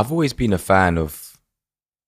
I've 0.00 0.10
always 0.10 0.32
been 0.32 0.54
a 0.54 0.58
fan 0.58 0.96
of 0.96 1.38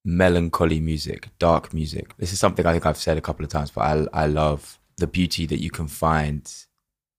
melancholy 0.03 0.81
music, 0.81 1.29
dark 1.39 1.75
music. 1.75 2.17
This 2.17 2.33
is 2.33 2.41
something 2.41 2.65
I 2.65 2.73
think 2.73 2.87
I've 2.87 2.97
said 2.97 3.19
a 3.19 3.21
couple 3.21 3.45
of 3.45 3.51
times, 3.51 3.71
but 3.71 3.83
I 3.83 4.23
I 4.23 4.27
love 4.29 4.81
the 4.97 5.07
beauty 5.07 5.45
that 5.45 5.61
you 5.61 5.71
can 5.71 5.89
find 5.89 6.51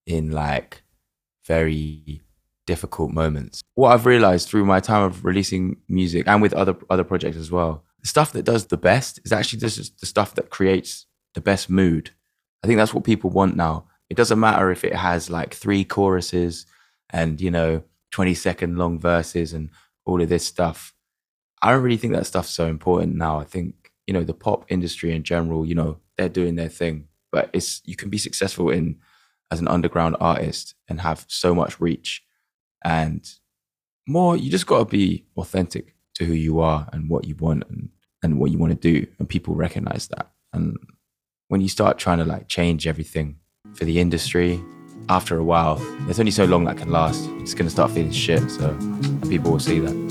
in 0.08 0.32
like 0.32 0.82
very 1.46 2.22
difficult 2.66 3.12
moments. 3.12 3.62
What 3.76 3.92
I've 3.92 4.08
realized 4.08 4.50
through 4.50 4.66
my 4.66 4.80
time 4.80 5.04
of 5.04 5.24
releasing 5.24 5.78
music 5.88 6.28
and 6.28 6.42
with 6.42 6.54
other 6.54 6.76
other 6.90 7.04
projects 7.04 7.38
as 7.38 7.52
well, 7.52 7.84
the 8.02 8.08
stuff 8.08 8.32
that 8.32 8.44
does 8.44 8.66
the 8.66 8.78
best 8.92 9.20
is 9.24 9.32
actually 9.32 9.60
just 9.60 10.00
the 10.00 10.08
stuff 10.08 10.34
that 10.34 10.50
creates 10.50 11.06
the 11.36 11.42
best 11.42 11.70
mood. 11.70 12.10
I 12.64 12.68
think 12.68 12.78
that's 12.78 12.96
what 12.96 13.04
people 13.04 13.30
want 13.30 13.56
now. 13.56 13.86
It 14.10 14.18
doesn't 14.18 14.40
matter 14.40 14.72
if 14.72 14.84
it 14.84 14.96
has 14.96 15.30
like 15.30 15.54
three 15.54 15.84
choruses 15.84 16.66
and 17.12 17.40
you 17.40 17.52
know 17.52 17.84
20 18.10 18.34
second 18.34 18.78
long 18.80 19.00
verses 19.00 19.54
and 19.54 19.70
all 20.06 20.22
of 20.22 20.30
this 20.30 20.46
stuff. 20.46 20.94
I 21.62 21.72
don't 21.72 21.84
really 21.84 21.98
think 21.98 22.14
that 22.14 22.26
stuff's 22.26 22.50
so 22.50 22.68
important 22.68 23.16
now. 23.16 23.40
I 23.40 23.46
think 23.46 23.92
you 24.08 24.14
know 24.14 24.24
the 24.24 24.34
pop 24.34 24.66
industry 24.70 25.16
in 25.16 25.24
general, 25.24 25.66
you 25.66 25.76
know, 25.76 26.00
they're 26.18 26.30
doing 26.30 26.56
their 26.56 26.70
thing, 26.70 27.08
but 27.32 27.50
it's 27.54 27.82
you 27.86 27.96
can 27.96 28.10
be 28.10 28.18
successful 28.18 28.70
in 28.70 28.98
as 29.52 29.60
an 29.60 29.68
underground 29.68 30.16
artist 30.20 30.74
and 30.88 31.02
have 31.02 31.26
so 31.28 31.54
much 31.54 31.80
reach 31.80 32.24
and 32.84 33.36
more 34.08 34.36
you 34.36 34.50
just 34.50 34.66
got 34.66 34.80
to 34.80 34.86
be 34.86 35.26
authentic 35.38 35.96
to 36.16 36.26
who 36.26 36.34
you 36.34 36.60
are 36.60 36.90
and 36.92 37.08
what 37.10 37.26
you 37.26 37.36
want 37.36 37.64
and, 37.70 37.90
and 38.24 38.40
what 38.40 38.52
you 38.52 38.58
want 38.58 38.72
to 38.72 38.92
do 38.92 39.06
and 39.20 39.30
people 39.30 39.54
recognize 39.54 40.08
that 40.08 40.32
and 40.54 40.76
when 41.50 41.62
you 41.62 41.70
start 41.70 42.00
trying 42.00 42.18
to 42.18 42.26
like 42.26 42.48
change 42.48 42.88
everything 42.88 43.38
for 43.74 43.86
the 43.86 44.00
industry 44.00 44.60
after 45.10 45.38
a 45.38 45.44
while 45.44 45.76
there's 46.06 46.20
only 46.20 46.32
so 46.32 46.46
long 46.46 46.64
that 46.64 46.78
can 46.78 46.90
last 46.90 47.30
it's 47.40 47.54
going 47.54 47.66
to 47.66 47.72
start 47.72 47.92
feeling 47.92 48.12
shit 48.12 48.50
so 48.50 48.74
people 49.30 49.52
will 49.52 49.60
see 49.60 49.80
that 49.80 50.04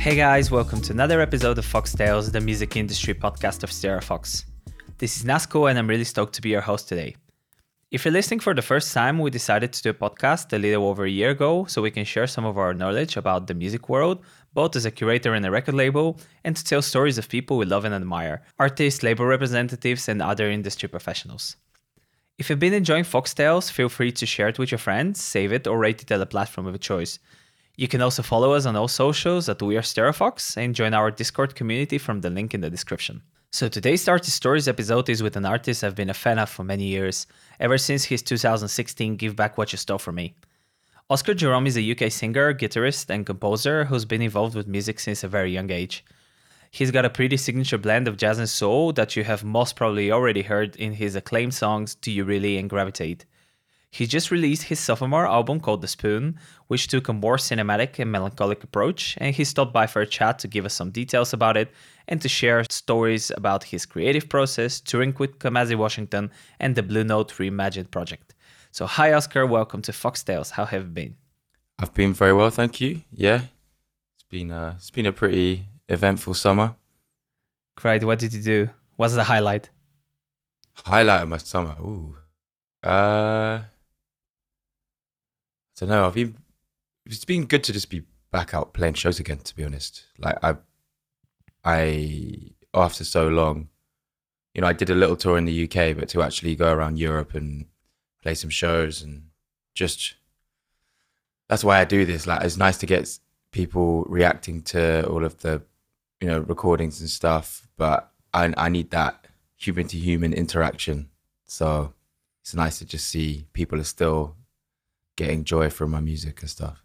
Hey 0.00 0.16
guys, 0.16 0.50
welcome 0.50 0.80
to 0.80 0.92
another 0.94 1.20
episode 1.20 1.58
of 1.58 1.66
Fox 1.66 1.94
Tales, 1.94 2.32
the 2.32 2.40
music 2.40 2.76
industry 2.76 3.12
podcast 3.12 3.62
of 3.62 3.68
Stereofox. 3.68 4.44
This 4.96 5.18
is 5.18 5.24
Nasco 5.24 5.68
and 5.68 5.78
I'm 5.78 5.86
really 5.86 6.04
stoked 6.04 6.34
to 6.36 6.40
be 6.40 6.48
your 6.48 6.62
host 6.62 6.88
today. 6.88 7.14
If 7.90 8.04
you're 8.04 8.12
listening 8.12 8.40
for 8.40 8.52
the 8.52 8.60
first 8.60 8.92
time, 8.92 9.18
we 9.18 9.30
decided 9.30 9.72
to 9.72 9.82
do 9.82 9.88
a 9.88 9.94
podcast 9.94 10.52
a 10.52 10.58
little 10.58 10.84
over 10.84 11.06
a 11.06 11.10
year 11.10 11.30
ago 11.30 11.64
so 11.64 11.80
we 11.80 11.90
can 11.90 12.04
share 12.04 12.26
some 12.26 12.44
of 12.44 12.58
our 12.58 12.74
knowledge 12.74 13.16
about 13.16 13.46
the 13.46 13.54
music 13.54 13.88
world, 13.88 14.22
both 14.52 14.76
as 14.76 14.84
a 14.84 14.90
curator 14.90 15.32
and 15.32 15.46
a 15.46 15.50
record 15.50 15.74
label, 15.74 16.20
and 16.44 16.54
to 16.54 16.62
tell 16.62 16.82
stories 16.82 17.16
of 17.16 17.30
people 17.30 17.56
we 17.56 17.64
love 17.64 17.86
and 17.86 17.94
admire 17.94 18.42
artists, 18.58 19.02
label 19.02 19.24
representatives, 19.24 20.06
and 20.06 20.20
other 20.20 20.50
industry 20.50 20.86
professionals. 20.86 21.56
If 22.36 22.50
you've 22.50 22.58
been 22.58 22.74
enjoying 22.74 23.04
Fox 23.04 23.32
Tales, 23.32 23.70
feel 23.70 23.88
free 23.88 24.12
to 24.12 24.26
share 24.26 24.48
it 24.48 24.58
with 24.58 24.70
your 24.70 24.78
friends, 24.78 25.22
save 25.22 25.50
it, 25.50 25.66
or 25.66 25.78
rate 25.78 26.02
it 26.02 26.10
at 26.10 26.20
a 26.20 26.26
platform 26.26 26.66
of 26.66 26.74
your 26.74 26.78
choice. 26.78 27.18
You 27.78 27.88
can 27.88 28.02
also 28.02 28.22
follow 28.22 28.52
us 28.52 28.66
on 28.66 28.76
all 28.76 28.88
socials 28.88 29.48
at 29.48 29.62
We 29.62 29.78
Are 29.78 29.80
Stereofox 29.80 30.58
and 30.58 30.74
join 30.74 30.92
our 30.92 31.10
Discord 31.10 31.54
community 31.54 31.96
from 31.96 32.20
the 32.20 32.28
link 32.28 32.52
in 32.52 32.60
the 32.60 32.68
description. 32.68 33.22
So 33.50 33.66
today's 33.66 34.06
Artist 34.06 34.36
Stories 34.36 34.68
episode 34.68 35.08
is 35.08 35.22
with 35.22 35.34
an 35.34 35.46
artist 35.46 35.82
I've 35.82 35.94
been 35.94 36.10
a 36.10 36.14
fan 36.14 36.38
of 36.38 36.50
for 36.50 36.64
many 36.64 36.84
years, 36.84 37.26
ever 37.58 37.78
since 37.78 38.04
his 38.04 38.22
2016 38.22 39.16
Give 39.16 39.34
Back 39.34 39.56
What 39.56 39.72
You 39.72 39.78
Stole 39.78 39.96
From 39.96 40.16
Me. 40.16 40.34
Oscar 41.08 41.32
Jerome 41.32 41.66
is 41.66 41.78
a 41.78 41.90
UK 41.92 42.12
singer, 42.12 42.52
guitarist, 42.52 43.08
and 43.08 43.24
composer 43.24 43.86
who's 43.86 44.04
been 44.04 44.20
involved 44.20 44.54
with 44.54 44.68
music 44.68 45.00
since 45.00 45.24
a 45.24 45.28
very 45.28 45.50
young 45.50 45.70
age. 45.70 46.04
He's 46.70 46.90
got 46.90 47.06
a 47.06 47.10
pretty 47.10 47.38
signature 47.38 47.78
blend 47.78 48.06
of 48.06 48.18
jazz 48.18 48.38
and 48.38 48.50
soul 48.50 48.92
that 48.92 49.16
you 49.16 49.24
have 49.24 49.42
most 49.42 49.76
probably 49.76 50.12
already 50.12 50.42
heard 50.42 50.76
in 50.76 50.92
his 50.92 51.16
acclaimed 51.16 51.54
songs 51.54 51.94
Do 51.94 52.12
You 52.12 52.24
Really 52.24 52.58
and 52.58 52.68
Gravitate. 52.68 53.24
He 53.90 54.06
just 54.06 54.30
released 54.30 54.64
his 54.64 54.78
sophomore 54.78 55.26
album 55.26 55.60
called 55.60 55.80
The 55.80 55.88
Spoon, 55.88 56.38
which 56.66 56.88
took 56.88 57.08
a 57.08 57.12
more 57.12 57.36
cinematic 57.36 57.98
and 57.98 58.12
melancholic 58.12 58.62
approach, 58.62 59.16
and 59.18 59.34
he 59.34 59.44
stopped 59.44 59.72
by 59.72 59.86
for 59.86 60.02
a 60.02 60.06
chat 60.06 60.38
to 60.40 60.48
give 60.48 60.66
us 60.66 60.74
some 60.74 60.90
details 60.90 61.32
about 61.32 61.56
it 61.56 61.72
and 62.06 62.20
to 62.20 62.28
share 62.28 62.64
stories 62.70 63.30
about 63.34 63.64
his 63.64 63.86
creative 63.86 64.28
process, 64.28 64.80
touring 64.80 65.14
with 65.18 65.38
Kamasi 65.38 65.74
Washington, 65.74 66.30
and 66.60 66.74
the 66.74 66.82
Blue 66.82 67.02
Note 67.02 67.32
Reimagined 67.38 67.90
project. 67.90 68.34
So, 68.72 68.86
hi 68.86 69.12
Oscar, 69.14 69.46
welcome 69.46 69.80
to 69.82 69.92
Fox 69.92 70.22
Tales. 70.22 70.50
How 70.50 70.66
have 70.66 70.82
you 70.82 70.88
been? 70.88 71.16
I've 71.78 71.94
been 71.94 72.12
very 72.12 72.34
well, 72.34 72.50
thank 72.50 72.80
you. 72.82 73.02
Yeah, 73.10 73.42
it's 74.14 74.24
been 74.28 74.50
a, 74.50 74.74
it's 74.76 74.90
been 74.90 75.06
a 75.06 75.12
pretty 75.12 75.64
eventful 75.88 76.34
summer. 76.34 76.76
Great. 77.76 78.04
What 78.04 78.18
did 78.18 78.34
you 78.34 78.42
do? 78.42 78.68
What's 78.96 79.14
the 79.14 79.24
highlight? 79.24 79.70
Highlight 80.84 81.22
of 81.22 81.28
my 81.28 81.38
summer. 81.38 81.76
Ooh. 81.80 82.16
Uh 82.82 83.60
Don't 85.78 85.88
know. 85.88 86.06
I've 86.06 86.14
been. 86.14 86.36
It's 87.06 87.24
been 87.24 87.46
good 87.46 87.64
to 87.64 87.72
just 87.72 87.88
be 87.88 88.02
back 88.30 88.52
out 88.52 88.74
playing 88.74 88.94
shows 88.94 89.20
again. 89.20 89.38
To 89.38 89.56
be 89.56 89.64
honest, 89.64 90.04
like 90.18 90.36
I, 90.42 90.56
I 91.64 92.52
after 92.74 93.04
so 93.04 93.28
long, 93.28 93.68
you 94.54 94.60
know, 94.60 94.66
I 94.66 94.72
did 94.72 94.90
a 94.90 94.94
little 94.94 95.16
tour 95.16 95.38
in 95.38 95.44
the 95.44 95.64
UK, 95.64 95.96
but 95.96 96.08
to 96.10 96.22
actually 96.22 96.56
go 96.56 96.72
around 96.72 96.98
Europe 96.98 97.34
and 97.34 97.66
play 98.22 98.34
some 98.34 98.50
shows 98.50 99.02
and 99.02 99.28
just 99.74 100.14
that's 101.48 101.64
why 101.64 101.80
I 101.80 101.84
do 101.84 102.04
this. 102.04 102.26
Like, 102.26 102.42
it's 102.44 102.56
nice 102.56 102.78
to 102.78 102.86
get 102.86 103.18
people 103.52 104.04
reacting 104.04 104.62
to 104.62 105.06
all 105.08 105.24
of 105.24 105.38
the, 105.38 105.62
you 106.20 106.28
know, 106.28 106.40
recordings 106.40 107.00
and 107.00 107.08
stuff. 107.08 107.66
But 107.76 108.10
I, 108.34 108.52
I 108.56 108.68
need 108.68 108.90
that 108.90 109.24
human 109.56 109.88
to 109.88 109.96
human 109.96 110.32
interaction. 110.32 111.08
So 111.46 111.94
it's 112.42 112.54
nice 112.54 112.78
to 112.78 112.84
just 112.84 113.08
see 113.08 113.46
people 113.54 113.80
are 113.80 113.84
still 113.84 114.36
getting 115.18 115.44
joy 115.44 115.68
from 115.68 115.90
my 115.90 116.00
music 116.00 116.40
and 116.40 116.48
stuff. 116.48 116.82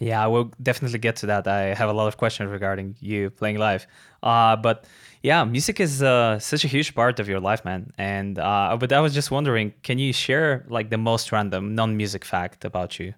Yeah, 0.00 0.26
we'll 0.26 0.52
definitely 0.62 0.98
get 0.98 1.16
to 1.16 1.26
that. 1.26 1.48
I 1.48 1.74
have 1.74 1.88
a 1.88 1.92
lot 1.92 2.06
of 2.06 2.16
questions 2.16 2.50
regarding 2.50 2.96
you 3.00 3.30
playing 3.30 3.58
live. 3.58 3.86
Uh, 4.22 4.54
but 4.56 4.84
yeah, 5.22 5.44
music 5.44 5.80
is 5.80 6.02
uh, 6.02 6.38
such 6.38 6.64
a 6.64 6.68
huge 6.68 6.94
part 6.94 7.18
of 7.18 7.28
your 7.28 7.40
life, 7.40 7.64
man. 7.64 7.92
And 7.98 8.38
uh, 8.38 8.76
but 8.78 8.92
I 8.92 9.00
was 9.00 9.14
just 9.14 9.30
wondering, 9.30 9.74
can 9.82 9.98
you 9.98 10.12
share 10.12 10.64
like 10.68 10.90
the 10.90 10.98
most 10.98 11.32
random 11.32 11.74
non-music 11.74 12.24
fact 12.24 12.64
about 12.64 13.00
you? 13.00 13.14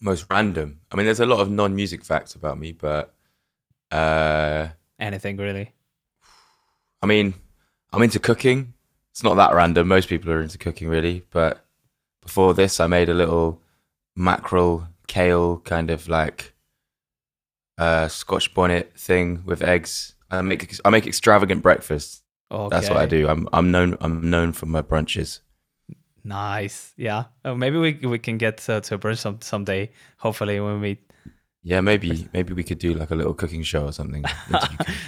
Most 0.00 0.26
random. 0.30 0.80
I 0.90 0.96
mean, 0.96 1.06
there's 1.06 1.20
a 1.20 1.26
lot 1.26 1.40
of 1.40 1.50
non-music 1.50 2.04
facts 2.04 2.34
about 2.34 2.58
me, 2.58 2.72
but 2.72 3.14
uh, 3.90 4.68
anything 4.98 5.36
really. 5.36 5.72
I 7.02 7.06
mean, 7.06 7.34
I'm 7.92 8.02
into 8.02 8.18
cooking. 8.18 8.72
It's 9.10 9.22
not 9.22 9.36
that 9.36 9.54
random. 9.54 9.88
Most 9.88 10.08
people 10.08 10.30
are 10.32 10.42
into 10.42 10.58
cooking, 10.58 10.88
really. 10.88 11.24
But 11.30 11.64
before 12.22 12.54
this, 12.54 12.80
I 12.80 12.86
made 12.86 13.08
a 13.08 13.14
little 13.14 13.60
mackerel 14.16 14.88
kale 15.06 15.58
kind 15.58 15.90
of 15.90 16.08
like 16.08 16.54
uh, 17.78 18.08
Scotch 18.08 18.54
bonnet 18.54 18.92
thing 18.98 19.42
with 19.44 19.62
eggs. 19.62 20.14
I 20.30 20.40
make 20.42 20.74
I 20.84 20.90
make 20.90 21.06
extravagant 21.06 21.62
breakfast. 21.62 22.22
Okay. 22.50 22.74
That's 22.74 22.88
what 22.88 22.98
I 22.98 23.06
do. 23.06 23.28
I'm 23.28 23.48
I'm 23.52 23.70
known 23.70 23.96
I'm 24.00 24.28
known 24.28 24.52
for 24.52 24.66
my 24.66 24.82
brunches. 24.82 25.40
Nice. 26.24 26.92
Yeah. 26.96 27.24
Oh, 27.44 27.54
maybe 27.54 27.78
we 27.78 27.94
we 28.06 28.18
can 28.18 28.38
get 28.38 28.68
uh, 28.68 28.80
to 28.80 28.94
a 28.94 28.98
brunch 28.98 29.18
some 29.18 29.40
someday. 29.40 29.90
Hopefully 30.18 30.58
when 30.60 30.80
we. 30.80 30.98
Yeah, 31.62 31.80
maybe 31.80 32.28
maybe 32.32 32.52
we 32.54 32.62
could 32.62 32.78
do 32.78 32.94
like 32.94 33.10
a 33.10 33.14
little 33.14 33.34
cooking 33.34 33.62
show 33.62 33.86
or 33.86 33.92
something. 33.92 34.24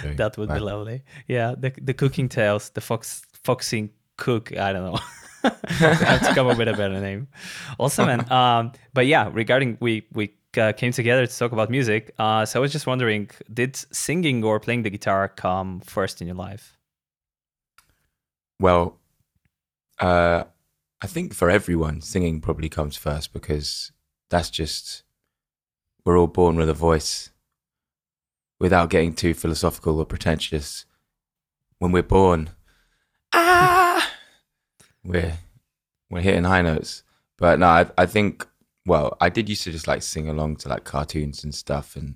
Show. 0.01 0.13
that 0.15 0.37
would 0.37 0.49
right. 0.49 0.55
be 0.55 0.61
lovely. 0.61 1.03
Yeah, 1.27 1.55
the 1.57 1.73
the 1.81 1.93
cooking 1.93 2.27
tales, 2.27 2.69
the 2.71 2.81
fox 2.81 3.21
foxing 3.33 3.91
cook. 4.17 4.55
I 4.57 4.73
don't 4.73 4.83
know. 4.83 4.99
To 5.41 6.31
come 6.35 6.47
up 6.47 6.57
with 6.57 6.67
a 6.67 6.73
better 6.73 6.99
name. 6.99 7.27
Awesome, 7.79 8.07
man. 8.07 8.31
Um, 8.31 8.71
but 8.93 9.05
yeah, 9.05 9.29
regarding 9.31 9.77
we 9.79 10.05
we 10.11 10.33
uh, 10.57 10.73
came 10.73 10.91
together 10.91 11.25
to 11.25 11.37
talk 11.37 11.51
about 11.51 11.69
music. 11.69 12.13
Uh, 12.19 12.45
so 12.45 12.59
I 12.59 12.61
was 12.61 12.71
just 12.71 12.87
wondering, 12.87 13.29
did 13.53 13.75
singing 13.91 14.43
or 14.43 14.59
playing 14.59 14.83
the 14.83 14.89
guitar 14.89 15.27
come 15.29 15.79
first 15.81 16.21
in 16.21 16.27
your 16.27 16.35
life? 16.35 16.77
Well, 18.59 18.97
uh, 19.99 20.43
I 21.01 21.07
think 21.07 21.33
for 21.33 21.49
everyone, 21.49 22.01
singing 22.01 22.41
probably 22.41 22.69
comes 22.69 22.97
first 22.97 23.31
because 23.31 23.91
that's 24.29 24.49
just 24.49 25.03
we're 26.03 26.17
all 26.17 26.27
born 26.27 26.57
with 26.57 26.69
a 26.69 26.73
voice. 26.73 27.31
Without 28.59 28.89
getting 28.89 29.13
too 29.13 29.33
philosophical 29.33 29.99
or 29.99 30.05
pretentious, 30.05 30.85
when 31.77 31.93
we're 31.93 32.03
born, 32.03 32.49
ah 33.31 33.78
we're 35.03 35.37
we're 36.09 36.21
hitting 36.21 36.43
high 36.43 36.61
notes. 36.61 37.03
But 37.37 37.59
no, 37.59 37.67
I, 37.67 37.87
I 37.97 38.05
think 38.05 38.47
well, 38.85 39.17
I 39.21 39.29
did 39.29 39.49
used 39.49 39.63
to 39.63 39.71
just 39.71 39.87
like 39.87 40.01
sing 40.01 40.29
along 40.29 40.57
to 40.57 40.69
like 40.69 40.83
cartoons 40.83 41.43
and 41.43 41.53
stuff, 41.53 41.95
and 41.95 42.15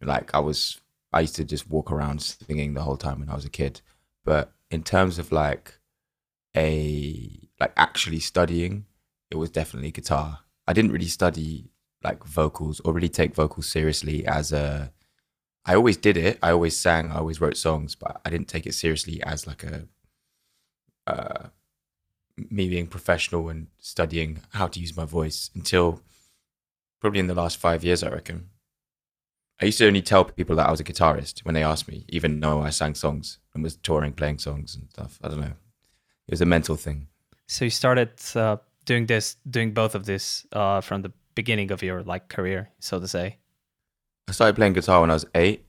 like 0.00 0.34
I 0.34 0.40
was 0.40 0.80
I 1.12 1.20
used 1.20 1.36
to 1.36 1.44
just 1.44 1.68
walk 1.68 1.90
around 1.90 2.22
singing 2.22 2.74
the 2.74 2.82
whole 2.82 2.96
time 2.96 3.20
when 3.20 3.30
I 3.30 3.34
was 3.34 3.44
a 3.44 3.50
kid. 3.50 3.80
But 4.24 4.52
in 4.70 4.82
terms 4.82 5.18
of 5.18 5.32
like 5.32 5.78
a 6.56 7.48
like 7.60 7.72
actually 7.76 8.20
studying, 8.20 8.86
it 9.30 9.36
was 9.36 9.50
definitely 9.50 9.90
guitar. 9.90 10.40
I 10.66 10.72
didn't 10.72 10.92
really 10.92 11.06
study 11.06 11.70
like 12.02 12.24
vocals 12.24 12.80
or 12.80 12.92
really 12.92 13.08
take 13.08 13.34
vocals 13.34 13.66
seriously 13.68 14.26
as 14.26 14.52
a 14.52 14.92
I 15.64 15.74
always 15.74 15.98
did 15.98 16.16
it. 16.16 16.38
I 16.42 16.50
always 16.50 16.76
sang. 16.76 17.10
I 17.10 17.16
always 17.16 17.40
wrote 17.40 17.56
songs, 17.56 17.94
but 17.94 18.20
I 18.24 18.30
didn't 18.30 18.48
take 18.48 18.66
it 18.66 18.74
seriously 18.74 19.22
as 19.22 19.46
like 19.46 19.64
a 19.64 19.86
uh, 21.06 21.48
me 22.50 22.68
being 22.68 22.86
professional 22.86 23.48
and 23.48 23.68
studying 23.78 24.40
how 24.52 24.66
to 24.68 24.80
use 24.80 24.96
my 24.96 25.04
voice 25.04 25.50
until 25.54 26.00
probably 27.00 27.20
in 27.20 27.26
the 27.26 27.34
last 27.34 27.56
five 27.56 27.84
years, 27.84 28.02
I 28.02 28.10
reckon. 28.10 28.50
I 29.60 29.66
used 29.66 29.78
to 29.78 29.86
only 29.86 30.02
tell 30.02 30.24
people 30.24 30.56
that 30.56 30.68
I 30.68 30.70
was 30.70 30.80
a 30.80 30.84
guitarist 30.84 31.44
when 31.44 31.54
they 31.54 31.64
asked 31.64 31.88
me, 31.88 32.04
even 32.08 32.38
though 32.40 32.62
I 32.62 32.70
sang 32.70 32.94
songs 32.94 33.38
and 33.54 33.64
was 33.64 33.76
touring, 33.76 34.12
playing 34.12 34.38
songs 34.38 34.76
and 34.76 34.88
stuff. 34.90 35.18
I 35.22 35.28
don't 35.28 35.40
know. 35.40 35.46
It 36.26 36.32
was 36.32 36.40
a 36.40 36.46
mental 36.46 36.76
thing. 36.76 37.08
So 37.46 37.64
you 37.64 37.70
started 37.70 38.10
uh, 38.36 38.58
doing 38.84 39.06
this, 39.06 39.36
doing 39.50 39.72
both 39.72 39.94
of 39.94 40.06
this 40.06 40.46
uh, 40.52 40.80
from 40.80 41.02
the 41.02 41.12
beginning 41.34 41.72
of 41.72 41.82
your 41.82 42.02
like 42.02 42.28
career, 42.28 42.70
so 42.78 43.00
to 43.00 43.08
say. 43.08 43.38
I 44.28 44.32
started 44.32 44.56
playing 44.56 44.74
guitar 44.74 45.00
when 45.00 45.10
I 45.10 45.14
was 45.14 45.24
eight, 45.34 45.64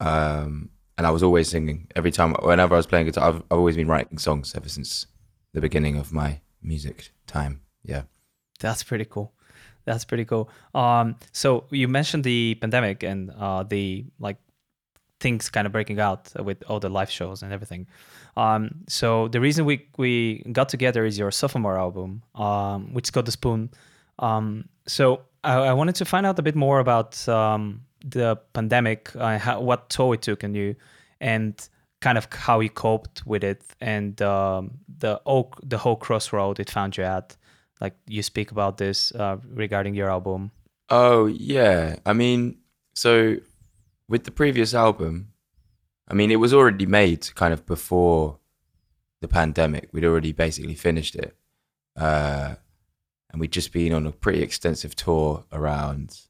um, 0.00 0.70
and 0.96 1.06
I 1.06 1.10
was 1.10 1.22
always 1.22 1.48
singing. 1.48 1.88
Every 1.94 2.10
time, 2.10 2.32
whenever 2.42 2.74
I 2.74 2.78
was 2.78 2.86
playing 2.86 3.06
guitar, 3.06 3.28
I've, 3.28 3.42
I've 3.50 3.58
always 3.58 3.76
been 3.76 3.88
writing 3.88 4.18
songs 4.18 4.54
ever 4.56 4.68
since 4.68 5.06
the 5.56 5.62
beginning 5.62 5.96
of 5.96 6.12
my 6.12 6.38
music 6.62 7.12
time. 7.26 7.62
Yeah, 7.82 8.02
that's 8.60 8.82
pretty 8.82 9.06
cool. 9.06 9.32
That's 9.86 10.04
pretty 10.04 10.26
cool. 10.26 10.50
Um, 10.74 11.16
so 11.32 11.64
you 11.70 11.88
mentioned 11.88 12.24
the 12.24 12.56
pandemic 12.60 13.02
and 13.02 13.30
uh, 13.30 13.62
the 13.62 14.04
like 14.20 14.36
things 15.18 15.48
kind 15.48 15.66
of 15.66 15.72
breaking 15.72 15.98
out 15.98 16.30
with 16.44 16.62
all 16.68 16.78
the 16.78 16.90
live 16.90 17.10
shows 17.10 17.42
and 17.42 17.54
everything. 17.54 17.86
Um, 18.36 18.84
so 18.86 19.28
the 19.28 19.40
reason 19.40 19.64
we 19.64 19.88
we 19.96 20.44
got 20.52 20.68
together 20.68 21.06
is 21.06 21.18
your 21.18 21.30
sophomore 21.30 21.78
album, 21.78 22.22
um, 22.34 22.92
which 22.92 23.06
is 23.06 23.10
called 23.10 23.26
The 23.26 23.32
Spoon. 23.32 23.70
Um, 24.18 24.68
so 24.86 25.22
I, 25.42 25.54
I, 25.54 25.72
wanted 25.72 25.94
to 25.96 26.04
find 26.04 26.26
out 26.26 26.38
a 26.38 26.42
bit 26.42 26.54
more 26.54 26.80
about 26.80 27.26
um, 27.28 27.82
the 28.04 28.36
pandemic, 28.52 29.14
uh, 29.16 29.38
how, 29.38 29.60
what 29.60 29.88
toll 29.88 30.12
it 30.12 30.22
took 30.22 30.44
on 30.44 30.54
you, 30.54 30.76
and 31.20 31.54
kind 32.00 32.18
of 32.18 32.28
how 32.30 32.60
you 32.60 32.70
coped 32.70 33.26
with 33.26 33.44
it, 33.44 33.62
and 33.80 34.20
um, 34.22 34.78
the 34.98 35.20
the 35.62 35.78
whole 35.78 35.96
crossroad 35.96 36.60
it 36.60 36.70
found 36.70 36.96
you 36.96 37.04
at. 37.04 37.36
Like 37.80 37.94
you 38.06 38.22
speak 38.22 38.50
about 38.52 38.78
this 38.78 39.12
uh, 39.12 39.36
regarding 39.52 39.94
your 39.94 40.10
album. 40.10 40.50
Oh 40.88 41.26
yeah. 41.26 41.96
I 42.06 42.12
mean 42.12 42.58
so 42.94 43.36
with 44.08 44.24
the 44.24 44.30
previous 44.30 44.72
album 44.72 45.28
i 46.08 46.14
mean 46.14 46.30
it 46.30 46.36
was 46.36 46.54
already 46.54 46.86
made 46.86 47.34
kind 47.34 47.52
of 47.52 47.66
before 47.66 48.38
the 49.20 49.28
pandemic. 49.28 49.88
We'd 49.92 50.04
already 50.04 50.32
basically 50.32 50.74
finished 50.74 51.16
it. 51.16 51.34
Uh, 51.96 52.56
and 53.30 53.40
we'd 53.40 53.52
just 53.52 53.72
been 53.72 53.92
on 53.94 54.06
a 54.06 54.12
pretty 54.12 54.42
extensive 54.42 54.94
tour 54.94 55.44
around 55.52 56.20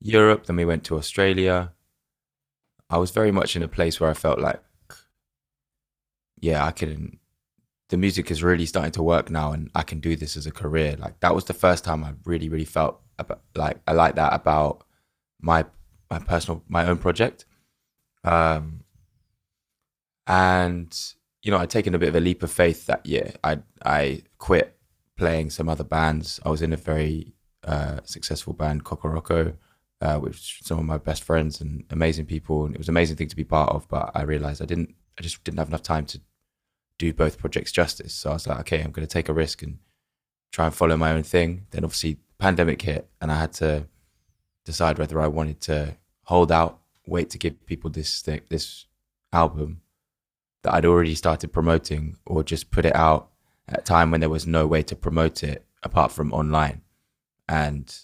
europe. 0.00 0.46
Then 0.46 0.56
we 0.56 0.64
went 0.64 0.84
to 0.84 0.96
australia. 0.96 1.72
I 2.88 2.98
was 2.98 3.10
very 3.10 3.32
much 3.32 3.56
in 3.56 3.62
a 3.62 3.68
place 3.68 3.98
where 3.98 4.10
i 4.10 4.14
felt 4.14 4.38
like 4.38 4.62
yeah 6.40 6.64
i 6.64 6.70
can 6.70 7.18
the 7.88 7.96
music 7.96 8.30
is 8.30 8.42
really 8.42 8.66
starting 8.66 8.92
to 8.92 9.02
work 9.02 9.30
now 9.30 9.52
and 9.52 9.70
I 9.74 9.82
can 9.82 10.00
do 10.00 10.16
this 10.16 10.36
as 10.36 10.46
a 10.46 10.50
career. 10.50 10.96
Like 10.98 11.20
that 11.20 11.34
was 11.34 11.44
the 11.44 11.54
first 11.54 11.84
time 11.84 12.02
I 12.02 12.14
really, 12.24 12.48
really 12.48 12.64
felt 12.64 13.00
about, 13.18 13.42
like 13.54 13.78
I 13.86 13.92
like 13.92 14.16
that 14.16 14.34
about 14.34 14.84
my 15.40 15.64
my 16.10 16.18
personal 16.18 16.62
my 16.68 16.86
own 16.86 16.98
project. 16.98 17.44
Um 18.24 18.82
and 20.26 20.96
you 21.42 21.52
know, 21.52 21.58
I'd 21.58 21.70
taken 21.70 21.94
a 21.94 21.98
bit 21.98 22.08
of 22.08 22.16
a 22.16 22.20
leap 22.20 22.42
of 22.42 22.50
faith 22.50 22.86
that 22.86 23.06
year. 23.06 23.34
I 23.44 23.58
I 23.84 24.22
quit 24.38 24.76
playing 25.16 25.50
some 25.50 25.68
other 25.68 25.84
bands. 25.84 26.40
I 26.44 26.50
was 26.50 26.62
in 26.62 26.72
a 26.72 26.76
very 26.76 27.34
uh, 27.64 28.00
successful 28.04 28.52
band, 28.52 28.84
Kokoroko, 28.84 29.56
uh, 30.00 30.18
with 30.20 30.36
some 30.36 30.78
of 30.78 30.84
my 30.84 30.98
best 30.98 31.22
friends 31.22 31.60
and 31.60 31.84
amazing 31.90 32.26
people, 32.26 32.66
and 32.66 32.74
it 32.74 32.78
was 32.78 32.88
an 32.88 32.92
amazing 32.92 33.16
thing 33.16 33.28
to 33.28 33.36
be 33.36 33.44
part 33.44 33.72
of. 33.72 33.88
But 33.88 34.10
I 34.14 34.22
realized 34.22 34.60
I 34.60 34.66
didn't, 34.66 34.94
I 35.18 35.22
just 35.22 35.42
didn't 35.44 35.58
have 35.58 35.68
enough 35.68 35.82
time 35.82 36.06
to 36.06 36.20
do 36.98 37.12
both 37.12 37.38
projects 37.38 37.72
justice. 37.72 38.14
So 38.14 38.30
I 38.30 38.34
was 38.34 38.46
like, 38.46 38.60
okay, 38.60 38.82
I'm 38.82 38.90
going 38.90 39.06
to 39.06 39.12
take 39.12 39.28
a 39.28 39.34
risk 39.34 39.62
and 39.62 39.78
try 40.52 40.66
and 40.66 40.74
follow 40.74 40.96
my 40.96 41.12
own 41.12 41.22
thing. 41.22 41.66
Then 41.70 41.84
obviously 41.84 42.14
the 42.14 42.20
pandemic 42.38 42.82
hit, 42.82 43.08
and 43.20 43.30
I 43.30 43.38
had 43.38 43.52
to 43.54 43.86
decide 44.64 44.98
whether 44.98 45.20
I 45.20 45.28
wanted 45.28 45.60
to 45.62 45.96
hold 46.24 46.50
out, 46.50 46.80
wait 47.06 47.30
to 47.30 47.38
give 47.38 47.66
people 47.66 47.90
this 47.90 48.20
thing, 48.22 48.40
this 48.48 48.86
album 49.32 49.82
that 50.62 50.74
I'd 50.74 50.84
already 50.84 51.14
started 51.14 51.52
promoting, 51.52 52.16
or 52.26 52.42
just 52.42 52.70
put 52.70 52.84
it 52.84 52.96
out 52.96 53.30
at 53.68 53.80
a 53.80 53.82
time 53.82 54.10
when 54.10 54.20
there 54.20 54.30
was 54.30 54.46
no 54.46 54.66
way 54.66 54.82
to 54.82 54.96
promote 54.96 55.42
it 55.42 55.64
apart 55.82 56.12
from 56.12 56.32
online. 56.32 56.82
And 57.48 57.94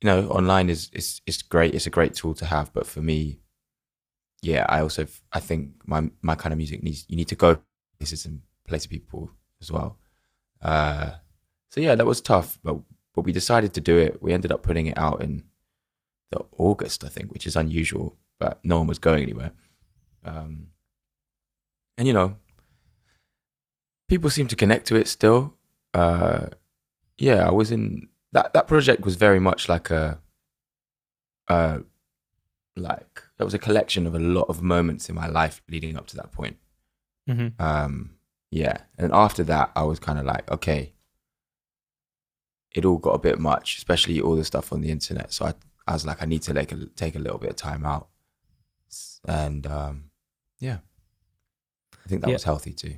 you 0.00 0.06
know, 0.06 0.28
online 0.28 0.68
is 0.68 0.90
is 0.92 1.20
is 1.26 1.42
great. 1.42 1.74
It's 1.74 1.86
a 1.86 1.90
great 1.90 2.14
tool 2.14 2.34
to 2.34 2.46
have, 2.46 2.72
but 2.72 2.86
for 2.86 3.00
me, 3.00 3.40
yeah, 4.42 4.66
I 4.68 4.80
also 4.80 5.06
I 5.32 5.40
think 5.40 5.72
my 5.86 6.10
my 6.22 6.34
kind 6.34 6.52
of 6.52 6.58
music 6.58 6.82
needs 6.82 7.04
you 7.08 7.16
need 7.16 7.28
to 7.28 7.34
go 7.36 7.58
places 7.98 8.26
and 8.26 8.42
play 8.66 8.78
to 8.78 8.88
people 8.88 9.30
as 9.60 9.70
well. 9.72 9.98
Uh, 10.62 11.12
so 11.70 11.80
yeah, 11.80 11.94
that 11.94 12.06
was 12.06 12.20
tough, 12.20 12.58
but 12.62 12.78
but 13.14 13.24
we 13.24 13.32
decided 13.32 13.74
to 13.74 13.80
do 13.80 13.98
it. 13.98 14.22
We 14.22 14.32
ended 14.32 14.52
up 14.52 14.62
putting 14.62 14.86
it 14.86 14.98
out 14.98 15.22
in 15.22 15.44
the 16.30 16.44
August, 16.58 17.04
I 17.04 17.08
think, 17.08 17.32
which 17.32 17.46
is 17.46 17.56
unusual, 17.56 18.16
but 18.38 18.58
no 18.64 18.78
one 18.78 18.86
was 18.86 18.98
going 18.98 19.22
anywhere. 19.22 19.52
Um, 20.24 20.68
and 21.96 22.06
you 22.06 22.12
know, 22.12 22.36
people 24.08 24.30
seem 24.30 24.46
to 24.48 24.56
connect 24.56 24.86
to 24.88 24.96
it 24.96 25.08
still. 25.08 25.54
Uh, 25.94 26.48
yeah, 27.16 27.46
I 27.46 27.50
was 27.50 27.70
in 27.70 28.08
that 28.32 28.52
that 28.52 28.68
project 28.68 29.04
was 29.04 29.16
very 29.16 29.40
much 29.40 29.68
like 29.68 29.90
a, 29.90 30.20
uh, 31.48 31.78
like 32.76 33.22
that 33.38 33.44
was 33.44 33.54
a 33.54 33.58
collection 33.58 34.06
of 34.06 34.14
a 34.14 34.18
lot 34.18 34.46
of 34.48 34.62
moments 34.62 35.08
in 35.08 35.14
my 35.14 35.26
life 35.26 35.62
leading 35.68 35.96
up 35.96 36.06
to 36.08 36.16
that 36.16 36.32
point. 36.32 36.56
Mm-hmm. 37.28 37.60
Um, 37.62 38.16
yeah, 38.50 38.78
and 38.96 39.12
after 39.12 39.42
that, 39.44 39.72
I 39.76 39.82
was 39.82 39.98
kind 39.98 40.18
of 40.18 40.24
like, 40.24 40.50
okay, 40.50 40.92
it 42.72 42.84
all 42.84 42.98
got 42.98 43.14
a 43.14 43.18
bit 43.18 43.38
much, 43.38 43.76
especially 43.76 44.20
all 44.20 44.36
the 44.36 44.44
stuff 44.44 44.72
on 44.72 44.80
the 44.80 44.90
internet. 44.90 45.32
So 45.32 45.46
I, 45.46 45.54
I 45.86 45.92
was 45.92 46.06
like, 46.06 46.22
I 46.22 46.26
need 46.26 46.42
to 46.42 46.54
like 46.54 46.72
a, 46.72 46.86
take 46.96 47.16
a 47.16 47.18
little 47.18 47.38
bit 47.38 47.50
of 47.50 47.56
time 47.56 47.84
out, 47.84 48.08
and 49.26 49.66
um, 49.66 50.10
yeah, 50.58 50.78
I 52.04 52.08
think 52.08 52.22
that 52.22 52.28
yeah. 52.28 52.34
was 52.34 52.44
healthy 52.44 52.72
too. 52.72 52.94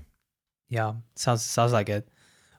Yeah, 0.69 0.95
sounds 1.17 1.43
sounds 1.43 1.73
like 1.73 1.89
it. 1.89 2.09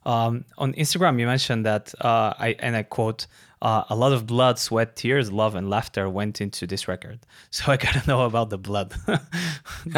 Um, 0.10 0.46
on 0.58 0.74
Instagram, 0.74 1.20
you 1.20 1.28
mentioned 1.28 1.68
that 1.68 1.94
uh, 2.02 2.34
I 2.40 2.56
and 2.58 2.76
I 2.76 2.82
quote 2.82 3.28
uh, 3.62 3.84
a 3.90 3.96
lot 3.96 4.12
of 4.12 4.26
blood, 4.26 4.58
sweat, 4.58 4.96
tears, 4.96 5.32
love, 5.32 5.54
and 5.54 5.70
laughter 5.70 6.10
went 6.10 6.42
into 6.42 6.66
this 6.66 6.88
record. 6.88 7.20
So 7.52 7.72
I 7.72 7.78
gotta 7.78 8.08
know 8.08 8.22
about 8.26 8.50
the 8.50 8.58
blood. 8.58 8.96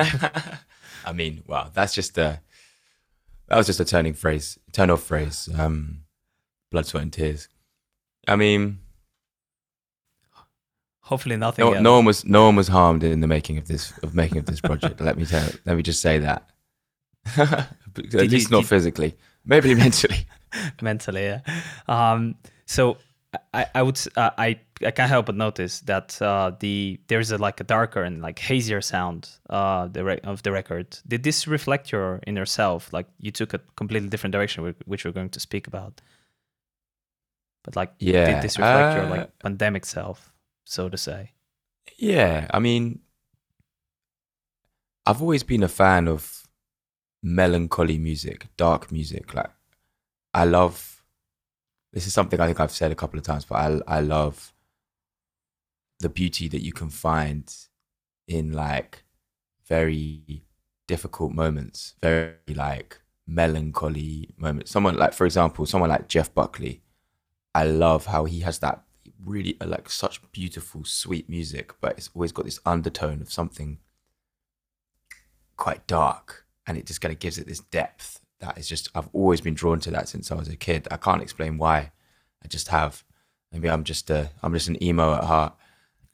I 1.05 1.13
mean, 1.13 1.43
wow, 1.47 1.69
that's 1.73 1.93
just 1.93 2.17
a 2.17 2.41
that 3.47 3.56
was 3.56 3.68
just 3.68 3.80
a 3.80 3.85
turning 3.85 4.13
phrase, 4.13 4.59
turn 4.73 4.89
off 4.89 5.03
phrase. 5.03 5.47
Um, 5.57 6.01
blood, 6.71 6.87
sweat, 6.87 7.03
and 7.03 7.13
tears. 7.13 7.47
I 8.27 8.35
mean, 8.35 8.80
hopefully 10.99 11.37
nothing. 11.37 11.63
No, 11.63 11.80
no, 11.80 11.95
one 11.95 12.06
was 12.06 12.25
no 12.25 12.45
one 12.47 12.57
was 12.57 12.68
harmed 12.68 13.03
in 13.06 13.21
the 13.21 13.27
making 13.27 13.57
of 13.59 13.69
this 13.69 13.97
of 13.99 14.13
making 14.13 14.39
of 14.39 14.45
this 14.45 14.59
project. 14.59 14.99
let 15.07 15.18
me 15.18 15.25
tell. 15.25 15.49
Let 15.65 15.77
me 15.77 15.83
just 15.83 16.01
say 16.01 16.19
that. 16.19 16.49
At 17.37 17.69
least 17.95 18.49
you, 18.49 18.57
not 18.57 18.63
did, 18.63 18.68
physically, 18.68 19.15
maybe 19.45 19.76
mentally. 19.86 20.26
mentally, 20.81 21.24
yeah. 21.24 21.42
Um, 21.88 22.36
so 22.66 22.98
I, 23.54 23.66
I 23.76 23.81
would 23.81 24.00
uh, 24.18 24.31
I 24.38 24.60
I 24.86 24.92
can't 24.92 25.10
help 25.10 25.28
but 25.28 25.36
notice 25.36 25.80
that 25.81 26.21
uh, 26.21 26.52
the 26.60 27.00
there's 27.07 27.31
a 27.31 27.38
like 27.38 27.60
a 27.62 27.64
darker 27.64 28.04
and 28.04 28.21
like 28.21 28.40
hazier 28.40 28.81
sound 28.81 29.30
uh 29.50 29.88
the 29.88 30.04
re- 30.04 30.19
of 30.24 30.44
the 30.44 30.52
record. 30.52 30.98
Did 31.07 31.24
this 31.24 31.48
reflect 31.48 31.92
your 31.92 32.19
inner 32.28 32.45
self? 32.45 32.92
Like 32.92 33.07
you 33.19 33.31
took 33.31 33.54
a 33.54 33.60
completely 33.76 34.10
different 34.10 34.33
direction, 34.33 34.76
which 34.86 35.06
we're 35.06 35.12
going 35.12 35.30
to 35.30 35.40
speak 35.40 35.68
about. 35.68 36.02
But 37.64 37.76
like, 37.76 37.94
yeah, 38.00 38.33
did 38.33 38.44
this 38.44 38.57
reflect 38.57 38.98
your 38.98 39.06
like 39.06 39.21
uh, 39.21 39.28
pandemic 39.40 39.86
self, 39.86 40.33
so 40.66 40.90
to 40.90 40.98
say? 40.98 41.31
Yeah, 41.98 42.48
I 42.52 42.60
mean, 42.60 43.00
I've 45.06 45.21
always 45.21 45.44
been 45.44 45.64
a 45.64 45.68
fan 45.68 46.07
of 46.07 46.41
melancholy 47.23 47.97
music, 47.97 48.47
dark 48.57 48.92
music. 48.92 49.33
Like, 49.33 49.51
I 50.33 50.45
love 50.45 51.04
this 51.94 52.07
is 52.07 52.13
something 52.13 52.40
I 52.40 52.47
think 52.47 52.59
I've 52.59 52.71
said 52.71 52.92
a 52.92 52.95
couple 52.95 53.19
of 53.19 53.25
times, 53.25 53.45
but 53.45 53.56
I 53.56 53.97
I 53.97 53.99
love 54.01 54.54
the 55.99 56.09
beauty 56.09 56.47
that 56.47 56.63
you 56.63 56.73
can 56.73 56.90
find 56.90 57.54
in 58.28 58.51
like 58.54 59.04
very 59.68 60.44
difficult 60.87 61.31
moments, 61.33 61.95
very 62.01 62.35
like 62.54 62.99
melancholy 63.28 64.33
moments. 64.37 64.71
Someone 64.71 64.97
like, 64.97 65.13
for 65.13 65.25
example, 65.25 65.66
someone 65.66 65.90
like 65.90 66.07
Jeff 66.07 66.33
Buckley. 66.33 66.81
I 67.54 67.66
love 67.66 68.06
how 68.06 68.25
he 68.25 68.40
has 68.42 68.59
that 68.59 68.83
really 69.23 69.57
uh, 69.61 69.68
like 69.68 69.90
such 69.90 70.21
beautiful, 70.31 70.83
sweet 70.85 71.30
music, 71.30 71.73
but 71.81 71.97
it's 71.97 72.09
always 72.13 72.31
got 72.31 72.45
this 72.45 72.59
undertone 72.66 73.21
of 73.21 73.31
something 73.31 73.80
quite 75.57 75.85
dark, 75.85 76.41
and 76.68 76.77
it 76.77 76.85
just 76.85 77.01
kind 77.01 77.13
of 77.13 77.19
gives 77.19 77.37
it 77.37 77.47
this 77.47 77.59
depth 77.59 78.21
that 78.41 78.57
is 78.57 78.68
just 78.68 78.89
I've 78.94 79.09
always 79.13 79.39
been 79.39 79.53
drawn 79.53 79.80
to 79.81 79.91
that 79.91 80.09
since 80.09 80.31
I 80.31 80.35
was 80.35 80.49
a 80.49 80.56
kid. 80.56 80.87
I 80.91 80.97
can't 80.97 81.21
explain 81.21 81.57
why. 81.57 81.91
I 82.44 82.47
just 82.47 82.68
have. 82.68 83.03
Maybe 83.51 83.69
I'm 83.69 83.83
just 83.83 84.09
a 84.09 84.30
I'm 84.44 84.53
just 84.53 84.68
an 84.68 84.81
emo 84.83 85.13
at 85.13 85.23
heart. 85.23 85.56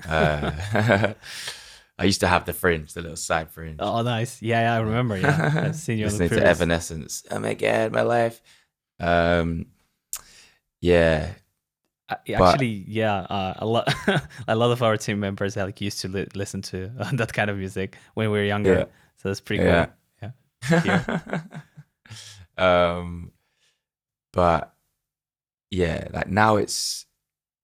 Uh, 0.08 0.52
I 2.00 2.04
used 2.04 2.20
to 2.20 2.28
have 2.28 2.46
the 2.46 2.54
fringe, 2.54 2.94
the 2.94 3.02
little 3.02 3.18
side 3.18 3.50
fringe. 3.50 3.78
Oh, 3.80 4.04
nice. 4.04 4.42
Yeah, 4.42 4.62
yeah 4.62 4.76
I 4.76 4.80
remember. 4.82 5.18
Yeah, 5.18 5.64
I've 5.66 5.76
seen 5.88 5.98
you 5.98 6.06
listening 6.06 6.30
to 6.30 6.46
Evanescence. 6.46 7.24
Oh 7.32 7.40
my 7.40 7.56
god, 7.56 7.92
my 7.92 8.02
life. 8.02 8.42
Um, 9.00 9.68
yeah. 10.80 11.32
Actually, 12.10 12.80
but, 12.80 12.90
yeah, 12.90 13.16
uh, 13.16 13.54
a 13.58 13.66
lot, 13.66 13.94
a 14.48 14.56
lot 14.56 14.72
of 14.72 14.82
our 14.82 14.96
team 14.96 15.20
members 15.20 15.58
like 15.58 15.82
used 15.82 16.00
to 16.02 16.08
li- 16.08 16.28
listen 16.36 16.62
to 16.62 16.92
uh, 17.00 17.10
that 17.14 17.34
kind 17.34 17.50
of 17.50 17.58
music 17.58 17.98
when 18.14 18.32
we 18.32 18.38
were 18.38 18.46
younger. 18.46 18.74
Yeah. 18.74 18.86
So 19.18 19.30
that's 19.30 19.42
pretty 19.42 19.64
cool. 19.64 19.72
Yeah. 19.72 19.88
um, 22.58 23.32
but 24.34 24.74
yeah, 25.70 26.08
like 26.12 26.30
now 26.30 26.56
it's 26.58 27.06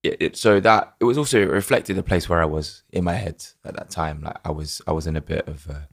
it, 0.03 0.17
it, 0.19 0.38
so 0.38 0.60
that 0.60 0.95
it 1.00 1.05
was 1.05 1.17
also 1.17 1.41
it 1.41 1.50
reflected 1.50 1.95
the 1.95 2.03
place 2.03 2.27
where 2.27 2.41
I 2.41 2.45
was 2.45 2.83
in 2.91 3.03
my 3.03 3.13
head 3.13 3.43
at 3.63 3.75
that 3.75 3.89
time. 3.89 4.22
Like 4.22 4.38
I 4.43 4.51
was 4.51 4.81
I 4.88 4.91
was 4.91 5.07
in 5.07 5.15
a 5.15 5.22
bit 5.22 5.48
of 5.48 5.67
a, 5.67 5.88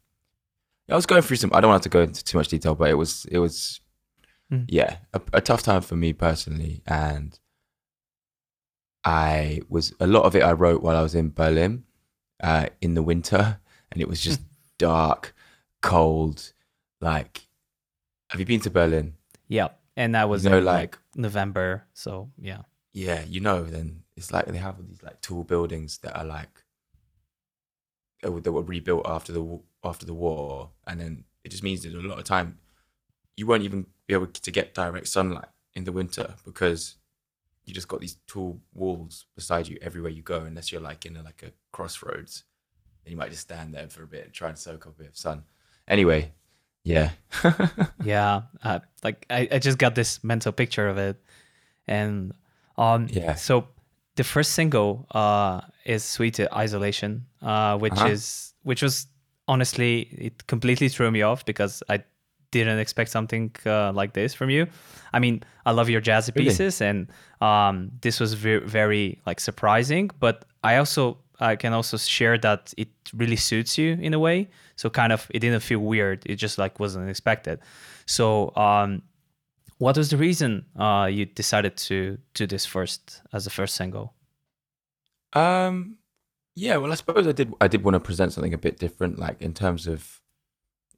I 0.91 0.97
was 0.97 1.07
going 1.07 1.23
through 1.23 1.37
some. 1.37 1.51
I 1.55 1.61
don't 1.61 1.71
want 1.71 1.85
to 1.85 1.89
go 1.89 2.03
into 2.03 2.25
too 2.25 2.39
much 2.39 2.49
detail, 2.49 2.75
but 2.75 2.91
it 2.91 2.95
was 2.95 3.25
it 3.31 3.39
was 3.39 3.81
mm. 4.53 4.65
yeah 4.69 4.97
a, 5.15 5.21
a 5.35 5.41
tough 5.41 5.63
time 5.63 5.83
for 5.83 5.95
me 5.95 6.13
personally, 6.13 6.83
and 6.87 7.39
I 9.05 9.61
was 9.69 9.95
a 10.01 10.07
lot 10.07 10.25
of 10.25 10.35
it 10.35 10.43
I 10.43 10.53
wrote 10.53 10.83
while 10.83 10.97
I 10.97 11.03
was 11.03 11.15
in 11.15 11.31
Berlin 11.31 11.85
uh, 12.43 12.67
in 12.81 12.95
the 12.95 13.03
winter, 13.03 13.61
and 13.93 14.03
it 14.03 14.09
was 14.09 14.21
just 14.21 14.41
dark, 14.79 15.35
cold. 15.83 16.53
Like, 17.01 17.43
have 18.29 18.41
you 18.41 18.47
been 18.47 18.61
to 18.61 18.71
Berlin? 18.71 19.15
Yep. 19.49 19.79
and 19.97 20.15
that 20.15 20.29
was 20.29 20.45
you 20.45 20.51
know, 20.51 20.59
in, 20.59 20.65
like, 20.65 20.77
like 20.77 20.99
November. 21.17 21.85
So 21.93 22.31
yeah, 22.39 22.63
yeah, 22.93 23.25
you 23.29 23.41
know, 23.41 23.65
then 23.65 24.03
it's 24.17 24.33
like 24.33 24.47
they 24.47 24.59
have 24.59 24.77
all 24.79 24.85
these 24.89 25.03
like 25.03 25.21
tall 25.21 25.45
buildings 25.45 25.99
that 25.99 26.17
are 26.17 26.25
like 26.25 26.63
that 28.23 28.53
were 28.53 28.63
rebuilt 28.63 29.07
after 29.07 29.33
the 29.33 29.61
after 29.83 30.07
the 30.07 30.15
war, 30.15 30.71
and 30.87 31.01
then 31.01 31.25
it 31.45 31.51
just 31.51 31.63
means 31.63 31.83
that 31.83 31.95
a 31.95 31.99
lot 32.01 32.19
of 32.19 32.25
time 32.25 32.59
you 33.37 33.47
won't 33.47 33.63
even 33.63 33.87
be 34.07 34.15
able 34.15 34.27
to 34.27 34.51
get 34.51 34.75
direct 34.75 35.09
sunlight 35.09 35.49
in 35.75 35.85
the 35.85 35.93
winter 35.93 36.35
because 36.45 36.97
you 37.65 37.73
just 37.73 37.89
got 37.89 38.01
these 38.01 38.17
tall 38.27 38.61
walls 38.75 39.27
beside 39.35 39.69
you 39.69 39.79
everywhere 39.81 40.11
you 40.11 40.23
go, 40.23 40.41
unless 40.41 40.73
you're 40.73 40.81
like 40.81 41.07
in 41.07 41.17
a, 41.17 41.23
like 41.23 41.43
a 41.43 41.53
crossroads. 41.73 42.45
And 43.05 43.13
you 43.13 43.17
might 43.17 43.31
just 43.31 43.43
stand 43.43 43.73
there 43.73 43.89
for 43.89 44.03
a 44.03 44.07
bit 44.07 44.25
and 44.25 44.33
try 44.33 44.49
and 44.49 44.59
soak 44.59 44.87
up 44.87 44.95
a 44.95 45.03
bit 45.03 45.09
of 45.09 45.17
sun. 45.17 45.45
Anyway, 45.89 46.33
yeah, 46.85 47.11
yeah. 48.05 48.43
Uh, 48.63 48.81
like 49.03 49.27
I, 49.31 49.49
I 49.53 49.59
just 49.59 49.79
got 49.79 49.95
this 49.95 50.23
mental 50.25 50.53
picture 50.53 50.89
of 50.89 50.99
it, 50.99 51.17
and 51.87 52.33
um, 52.77 53.09
yeah. 53.11 53.35
So 53.35 53.69
the 54.17 54.25
first 54.25 54.53
single 54.53 55.07
uh, 55.11 55.61
is 55.85 56.05
"Sweet 56.05 56.41
Isolation," 56.53 57.27
uh, 57.43 57.79
which 57.79 57.93
uh-huh. 57.93 58.09
is 58.09 58.55
which 58.63 58.83
was 58.83 59.07
honestly 59.49 60.09
it 60.13 60.47
completely 60.47 60.89
threw 60.89 61.11
me 61.11 61.23
off 61.23 61.45
because 61.45 61.83
I 61.89 62.05
didn't 62.51 62.79
expect 62.79 63.11
something 63.11 63.55
uh, 63.67 63.93
like 63.93 64.13
this 64.13 64.35
from 64.35 64.51
you. 64.51 64.67
I 65.13 65.19
mean, 65.19 65.43
I 65.67 65.73
love 65.73 65.89
your 65.89 66.01
jazzy 66.01 66.35
really? 66.35 66.49
pieces, 66.49 66.81
and 66.81 67.09
um, 67.41 67.93
this 68.01 68.21
was 68.21 68.35
very, 68.35 68.61
very 68.67 69.21
like 69.27 69.41
surprising. 69.41 70.11
But 70.19 70.45
I 70.65 70.77
also 70.77 71.19
I 71.41 71.57
can 71.57 71.73
also 71.73 71.97
share 71.97 72.39
that 72.39 72.73
it 72.77 72.89
really 73.15 73.37
suits 73.37 73.79
you 73.79 73.95
in 74.01 74.15
a 74.15 74.19
way. 74.19 74.49
So 74.77 74.91
kind 74.91 75.13
of 75.13 75.27
it 75.31 75.41
didn't 75.41 75.61
feel 75.61 75.81
weird. 75.81 76.23
It 76.27 76.37
just 76.37 76.59
like 76.59 76.79
wasn't 76.79 77.09
expected. 77.09 77.61
So 78.07 78.55
um, 78.57 79.03
what 79.79 79.97
was 79.97 80.11
the 80.11 80.19
reason 80.19 80.67
uh, 80.79 81.09
you 81.11 81.25
decided 81.25 81.77
to 81.79 82.19
do 82.35 82.47
this 82.47 82.67
first 82.67 83.23
as 83.33 83.45
the 83.45 83.51
first 83.51 83.75
single? 83.77 84.15
Um, 85.33 85.97
yeah, 86.55 86.77
well, 86.77 86.93
I 86.93 86.97
suppose 86.97 87.27
I 87.27 87.33
did. 87.33 87.55
I 87.61 87.69
did 87.69 87.83
want 87.83 87.95
to 87.95 88.01
present 88.01 88.33
something 88.33 88.53
a 88.53 88.59
bit 88.59 88.79
different, 88.79 89.19
like 89.19 89.41
in 89.41 89.55
terms 89.55 89.87
of, 89.87 90.21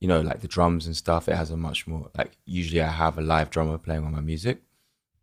you 0.01 0.09
know, 0.09 0.21
like 0.21 0.41
the 0.41 0.49
drums 0.49 0.87
and 0.87 0.97
stuff. 0.97 1.29
It 1.29 1.37
has 1.37 1.51
a 1.51 1.57
much 1.57 1.87
more 1.87 2.11
like. 2.17 2.33
Usually, 2.45 2.83
I 2.83 2.91
have 2.91 3.19
a 3.19 3.23
live 3.23 3.51
drummer 3.51 3.79
playing 3.79 4.05
on 4.05 4.13
my 4.13 4.21
music, 4.21 4.63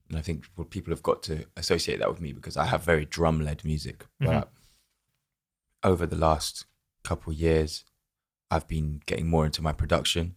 and 0.07 0.17
I 0.17 0.21
think 0.21 0.45
people 0.69 0.91
have 0.93 1.03
got 1.03 1.23
to 1.23 1.45
associate 1.57 1.99
that 1.99 2.09
with 2.09 2.21
me 2.21 2.31
because 2.31 2.55
I 2.55 2.65
have 2.65 2.83
very 2.83 3.05
drum-led 3.05 3.65
music. 3.65 4.05
Mm-hmm. 4.21 4.25
But 4.27 4.51
over 5.83 6.05
the 6.05 6.15
last 6.15 6.65
couple 7.03 7.33
years, 7.33 7.85
I've 8.51 8.67
been 8.67 9.01
getting 9.05 9.27
more 9.27 9.45
into 9.45 9.61
my 9.61 9.73
production. 9.73 10.35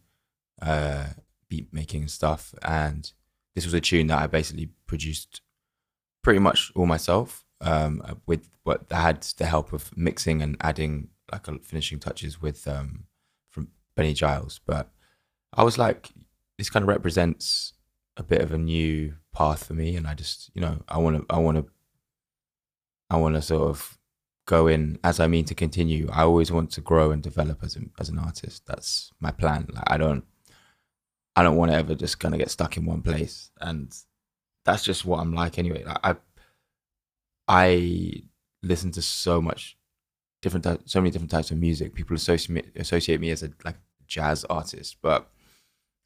Uh, 0.61 1.07
beat 1.53 1.69
making 1.71 2.01
and 2.01 2.11
stuff. 2.11 2.55
And 2.63 3.13
this 3.55 3.67
was 3.67 3.75
a 3.75 3.81
tune 3.81 4.07
that 4.07 4.19
I 4.19 4.27
basically 4.27 4.71
produced 4.87 5.43
pretty 6.23 6.39
much 6.39 6.73
all 6.75 6.87
myself 6.87 7.45
um, 7.61 8.03
with 8.27 8.49
what 8.63 8.87
I 8.91 9.03
had 9.03 9.23
the 9.37 9.45
help 9.45 9.75
of 9.75 9.95
mixing 9.95 10.41
and 10.41 10.57
adding 10.63 11.09
like 11.31 11.47
finishing 11.63 11.99
touches 11.99 12.41
with 12.41 12.67
um, 12.67 13.05
from 13.51 13.69
Benny 13.95 14.15
Giles. 14.15 14.61
But 14.65 14.91
I 15.53 15.63
was 15.63 15.77
like, 15.77 16.09
this 16.57 16.71
kind 16.71 16.83
of 16.83 16.89
represents 16.89 17.75
a 18.17 18.23
bit 18.23 18.41
of 18.41 18.53
a 18.53 18.59
new 18.59 19.15
path 19.35 19.67
for 19.67 19.75
me, 19.75 19.97
and 19.97 20.07
I 20.07 20.15
just 20.15 20.51
you 20.55 20.63
know 20.63 20.83
I 20.89 20.99
want 20.99 21.19
to 21.19 21.27
I 21.29 21.39
want 21.39 21.59
to 21.59 21.67
I 23.11 23.17
want 23.19 23.35
to 23.35 23.43
sort 23.43 23.69
of 23.69 23.99
go 24.53 24.67
in 24.67 24.99
as 25.03 25.19
I 25.19 25.29
mean 25.29 25.47
to 25.47 25.55
continue. 25.55 26.09
I 26.13 26.23
always 26.25 26.53
want 26.53 26.71
to 26.73 26.83
grow 26.83 27.11
and 27.11 27.23
develop 27.23 27.65
as 27.65 27.77
a, 27.77 27.81
as 27.99 28.11
an 28.11 28.19
artist. 28.19 28.67
That's 28.67 29.11
my 29.19 29.31
plan. 29.31 29.67
Like 29.73 29.85
I 29.87 29.97
don't 29.97 30.25
I 31.35 31.43
don't 31.43 31.57
want 31.57 31.71
to 31.73 31.79
ever 31.79 31.95
just 31.95 32.21
kind 32.21 32.35
of 32.35 32.39
get 32.39 32.51
stuck 32.51 32.77
in 32.77 32.85
one 32.85 33.01
place, 33.01 33.51
and 33.61 33.91
that's 34.67 34.85
just 34.85 35.07
what 35.07 35.21
I'm 35.21 35.33
like 35.33 35.59
anyway. 35.59 35.85
Like 35.85 36.01
I 36.05 36.17
I 37.49 38.23
listen 38.63 38.91
to 38.93 39.03
so 39.03 39.41
much 39.41 39.79
different, 40.43 40.67
so 40.85 41.01
many 41.01 41.11
different 41.11 41.31
types 41.31 41.51
of 41.51 41.57
music. 41.57 41.95
People 41.95 42.17
associate 42.17 42.77
associate 42.77 43.21
me 43.21 43.31
as 43.31 43.43
a 43.43 43.51
like 43.65 43.79
jazz 44.07 44.45
artist, 44.45 44.99
but 45.01 45.31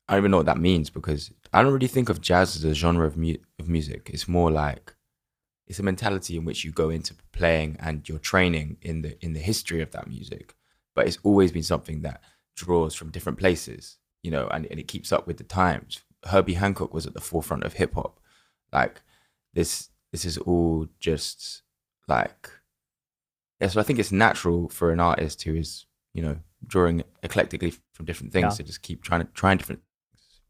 I 0.09 0.13
don't 0.13 0.23
even 0.23 0.31
know 0.31 0.37
what 0.39 0.47
that 0.47 0.61
means 0.61 0.89
because 0.89 1.33
I 1.53 1.63
don't 1.63 1.73
really 1.73 1.89
think 1.89 2.09
of 2.09 2.21
jazz 2.21 2.55
as 2.55 2.65
a 2.65 2.75
genre 2.75 3.07
of 3.07 3.17
mu- 3.17 3.43
of 3.59 3.69
music. 3.69 4.11
It's 4.15 4.29
more 4.29 4.53
like 4.53 4.96
it's 5.67 5.79
a 5.79 5.83
mentality 5.83 6.37
in 6.37 6.45
which 6.45 6.65
you 6.65 6.73
go 6.73 6.91
into 6.91 7.15
playing 7.33 7.77
and 7.81 8.09
your 8.09 8.19
training 8.19 8.77
in 8.83 9.03
the 9.03 9.25
in 9.25 9.33
the 9.33 9.41
history 9.41 9.81
of 9.83 9.91
that 9.93 10.09
music. 10.09 10.55
But 10.95 11.07
it's 11.07 11.19
always 11.23 11.53
been 11.53 11.63
something 11.63 12.03
that 12.03 12.23
draws 12.55 12.95
from 12.95 13.11
different 13.11 13.39
places 13.39 13.99
you 14.27 14.33
know, 14.33 14.49
and, 14.49 14.67
and 14.73 14.81
it 14.81 14.89
keeps 14.89 15.13
up 15.13 15.29
with 15.29 15.37
the 15.37 15.45
times. 15.45 16.01
Herbie 16.25 16.55
Hancock 16.55 16.93
was 16.93 17.07
at 17.07 17.15
the 17.15 17.21
forefront 17.21 17.63
of 17.63 17.75
hip 17.75 17.95
hop. 17.95 18.19
Like 18.73 19.01
this, 19.55 19.91
this 20.11 20.25
is 20.25 20.37
all 20.37 20.89
just 20.99 21.63
like, 22.09 22.51
yeah. 23.61 23.69
So 23.69 23.79
I 23.79 23.85
think 23.85 24.01
it's 24.01 24.11
natural 24.11 24.69
for 24.69 24.91
an 24.91 24.99
artist 24.99 25.45
who 25.45 25.55
is, 25.55 25.87
you 26.13 26.23
know, 26.23 26.39
drawing 26.67 27.05
eclectically 27.23 27.79
from 27.93 28.05
different 28.05 28.33
things 28.33 28.55
yeah. 28.55 28.57
to 28.57 28.63
just 28.65 28.83
keep 28.83 29.05
trying 29.05 29.21
to 29.21 29.29
trying 29.33 29.59
different. 29.59 29.83
Things. 30.11 30.41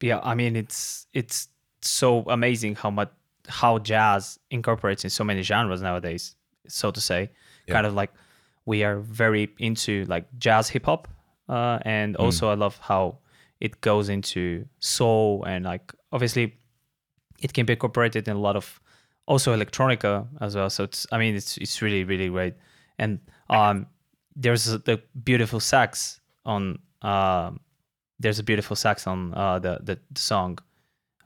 Yeah, 0.00 0.20
I 0.22 0.36
mean, 0.36 0.54
it's 0.54 1.08
it's 1.12 1.48
so 1.82 2.22
amazing 2.28 2.76
how 2.76 2.90
much 2.90 3.10
how 3.50 3.78
jazz 3.78 4.38
incorporates 4.50 5.04
in 5.04 5.10
so 5.10 5.24
many 5.24 5.42
genres 5.42 5.82
nowadays, 5.82 6.34
so 6.68 6.90
to 6.90 7.00
say. 7.00 7.30
Yeah. 7.66 7.74
Kind 7.74 7.86
of 7.86 7.94
like 7.94 8.10
we 8.64 8.84
are 8.84 9.00
very 9.00 9.50
into 9.58 10.04
like 10.06 10.26
jazz 10.38 10.68
hip 10.68 10.86
hop 10.86 11.08
uh, 11.48 11.78
and 11.82 12.16
hmm. 12.16 12.22
also 12.22 12.46
mm. 12.46 12.52
I 12.52 12.54
love 12.54 12.78
how 12.78 13.18
it 13.60 13.80
goes 13.80 14.08
into 14.08 14.66
soul 14.78 15.44
and 15.46 15.64
like 15.64 15.92
obviously 16.12 16.54
it 17.40 17.52
can 17.52 17.66
be 17.66 17.74
incorporated 17.74 18.28
in 18.28 18.36
a 18.36 18.40
lot 18.40 18.56
of 18.56 18.80
also 19.26 19.54
electronica 19.54 20.26
as 20.40 20.56
well. 20.56 20.70
So 20.70 20.84
it's 20.84 21.06
I 21.12 21.18
mean 21.18 21.34
it's 21.34 21.56
it's 21.58 21.82
really 21.82 22.04
really 22.04 22.28
great. 22.28 22.54
And 22.98 23.18
um, 23.48 23.86
there's 24.36 24.64
the 24.64 25.02
beautiful 25.24 25.60
sax 25.60 26.20
on 26.44 26.78
uh, 27.02 27.50
there's 28.18 28.38
a 28.38 28.42
beautiful 28.42 28.76
sax 28.76 29.06
on 29.06 29.34
uh, 29.34 29.58
the, 29.58 29.78
the, 29.82 29.98
the 30.10 30.20
song. 30.20 30.58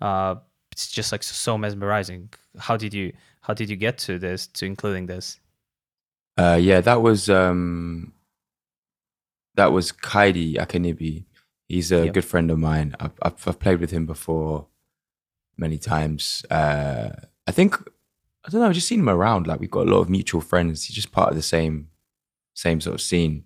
Uh, 0.01 0.37
it's 0.75 0.89
just 0.91 1.13
like 1.13 1.23
so 1.23 1.57
mesmerizing. 1.57 2.31
How 2.59 2.77
did 2.77 2.93
you 2.93 3.13
how 3.43 3.55
did 3.55 3.71
you 3.71 3.77
get 3.77 3.97
to 3.99 4.19
this 4.19 4.49
to 4.49 4.67
including 4.67 5.07
this? 5.07 5.39
Uh, 6.37 6.59
yeah, 6.61 6.81
that 6.81 7.01
was 7.01 7.31
um, 7.31 8.13
that 9.55 9.71
was 9.71 9.93
Kaidi 9.93 10.57
Akinnibi. 10.57 11.27
He's 11.69 11.93
a 11.93 12.07
yep. 12.07 12.15
good 12.15 12.25
friend 12.25 12.51
of 12.51 12.59
mine. 12.59 12.97
I've, 12.99 13.13
I've, 13.23 13.49
I've, 13.49 13.61
played 13.61 13.79
with 13.81 13.93
him 13.93 14.05
before 14.05 14.67
many 15.57 15.79
times. 15.79 16.45
Uh, 16.51 17.11
I 17.47 17.53
think 17.53 17.81
I 18.45 18.51
don't 18.51 18.61
know. 18.61 18.67
I've 18.67 18.75
just 18.75 18.89
seen 18.89 19.01
him 19.01 19.09
around. 19.09 19.47
Like 19.47 19.61
we've 19.61 19.71
got 19.71 19.87
a 19.87 19.91
lot 19.91 20.01
of 20.01 20.11
mutual 20.11 20.41
friends. 20.41 20.87
He's 20.87 20.97
just 20.97 21.13
part 21.13 21.31
of 21.31 21.37
the 21.37 21.43
same 21.43 21.89
same 22.55 22.81
sort 22.81 22.95
of 22.95 23.01
scene. 23.01 23.45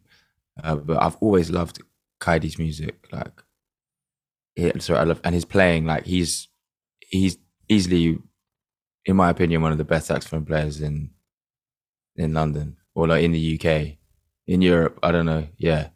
Uh, 0.65 0.77
but 0.77 1.03
I've 1.03 1.19
always 1.21 1.51
loved 1.51 1.83
Kaidi's 2.21 2.59
music. 2.59 3.07
Like, 3.13 3.43
yeah, 4.57 4.73
so 4.79 4.95
I 4.95 5.05
love 5.05 5.21
and 5.25 5.35
his 5.35 5.45
playing. 5.45 5.85
Like 5.85 6.07
he's 6.07 6.49
he's 7.09 7.39
easily, 7.69 8.19
in 9.05 9.17
my 9.17 9.31
opinion, 9.31 9.63
one 9.63 9.73
of 9.73 9.79
the 9.79 9.85
best 9.85 10.07
saxophone 10.07 10.45
players 10.45 10.81
in 10.81 11.11
in 12.17 12.35
London 12.35 12.77
or 12.95 13.07
like 13.07 13.23
in 13.23 13.33
the 13.33 13.61
UK 13.61 13.99
in 14.47 14.63
Europe. 14.63 14.99
I 15.03 15.13
don't 15.13 15.27
know. 15.27 15.47
Yeah, 15.57 15.89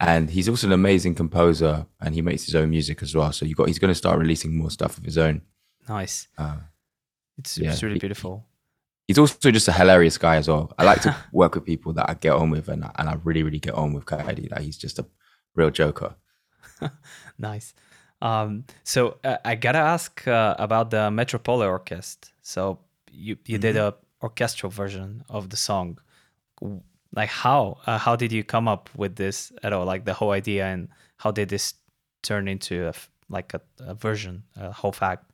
and 0.00 0.30
he's 0.30 0.48
also 0.48 0.66
an 0.66 0.72
amazing 0.72 1.14
composer, 1.14 1.86
and 2.00 2.14
he 2.14 2.22
makes 2.22 2.44
his 2.44 2.54
own 2.54 2.70
music 2.70 3.02
as 3.02 3.14
well. 3.14 3.32
So 3.32 3.46
you 3.46 3.54
got 3.54 3.68
he's 3.68 3.78
going 3.78 3.90
to 3.90 3.94
start 3.94 4.18
releasing 4.18 4.56
more 4.56 4.70
stuff 4.70 4.98
of 4.98 5.04
his 5.04 5.18
own. 5.18 5.42
Nice. 5.88 6.28
Uh, 6.36 6.56
it's 7.38 7.58
yeah, 7.58 7.72
it's 7.72 7.82
really 7.82 7.98
beautiful. 7.98 8.46
he's 9.06 9.18
also 9.18 9.50
just 9.50 9.68
a 9.68 9.72
hilarious 9.72 10.18
guy 10.18 10.36
as 10.36 10.48
well. 10.48 10.72
I 10.78 10.84
like 10.84 11.02
to 11.02 11.16
work 11.32 11.54
with 11.54 11.64
people 11.64 11.92
that 11.94 12.10
I 12.10 12.14
get 12.14 12.32
on 12.32 12.50
with, 12.50 12.68
and 12.68 12.84
I, 12.84 12.90
and 12.96 13.08
I 13.08 13.16
really 13.24 13.42
really 13.42 13.60
get 13.60 13.74
on 13.74 13.92
with 13.92 14.04
Kaidi. 14.04 14.50
Like 14.50 14.62
he's 14.62 14.78
just 14.78 14.98
a 14.98 15.06
real 15.54 15.70
joker. 15.70 16.16
nice. 17.38 17.74
Um, 18.22 18.64
so 18.84 19.16
uh, 19.24 19.36
I 19.44 19.54
gotta 19.54 19.78
ask 19.78 20.26
uh, 20.28 20.54
about 20.58 20.90
the 20.90 21.10
Metropole 21.10 21.62
Orchestra. 21.62 22.32
So 22.42 22.78
you 23.10 23.36
you 23.46 23.56
mm-hmm. 23.56 23.60
did 23.60 23.76
a 23.76 23.94
orchestral 24.22 24.70
version 24.70 25.24
of 25.28 25.50
the 25.50 25.56
song. 25.56 25.98
Like 27.14 27.30
how 27.30 27.78
uh, 27.86 27.98
how 27.98 28.16
did 28.16 28.32
you 28.32 28.44
come 28.44 28.68
up 28.68 28.90
with 28.94 29.16
this 29.16 29.52
at 29.62 29.72
all? 29.72 29.86
Like 29.86 30.04
the 30.04 30.14
whole 30.14 30.32
idea, 30.32 30.66
and 30.66 30.88
how 31.16 31.30
did 31.30 31.48
this 31.48 31.74
turn 32.22 32.48
into 32.48 32.88
a, 32.88 32.94
like 33.28 33.54
a, 33.54 33.60
a 33.80 33.94
version, 33.94 34.44
a 34.56 34.70
whole 34.72 34.92
fact? 34.92 35.24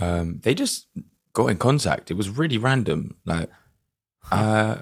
Um, 0.00 0.40
they 0.42 0.54
just 0.54 0.86
got 1.32 1.46
in 1.46 1.58
contact. 1.58 2.10
It 2.10 2.16
was 2.16 2.28
really 2.28 2.58
random. 2.58 3.16
Like, 3.24 3.50
uh, 4.30 4.76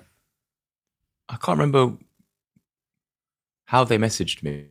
I 1.29 1.37
can't 1.37 1.59
remember 1.59 1.97
how 3.67 3.85
they 3.85 3.99
messaged 3.99 4.43
me. 4.43 4.67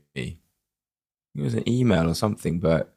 It 1.39 1.43
was 1.43 1.53
an 1.53 1.69
email 1.69 2.09
or 2.09 2.15
something, 2.15 2.59
but 2.59 2.93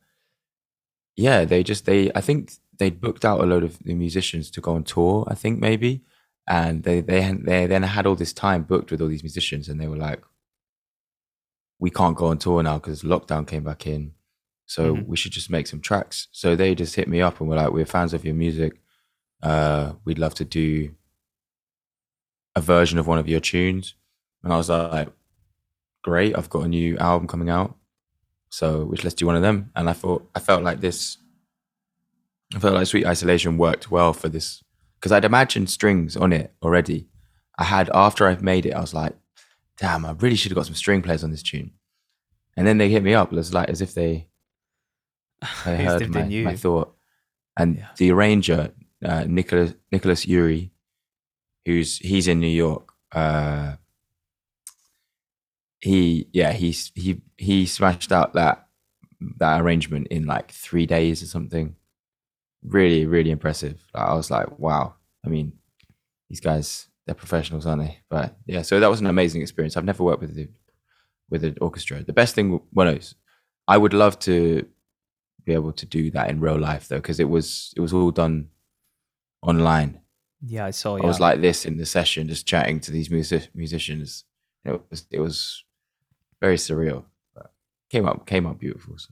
yeah, 1.17 1.45
they 1.45 1.63
just 1.63 1.87
they. 1.87 2.11
I 2.15 2.21
think 2.21 2.53
they 2.79 2.91
booked 2.91 3.25
out 3.25 3.41
a 3.41 3.47
load 3.47 3.65
of 3.65 3.79
the 3.81 3.95
musicians 3.95 4.51
to 4.53 4.61
go 4.61 4.75
on 4.75 4.85
tour. 4.85 5.25
I 5.29 5.35
think 5.35 5.61
maybe, 5.61 6.03
and 6.49 6.83
they 6.83 7.01
they 7.01 7.33
they 7.33 7.67
then 7.67 7.83
had 7.83 8.07
all 8.07 8.15
this 8.15 8.33
time 8.33 8.63
booked 8.63 8.91
with 8.91 9.01
all 9.01 9.09
these 9.09 9.23
musicians, 9.23 9.69
and 9.69 9.81
they 9.81 9.89
were 9.89 9.97
like, 9.97 10.23
"We 11.79 11.91
can't 11.91 12.17
go 12.17 12.27
on 12.27 12.39
tour 12.39 12.63
now 12.63 12.79
because 12.79 13.03
lockdown 13.03 13.47
came 13.47 13.65
back 13.65 13.87
in." 13.87 14.13
So 14.67 14.95
mm-hmm. 14.95 15.11
we 15.11 15.17
should 15.17 15.33
just 15.33 15.51
make 15.51 15.67
some 15.67 15.81
tracks. 15.81 16.29
So 16.33 16.57
they 16.57 16.75
just 16.75 16.95
hit 16.95 17.09
me 17.09 17.21
up 17.21 17.41
and 17.41 17.49
were 17.49 17.57
like, 17.57 17.73
"We're 17.73 17.85
fans 17.85 18.15
of 18.15 18.25
your 18.25 18.35
music. 18.35 18.81
Uh, 19.43 19.95
we'd 20.05 20.19
love 20.19 20.35
to 20.37 20.45
do 20.45 20.95
a 22.55 22.61
version 22.61 22.99
of 22.99 23.07
one 23.07 23.19
of 23.19 23.29
your 23.29 23.41
tunes." 23.41 23.95
And 24.43 24.53
I 24.53 24.57
was 24.57 24.71
like, 24.71 25.09
"Great! 26.03 26.37
I've 26.37 26.51
got 26.51 26.65
a 26.65 26.69
new 26.69 26.97
album 26.97 27.29
coming 27.29 27.51
out, 27.51 27.77
so 28.53 28.85
which 28.85 29.03
let's 29.03 29.15
do 29.15 29.27
one 29.27 29.37
of 29.37 29.43
them." 29.43 29.71
And 29.75 29.89
I 29.89 29.95
thought 29.95 30.29
I 30.35 30.41
felt 30.41 30.63
like 30.63 30.81
this. 30.81 31.19
I 32.55 32.59
felt 32.59 32.75
like 32.75 32.87
Sweet 32.87 33.07
Isolation 33.07 33.57
worked 33.57 33.91
well 33.91 34.13
for 34.13 34.29
this 34.29 34.63
because 35.01 35.11
I'd 35.11 35.25
imagined 35.25 35.71
strings 35.71 36.17
on 36.17 36.33
it 36.33 36.53
already. 36.63 37.09
I 37.59 37.65
had 37.65 37.91
after 37.95 38.27
I've 38.27 38.43
made 38.43 38.67
it, 38.67 38.75
I 38.75 38.81
was 38.81 38.95
like, 38.95 39.15
"Damn! 39.79 40.05
I 40.05 40.13
really 40.13 40.37
should 40.37 40.53
have 40.53 40.57
got 40.57 40.67
some 40.67 40.75
string 40.75 41.03
players 41.03 41.25
on 41.25 41.31
this 41.31 41.43
tune." 41.43 41.73
And 42.57 42.67
then 42.67 42.79
they 42.79 42.91
hit 42.91 43.03
me 43.03 43.15
up. 43.15 43.33
Was 43.33 43.55
like 43.55 43.71
as 43.71 43.81
if 43.81 43.95
they 43.95 44.29
I 45.67 45.75
heard 45.77 46.09
my, 46.11 46.25
my, 46.25 46.57
thought. 46.57 46.95
And 47.57 47.79
yeah. 47.79 47.89
the 47.97 48.13
arranger, 48.13 48.73
uh, 49.05 49.25
Nicholas 49.27 49.75
Nicholas 49.91 50.27
Urie, 50.27 50.73
who's 51.67 51.99
he's 51.99 52.29
in 52.29 52.41
New 52.41 52.47
York. 52.47 52.93
Uh, 53.11 53.77
he 55.83 56.29
yeah 56.33 56.53
he's 56.53 56.93
he 56.95 57.21
he 57.37 57.67
smashed 57.67 58.13
out 58.13 58.33
that 58.35 58.69
that 59.39 59.61
arrangement 59.61 60.07
in 60.09 60.27
like 60.27 60.51
three 60.51 60.87
days 60.87 61.23
or 61.23 61.27
something. 61.27 61.77
Really 62.65 63.05
really 63.05 63.31
impressive. 63.31 63.85
Like, 63.93 64.09
I 64.09 64.15
was 64.15 64.31
like 64.31 64.59
wow. 64.59 64.95
I 65.25 65.29
mean, 65.29 65.53
these 66.31 66.41
guys 66.41 66.89
they're 67.07 67.15
professionals, 67.15 67.67
aren't 67.67 67.83
they? 67.83 67.99
But 68.09 68.37
yeah, 68.47 68.63
so 68.63 68.79
that 68.79 68.91
was 68.91 69.01
an 69.01 69.07
amazing 69.07 69.43
experience. 69.43 69.77
I've 69.77 69.85
never 69.85 70.05
worked 70.05 70.21
with 70.21 70.35
the, 70.35 70.49
with 71.29 71.45
an 71.45 71.57
orchestra. 71.61 72.03
The 72.05 72.13
best 72.13 72.35
thing, 72.35 72.61
well, 72.73 72.97
I 73.67 73.77
would 73.77 73.93
love 73.93 74.19
to 74.21 74.67
be 75.45 75.53
able 75.53 75.73
to 75.73 75.87
do 75.87 76.11
that 76.13 76.31
in 76.31 76.41
real 76.41 76.59
life 76.59 76.89
though, 76.89 76.97
because 76.97 77.19
it 77.19 77.29
was 77.29 77.75
it 77.77 77.81
was 77.81 77.93
all 77.93 78.13
done 78.13 78.51
online. 79.43 80.01
Yeah, 80.45 80.67
I 80.67 80.71
saw. 80.71 80.97
Yeah. 80.97 81.05
I 81.05 81.07
was 81.07 81.21
like 81.21 81.41
this 81.41 81.65
in 81.65 81.77
the 81.77 81.87
session, 81.87 82.29
just 82.29 82.47
chatting 82.47 82.81
to 82.81 82.93
these 82.93 83.11
music- 83.11 83.51
musicians. 83.55 84.25
It 84.65 84.81
was 84.91 85.07
it 85.11 85.21
was 85.21 85.65
very 86.43 86.57
surreal, 86.57 87.05
but 87.35 87.53
came 87.89 88.07
up 88.07 88.27
came 88.27 88.47
up 88.47 88.59
beautiful. 88.59 88.99
So. 88.99 89.11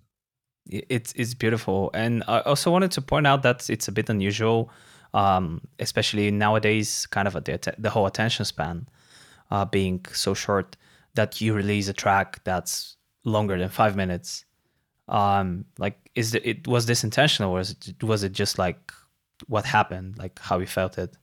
It's 0.67 1.13
it's 1.17 1.35
beautiful, 1.35 1.91
and 1.95 2.23
I 2.29 2.41
also 2.41 2.71
wanted 2.71 2.91
to 2.93 3.03
point 3.03 3.27
out 3.27 3.43
that 3.43 3.71
it's 3.71 3.89
a 3.89 3.93
bit 3.93 4.11
unusual, 4.11 4.71
um, 5.15 5.63
especially 5.79 6.31
nowadays, 6.31 7.07
kind 7.07 7.27
of 7.27 7.35
the 7.45 7.75
the 7.79 7.91
whole 7.91 8.07
attention 8.07 8.45
span 8.45 8.87
uh, 9.51 9.65
being 9.65 10.05
so 10.13 10.35
short 10.35 10.77
that 11.15 11.41
you 11.41 11.55
release 11.55 11.89
a 11.89 11.93
track 11.93 12.41
that's 12.45 12.97
longer 13.25 13.59
than 13.59 13.69
five 13.69 13.97
minutes 13.97 14.45
um 15.11 15.65
like 15.79 15.99
is 16.15 16.35
it, 16.35 16.47
it 16.47 16.69
was 16.69 16.87
this 16.87 17.05
intentional 17.05 17.51
or 17.51 17.59
was 17.59 17.71
it, 17.73 18.03
was 18.03 18.23
it 18.23 18.33
just 18.33 18.59
like 18.59 18.93
what 19.49 19.65
happened 19.65 20.17
like 20.19 20.39
how 20.39 20.59
you 20.59 20.67
felt 20.67 20.97
it 20.97 21.17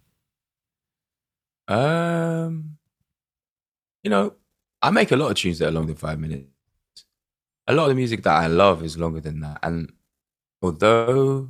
um 1.69 2.77
you 4.03 4.09
know 4.09 4.33
i 4.81 4.89
make 4.89 5.11
a 5.11 5.15
lot 5.15 5.29
of 5.29 5.35
tunes 5.37 5.59
that 5.59 5.69
are 5.69 5.71
longer 5.71 5.93
than 5.93 5.97
five 5.97 6.19
minutes 6.19 6.47
a 7.67 7.73
lot 7.73 7.83
of 7.83 7.89
the 7.89 7.95
music 7.95 8.23
that 8.23 8.35
i 8.35 8.47
love 8.47 8.83
is 8.83 8.97
longer 8.97 9.19
than 9.19 9.39
that 9.39 9.59
and 9.63 9.91
although 10.61 11.49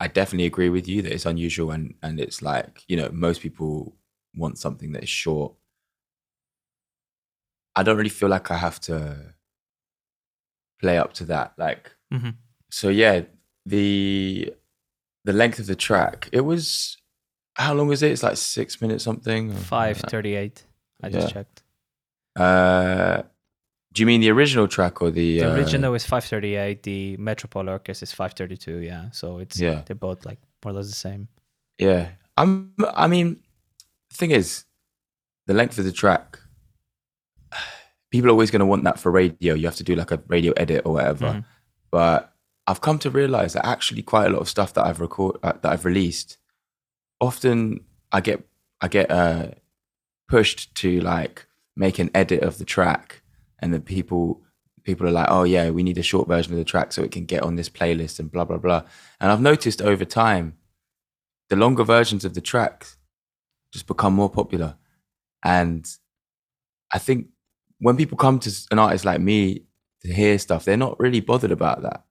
i 0.00 0.06
definitely 0.06 0.46
agree 0.46 0.68
with 0.68 0.86
you 0.86 1.02
that 1.02 1.12
it's 1.12 1.26
unusual 1.26 1.70
and 1.70 1.94
and 2.02 2.20
it's 2.20 2.42
like 2.42 2.82
you 2.88 2.96
know 2.96 3.08
most 3.12 3.40
people 3.40 3.96
want 4.34 4.58
something 4.58 4.92
that 4.92 5.02
is 5.02 5.08
short 5.08 5.54
i 7.74 7.82
don't 7.82 7.96
really 7.96 8.08
feel 8.08 8.28
like 8.28 8.50
i 8.50 8.56
have 8.56 8.80
to 8.80 9.34
play 10.80 10.98
up 10.98 11.12
to 11.14 11.24
that. 11.26 11.52
Like, 11.56 11.90
mm-hmm. 12.12 12.30
so 12.70 12.88
yeah, 12.88 13.22
the 13.64 14.52
the 15.24 15.32
length 15.32 15.58
of 15.58 15.66
the 15.66 15.76
track. 15.76 16.28
It 16.32 16.42
was 16.42 16.96
how 17.54 17.74
long 17.74 17.88
was 17.88 18.02
it? 18.02 18.12
It's 18.12 18.22
like 18.22 18.36
six 18.36 18.80
minutes 18.80 19.04
something. 19.04 19.52
Five 19.52 19.98
thirty 19.98 20.34
eight. 20.34 20.64
I 21.02 21.08
just 21.10 21.28
yeah. 21.28 21.32
checked. 21.32 21.62
Uh, 22.34 23.22
do 23.92 24.02
you 24.02 24.06
mean 24.06 24.20
the 24.20 24.30
original 24.30 24.68
track 24.68 25.00
or 25.00 25.10
the? 25.10 25.40
The 25.40 25.50
uh, 25.50 25.54
original 25.54 25.94
is 25.94 26.04
five 26.04 26.24
thirty 26.24 26.56
eight. 26.56 26.82
The 26.82 27.16
Metropole 27.16 27.68
Orchestra 27.68 28.04
is 28.04 28.12
five 28.12 28.32
thirty 28.34 28.56
two. 28.56 28.78
Yeah, 28.78 29.10
so 29.10 29.38
it's 29.38 29.58
yeah. 29.58 29.82
They're 29.86 29.96
both 29.96 30.26
like 30.26 30.38
more 30.64 30.72
or 30.72 30.76
less 30.76 30.88
the 30.88 30.94
same. 30.94 31.28
Yeah, 31.78 32.08
I'm. 32.36 32.74
I 32.94 33.06
mean, 33.06 33.40
the 34.10 34.16
thing 34.16 34.30
is, 34.32 34.64
the 35.46 35.54
length 35.54 35.78
of 35.78 35.84
the 35.84 35.92
track 35.92 36.38
people 38.10 38.28
are 38.28 38.32
always 38.32 38.50
going 38.50 38.60
to 38.60 38.66
want 38.66 38.84
that 38.84 38.98
for 38.98 39.10
radio. 39.10 39.54
You 39.54 39.66
have 39.66 39.76
to 39.76 39.84
do 39.84 39.94
like 39.94 40.10
a 40.10 40.22
radio 40.28 40.52
edit 40.52 40.82
or 40.84 40.94
whatever. 40.94 41.26
Mm-hmm. 41.26 41.40
But 41.90 42.34
I've 42.66 42.80
come 42.80 42.98
to 43.00 43.10
realize 43.10 43.52
that 43.52 43.64
actually 43.64 44.02
quite 44.02 44.26
a 44.26 44.30
lot 44.30 44.40
of 44.40 44.48
stuff 44.48 44.74
that 44.74 44.84
I've 44.84 45.00
record 45.00 45.36
uh, 45.42 45.52
that 45.62 45.72
I've 45.72 45.84
released, 45.84 46.38
often 47.20 47.84
I 48.12 48.20
get 48.20 48.46
I 48.80 48.88
get 48.88 49.10
uh, 49.10 49.48
pushed 50.28 50.74
to 50.76 51.00
like 51.00 51.46
make 51.76 51.98
an 51.98 52.10
edit 52.14 52.42
of 52.42 52.58
the 52.58 52.64
track, 52.64 53.22
and 53.60 53.72
then 53.72 53.82
people 53.82 54.42
people 54.82 55.06
are 55.06 55.12
like, 55.12 55.28
oh 55.30 55.42
yeah, 55.42 55.70
we 55.70 55.82
need 55.82 55.98
a 55.98 56.02
short 56.02 56.28
version 56.28 56.52
of 56.52 56.58
the 56.58 56.64
track 56.64 56.92
so 56.92 57.02
it 57.02 57.10
can 57.10 57.24
get 57.24 57.42
on 57.42 57.56
this 57.56 57.68
playlist 57.68 58.18
and 58.18 58.30
blah 58.30 58.44
blah 58.44 58.58
blah. 58.58 58.82
And 59.20 59.32
I've 59.32 59.40
noticed 59.40 59.82
over 59.82 60.04
time, 60.04 60.56
the 61.48 61.56
longer 61.56 61.84
versions 61.84 62.24
of 62.24 62.34
the 62.34 62.40
tracks 62.40 62.96
just 63.72 63.86
become 63.86 64.14
more 64.14 64.30
popular, 64.30 64.76
and 65.44 65.86
I 66.92 66.98
think 66.98 67.28
when 67.78 67.96
people 67.96 68.16
come 68.16 68.38
to 68.40 68.50
an 68.70 68.78
artist 68.78 69.04
like 69.04 69.20
me 69.20 69.64
to 70.02 70.12
hear 70.12 70.38
stuff, 70.38 70.64
they're 70.64 70.76
not 70.76 70.98
really 70.98 71.20
bothered 71.20 71.50
about 71.50 71.82
that. 71.82 72.04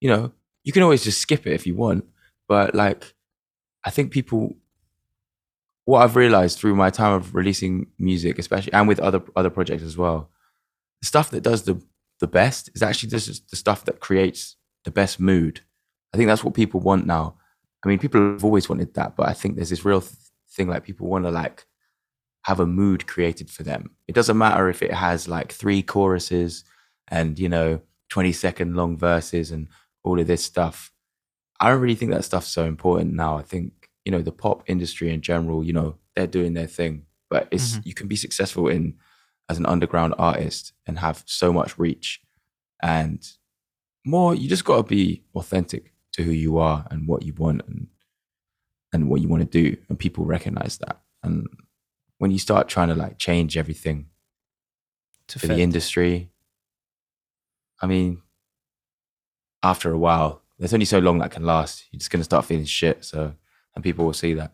You 0.00 0.10
know, 0.10 0.32
you 0.62 0.72
can 0.72 0.82
always 0.82 1.04
just 1.04 1.20
skip 1.20 1.46
it 1.46 1.52
if 1.52 1.66
you 1.66 1.74
want, 1.74 2.04
but 2.48 2.74
like, 2.74 3.14
I 3.84 3.90
think 3.90 4.12
people, 4.12 4.56
what 5.84 6.02
I've 6.02 6.16
realized 6.16 6.58
through 6.58 6.74
my 6.74 6.90
time 6.90 7.12
of 7.12 7.34
releasing 7.34 7.88
music, 7.98 8.38
especially 8.38 8.72
and 8.72 8.88
with 8.88 9.00
other 9.00 9.22
other 9.36 9.50
projects 9.50 9.82
as 9.82 9.96
well, 9.96 10.30
the 11.00 11.06
stuff 11.06 11.30
that 11.30 11.42
does 11.42 11.64
the 11.64 11.80
the 12.20 12.26
best 12.26 12.70
is 12.74 12.82
actually 12.82 13.10
just 13.10 13.50
the 13.50 13.56
stuff 13.56 13.84
that 13.84 14.00
creates 14.00 14.56
the 14.84 14.90
best 14.90 15.20
mood. 15.20 15.60
I 16.12 16.16
think 16.16 16.28
that's 16.28 16.44
what 16.44 16.54
people 16.54 16.80
want 16.80 17.06
now. 17.06 17.36
I 17.84 17.88
mean, 17.88 17.98
people 17.98 18.20
have 18.32 18.44
always 18.44 18.68
wanted 18.68 18.94
that, 18.94 19.16
but 19.16 19.28
I 19.28 19.32
think 19.32 19.56
there's 19.56 19.70
this 19.70 19.84
real 19.84 20.00
th- 20.00 20.12
thing 20.50 20.68
like 20.68 20.84
people 20.84 21.08
want 21.08 21.24
to 21.24 21.30
like 21.30 21.66
have 22.44 22.60
a 22.60 22.66
mood 22.66 23.06
created 23.06 23.50
for 23.50 23.62
them. 23.62 23.90
It 24.06 24.14
doesn't 24.14 24.38
matter 24.38 24.68
if 24.68 24.82
it 24.82 24.92
has 24.92 25.28
like 25.28 25.52
three 25.52 25.82
choruses 25.82 26.64
and, 27.08 27.38
you 27.38 27.48
know, 27.48 27.80
20 28.10 28.32
second 28.32 28.76
long 28.76 28.96
verses 28.96 29.50
and 29.50 29.68
all 30.02 30.20
of 30.20 30.26
this 30.26 30.44
stuff. 30.44 30.92
I 31.60 31.70
don't 31.70 31.80
really 31.80 31.94
think 31.94 32.12
that 32.12 32.24
stuff's 32.24 32.48
so 32.48 32.64
important 32.64 33.14
now. 33.14 33.38
I 33.38 33.42
think, 33.42 33.83
you 34.04 34.12
know, 34.12 34.22
the 34.22 34.32
pop 34.32 34.62
industry 34.66 35.12
in 35.12 35.20
general, 35.20 35.64
you 35.64 35.72
know, 35.72 35.96
they're 36.14 36.26
doing 36.26 36.54
their 36.54 36.66
thing, 36.66 37.06
but 37.30 37.48
it's, 37.50 37.72
mm-hmm. 37.72 37.80
you 37.84 37.94
can 37.94 38.08
be 38.08 38.16
successful 38.16 38.68
in 38.68 38.94
as 39.48 39.58
an 39.58 39.66
underground 39.66 40.14
artist 40.18 40.72
and 40.86 40.98
have 40.98 41.22
so 41.26 41.52
much 41.52 41.78
reach 41.78 42.20
and 42.82 43.26
more, 44.04 44.34
you 44.34 44.48
just 44.48 44.64
got 44.64 44.76
to 44.76 44.82
be 44.82 45.22
authentic 45.34 45.94
to 46.12 46.22
who 46.22 46.30
you 46.30 46.58
are 46.58 46.86
and 46.90 47.08
what 47.08 47.22
you 47.22 47.32
want 47.32 47.62
and, 47.66 47.88
and 48.92 49.08
what 49.08 49.22
you 49.22 49.28
want 49.28 49.40
to 49.40 49.62
do. 49.62 49.76
And 49.88 49.98
people 49.98 50.24
recognize 50.26 50.78
that. 50.78 51.00
And 51.22 51.46
when 52.18 52.30
you 52.30 52.38
start 52.38 52.68
trying 52.68 52.88
to 52.88 52.94
like 52.94 53.18
change 53.18 53.56
everything 53.56 54.06
to 55.28 55.38
for 55.38 55.46
the 55.46 55.60
industry, 55.60 56.30
I 57.80 57.86
mean, 57.86 58.20
after 59.62 59.90
a 59.90 59.98
while, 59.98 60.42
there's 60.58 60.74
only 60.74 60.86
so 60.86 60.98
long 60.98 61.18
that 61.18 61.30
can 61.30 61.44
last. 61.44 61.86
You're 61.90 61.98
just 61.98 62.10
gonna 62.10 62.24
start 62.24 62.44
feeling 62.44 62.66
shit. 62.66 63.04
So, 63.04 63.34
and 63.74 63.82
people 63.82 64.04
will 64.04 64.12
see 64.12 64.34
that. 64.34 64.52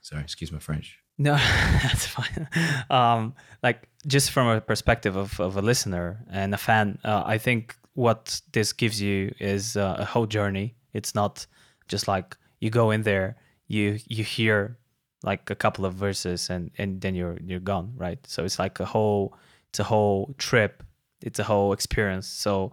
Sorry, 0.00 0.22
excuse 0.22 0.52
my 0.52 0.58
French. 0.58 0.98
No, 1.16 1.34
that's 1.82 2.06
fine. 2.06 2.48
Um, 2.90 3.34
like 3.62 3.88
just 4.06 4.32
from 4.32 4.48
a 4.48 4.60
perspective 4.60 5.16
of, 5.16 5.38
of 5.40 5.56
a 5.56 5.62
listener 5.62 6.24
and 6.30 6.52
a 6.52 6.58
fan, 6.58 6.98
uh, 7.04 7.22
I 7.24 7.38
think 7.38 7.76
what 7.94 8.40
this 8.52 8.72
gives 8.72 9.00
you 9.00 9.32
is 9.38 9.76
uh, 9.76 9.96
a 9.98 10.04
whole 10.04 10.26
journey. 10.26 10.74
It's 10.92 11.14
not 11.14 11.46
just 11.88 12.08
like 12.08 12.36
you 12.60 12.70
go 12.70 12.90
in 12.90 13.02
there, 13.02 13.36
you 13.68 13.98
you 14.06 14.24
hear 14.24 14.78
like 15.22 15.48
a 15.50 15.54
couple 15.54 15.86
of 15.86 15.94
verses 15.94 16.50
and 16.50 16.70
and 16.76 17.00
then 17.00 17.14
you're 17.14 17.38
you're 17.44 17.60
gone, 17.60 17.92
right? 17.96 18.18
So 18.26 18.44
it's 18.44 18.58
like 18.58 18.80
a 18.80 18.84
whole 18.84 19.36
it's 19.70 19.80
a 19.80 19.84
whole 19.84 20.34
trip. 20.38 20.82
It's 21.22 21.38
a 21.38 21.44
whole 21.44 21.72
experience. 21.72 22.26
So 22.26 22.72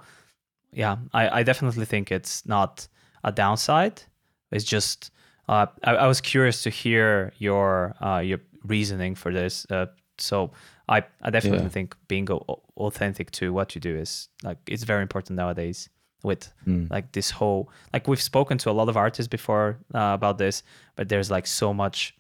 yeah, 0.73 0.97
I, 1.13 1.39
I 1.39 1.43
definitely 1.43 1.85
think 1.85 2.11
it's 2.11 2.45
not 2.45 2.87
a 3.23 3.31
downside. 3.31 4.03
It's 4.51 4.65
just 4.65 5.11
I, 5.51 5.67
I, 5.83 6.07
was 6.07 6.21
curious 6.21 6.63
to 6.63 6.69
hear 6.69 7.33
your 7.37 7.95
uh, 8.01 8.19
your 8.19 8.39
reasoning 8.63 9.15
for 9.15 9.33
this. 9.33 9.65
Uh, 9.69 9.87
so 10.17 10.51
I, 10.87 11.03
I 11.21 11.29
definitely 11.29 11.63
yeah. 11.63 11.69
think 11.69 11.95
being 12.07 12.29
authentic 12.29 13.31
to 13.31 13.53
what 13.53 13.75
you 13.75 13.81
do 13.81 13.95
is 13.97 14.29
like 14.43 14.57
it's 14.67 14.83
very 14.83 15.01
important 15.01 15.37
nowadays 15.37 15.89
with 16.23 16.51
mm. 16.67 16.89
like 16.91 17.11
this 17.13 17.31
whole 17.31 17.69
like 17.93 18.07
we've 18.07 18.21
spoken 18.21 18.57
to 18.59 18.69
a 18.69 18.73
lot 18.73 18.89
of 18.89 18.97
artists 18.97 19.27
before 19.27 19.79
uh, 19.95 20.11
about 20.13 20.37
this 20.37 20.63
but 20.95 21.09
there's 21.09 21.31
like 21.31 21.47
so 21.47 21.73
much 21.73 22.15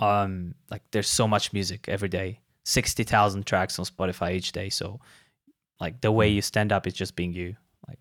um 0.00 0.54
like 0.70 0.82
there's 0.92 1.08
so 1.08 1.28
much 1.28 1.52
music 1.52 1.86
every 1.88 2.08
day 2.08 2.40
60,000 2.64 3.44
tracks 3.44 3.78
on 3.78 3.84
Spotify 3.84 4.34
each 4.34 4.52
day 4.52 4.70
so 4.70 5.00
like 5.80 6.00
the 6.00 6.10
way 6.10 6.30
mm. 6.30 6.36
you 6.36 6.42
stand 6.42 6.72
up 6.72 6.86
is 6.86 6.94
just 6.94 7.14
being 7.14 7.32
you 7.32 7.56
like 7.86 7.98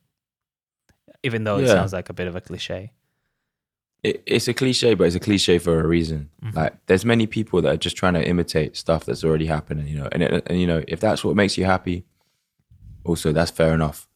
even 1.23 1.43
though 1.43 1.57
it 1.57 1.67
sounds 1.67 1.93
like 1.93 2.09
a 2.09 2.13
bit 2.13 2.27
of 2.27 2.35
a 2.35 2.41
cliche 2.41 2.91
it, 4.03 4.21
it's 4.25 4.47
a 4.47 4.53
cliche, 4.53 4.93
but 4.93 5.05
it's 5.05 5.15
a 5.15 5.19
cliche 5.19 5.57
for 5.59 5.79
a 5.79 5.87
reason. 5.87 6.29
Mm-hmm. 6.43 6.57
Like, 6.57 6.85
there's 6.87 7.05
many 7.05 7.25
people 7.25 7.61
that 7.61 7.73
are 7.73 7.77
just 7.77 7.95
trying 7.95 8.13
to 8.15 8.27
imitate 8.27 8.75
stuff 8.75 9.05
that's 9.05 9.23
already 9.23 9.45
happening, 9.45 9.87
you 9.87 9.97
know. 9.97 10.09
And 10.11 10.21
it, 10.21 10.43
and 10.47 10.59
you 10.59 10.67
know, 10.67 10.83
if 10.87 10.99
that's 10.99 11.23
what 11.23 11.35
makes 11.35 11.57
you 11.57 11.63
happy, 11.65 12.05
also 13.05 13.31
that's 13.31 13.51
fair 13.51 13.73
enough. 13.73 14.07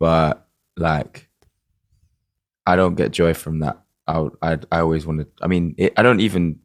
But 0.00 0.46
like, 0.76 1.28
I 2.66 2.76
don't 2.76 2.94
get 2.94 3.12
joy 3.12 3.34
from 3.34 3.60
that. 3.60 3.80
I 4.06 4.28
I 4.42 4.58
I 4.72 4.80
always 4.80 5.06
want 5.06 5.20
to. 5.20 5.28
I 5.42 5.46
mean, 5.46 5.74
it, 5.76 5.92
I 5.96 6.02
don't 6.02 6.20
even. 6.20 6.60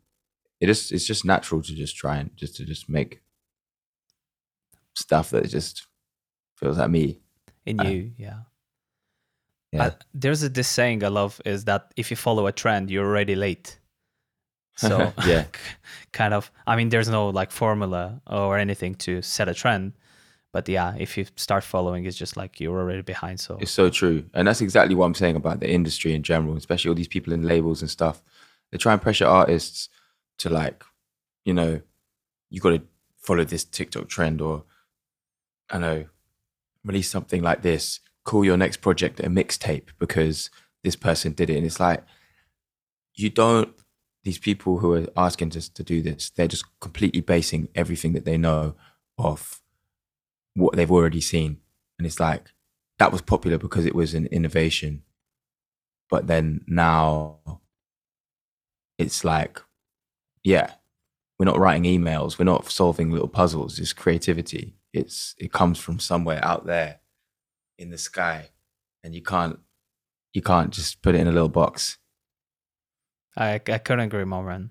It 0.61 0.69
is. 0.69 0.91
It's 0.91 1.05
just 1.05 1.25
natural 1.25 1.61
to 1.61 1.75
just 1.75 1.95
try 1.95 2.17
and 2.17 2.35
just 2.35 2.55
to 2.57 2.65
just 2.65 2.89
make 2.89 3.21
stuff 4.95 5.29
that 5.31 5.47
just 5.49 5.87
feels 6.55 6.77
like 6.77 6.89
me. 6.89 7.19
In 7.65 7.79
you, 7.79 8.11
yeah. 8.17 8.39
Yeah. 9.71 9.85
Uh, 9.85 9.91
there's 10.13 10.43
a, 10.43 10.49
this 10.49 10.67
saying 10.67 11.03
I 11.03 11.09
love 11.09 11.39
is 11.45 11.65
that 11.65 11.93
if 11.95 12.09
you 12.09 12.17
follow 12.17 12.47
a 12.47 12.51
trend, 12.51 12.89
you're 12.89 13.05
already 13.05 13.35
late. 13.35 13.77
So 14.79 15.11
yeah, 15.25 15.43
kind 16.13 16.33
of. 16.33 16.49
I 16.65 16.77
mean, 16.77 16.87
there's 16.87 17.09
no 17.09 17.27
like 17.27 17.51
formula 17.51 18.21
or 18.25 18.57
anything 18.57 18.95
to 18.95 19.21
set 19.21 19.49
a 19.49 19.53
trend, 19.53 19.91
but 20.53 20.69
yeah, 20.69 20.95
if 20.97 21.17
you 21.17 21.25
start 21.35 21.65
following, 21.65 22.05
it's 22.05 22.15
just 22.15 22.37
like 22.37 22.61
you're 22.61 22.79
already 22.79 23.01
behind. 23.01 23.41
So 23.41 23.57
it's 23.59 23.71
so 23.71 23.89
true, 23.89 24.23
and 24.33 24.47
that's 24.47 24.61
exactly 24.61 24.95
what 24.95 25.05
I'm 25.05 25.15
saying 25.15 25.35
about 25.35 25.59
the 25.59 25.69
industry 25.69 26.13
in 26.13 26.23
general, 26.23 26.55
especially 26.55 26.87
all 26.87 26.95
these 26.95 27.09
people 27.09 27.33
in 27.33 27.43
labels 27.43 27.81
and 27.81 27.91
stuff. 27.91 28.23
They 28.71 28.77
try 28.77 28.93
and 28.93 29.01
pressure 29.01 29.25
artists 29.25 29.89
to 30.37 30.49
like, 30.49 30.81
you 31.43 31.53
know, 31.53 31.81
you 32.49 32.61
got 32.61 32.69
to 32.69 32.81
follow 33.17 33.43
this 33.43 33.65
TikTok 33.65 34.07
trend 34.07 34.39
or 34.39 34.63
I 35.69 35.77
know 35.77 36.05
release 36.85 37.09
something 37.09 37.41
like 37.41 37.61
this 37.61 37.99
call 38.29 38.45
your 38.45 38.57
next 38.57 38.77
project 38.77 39.19
a 39.19 39.23
mixtape 39.23 39.87
because 39.97 40.51
this 40.83 40.95
person 40.95 41.31
did 41.33 41.49
it. 41.49 41.57
And 41.57 41.65
it's 41.65 41.79
like, 41.79 42.03
you 43.15 43.31
don't, 43.31 43.73
these 44.23 44.37
people 44.37 44.77
who 44.77 44.93
are 44.93 45.07
asking 45.17 45.57
us 45.57 45.67
to 45.67 45.83
do 45.83 46.03
this, 46.03 46.29
they're 46.29 46.47
just 46.47 46.65
completely 46.79 47.21
basing 47.21 47.69
everything 47.73 48.13
that 48.13 48.25
they 48.25 48.37
know 48.37 48.75
off 49.17 49.63
what 50.53 50.75
they've 50.75 50.91
already 50.91 51.21
seen. 51.21 51.57
And 51.97 52.05
it's 52.05 52.19
like, 52.19 52.53
that 52.99 53.11
was 53.11 53.23
popular 53.23 53.57
because 53.57 53.87
it 53.87 53.95
was 53.95 54.13
an 54.13 54.27
innovation. 54.27 55.01
But 56.07 56.27
then 56.27 56.61
now 56.67 57.61
it's 58.99 59.23
like, 59.23 59.59
yeah, 60.43 60.73
we're 61.39 61.47
not 61.47 61.57
writing 61.57 61.83
emails, 61.83 62.37
we're 62.37 62.45
not 62.45 62.69
solving 62.69 63.09
little 63.09 63.27
puzzles. 63.27 63.79
It's 63.79 63.91
creativity. 63.91 64.75
It's 64.93 65.33
it 65.39 65.51
comes 65.51 65.79
from 65.79 65.97
somewhere 65.97 66.43
out 66.45 66.67
there 66.67 66.99
in 67.79 67.89
the 67.89 67.97
sky, 67.97 68.49
and 69.03 69.15
you 69.15 69.23
can't 69.23 69.57
you 70.33 70.41
can't 70.41 70.71
just 70.71 71.01
put 71.01 71.15
it 71.15 71.21
in 71.21 71.27
a 71.27 71.31
little 71.31 71.49
box. 71.49 71.97
I 73.35 73.53
I 73.55 73.77
couldn't 73.79 74.05
agree 74.05 74.25
more, 74.25 74.43
man. 74.43 74.69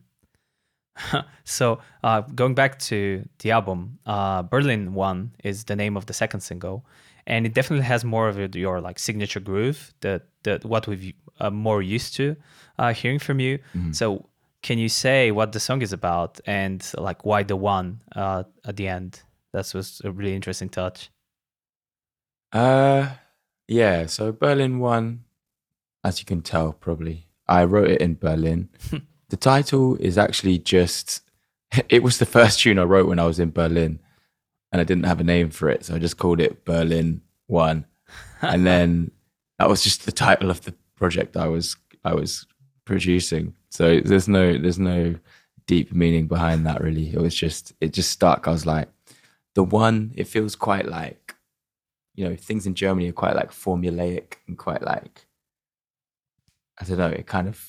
so 1.45 1.79
uh, 2.03 2.21
going 2.21 2.55
back 2.55 2.79
to 2.79 3.27
the 3.41 3.51
album, 3.51 3.99
uh, 4.07 4.43
Berlin 4.43 4.95
One 4.95 5.33
is 5.43 5.65
the 5.65 5.77
name 5.77 5.97
of 5.97 6.07
the 6.07 6.13
second 6.13 6.41
single, 6.41 6.85
and 7.27 7.47
it 7.47 7.55
definitely 7.55 7.87
has 7.87 8.05
more 8.05 8.29
of 8.29 8.55
your 8.55 8.81
like 8.81 8.99
signature 8.99 9.41
groove 9.41 9.95
that 10.01 10.23
that 10.45 10.65
what 10.65 10.87
we've 10.87 11.15
uh, 11.41 11.51
more 11.51 11.83
used 11.83 12.15
to 12.17 12.37
uh, 12.79 12.93
hearing 12.93 13.19
from 13.19 13.41
you. 13.41 13.59
Mm-hmm. 13.75 13.93
So 13.93 14.29
can 14.63 14.79
you 14.79 14.89
say 14.89 15.31
what 15.31 15.53
the 15.53 15.61
song 15.61 15.83
is 15.83 15.93
about 15.93 16.41
and 16.47 16.85
like 16.99 17.25
why 17.25 17.43
the 17.43 17.57
one 17.57 18.03
uh, 18.15 18.45
at 18.65 18.77
the 18.77 18.89
end? 18.89 19.23
That 19.53 19.73
was 19.75 20.03
a 20.05 20.11
really 20.11 20.35
interesting 20.35 20.69
touch. 20.69 21.11
Uh, 22.53 23.11
yeah. 23.67 24.07
So 24.07 24.33
Berlin 24.33 24.79
One, 24.79 25.25
as 26.05 26.21
you 26.21 26.27
can 26.27 26.43
tell, 26.43 26.73
probably 26.73 27.27
I 27.47 27.65
wrote 27.65 27.91
it 27.91 28.01
in 28.01 28.15
Berlin. 28.15 28.69
the 29.29 29.37
title 29.37 29.97
is 29.97 30.19
actually 30.19 30.59
just. 30.59 31.23
It 31.91 32.03
was 32.03 32.17
the 32.17 32.27
first 32.27 32.61
tune 32.61 32.79
I 32.79 32.85
wrote 32.85 33.09
when 33.09 33.19
I 33.19 33.27
was 33.27 33.39
in 33.39 33.51
Berlin, 33.51 33.99
and 34.73 34.81
I 34.81 34.85
didn't 34.85 35.05
have 35.05 35.21
a 35.21 35.25
name 35.25 35.51
for 35.51 35.69
it, 35.69 35.85
so 35.85 35.95
I 35.95 35.99
just 35.99 36.17
called 36.17 36.41
it 36.41 36.65
Berlin 36.65 37.21
One, 37.47 37.85
and 38.41 38.67
then 38.67 39.11
that 39.59 39.69
was 39.69 39.85
just 39.85 40.07
the 40.07 40.13
title 40.13 40.51
of 40.51 40.63
the 40.63 40.75
project 40.97 41.37
I 41.37 41.49
was 41.49 41.77
I 42.05 42.15
was 42.15 42.47
producing. 42.87 43.55
So 43.71 44.01
there's 44.01 44.29
no 44.29 44.57
there's 44.57 44.79
no 44.79 45.17
deep 45.67 45.93
meaning 45.93 46.27
behind 46.27 46.67
that 46.67 46.81
really. 46.81 47.13
It 47.13 47.21
was 47.21 47.35
just 47.35 47.75
it 47.81 47.93
just 47.93 48.11
stuck. 48.11 48.49
I 48.49 48.51
was 48.51 48.65
like, 48.67 48.89
the 49.55 49.63
one. 49.63 50.13
It 50.17 50.27
feels 50.27 50.57
quite 50.57 50.87
like 50.87 51.28
you 52.19 52.29
know 52.29 52.35
things 52.35 52.67
in 52.67 52.75
Germany 52.75 53.09
are 53.09 53.13
quite 53.13 53.37
like 53.37 53.53
formulaic 53.53 54.39
and 54.49 54.59
quite 54.59 54.83
like 54.83 55.29
I 56.77 56.85
don't 56.85 56.99
know. 56.99 57.07
It 57.07 57.29
kind 57.29 57.47
of 57.47 57.65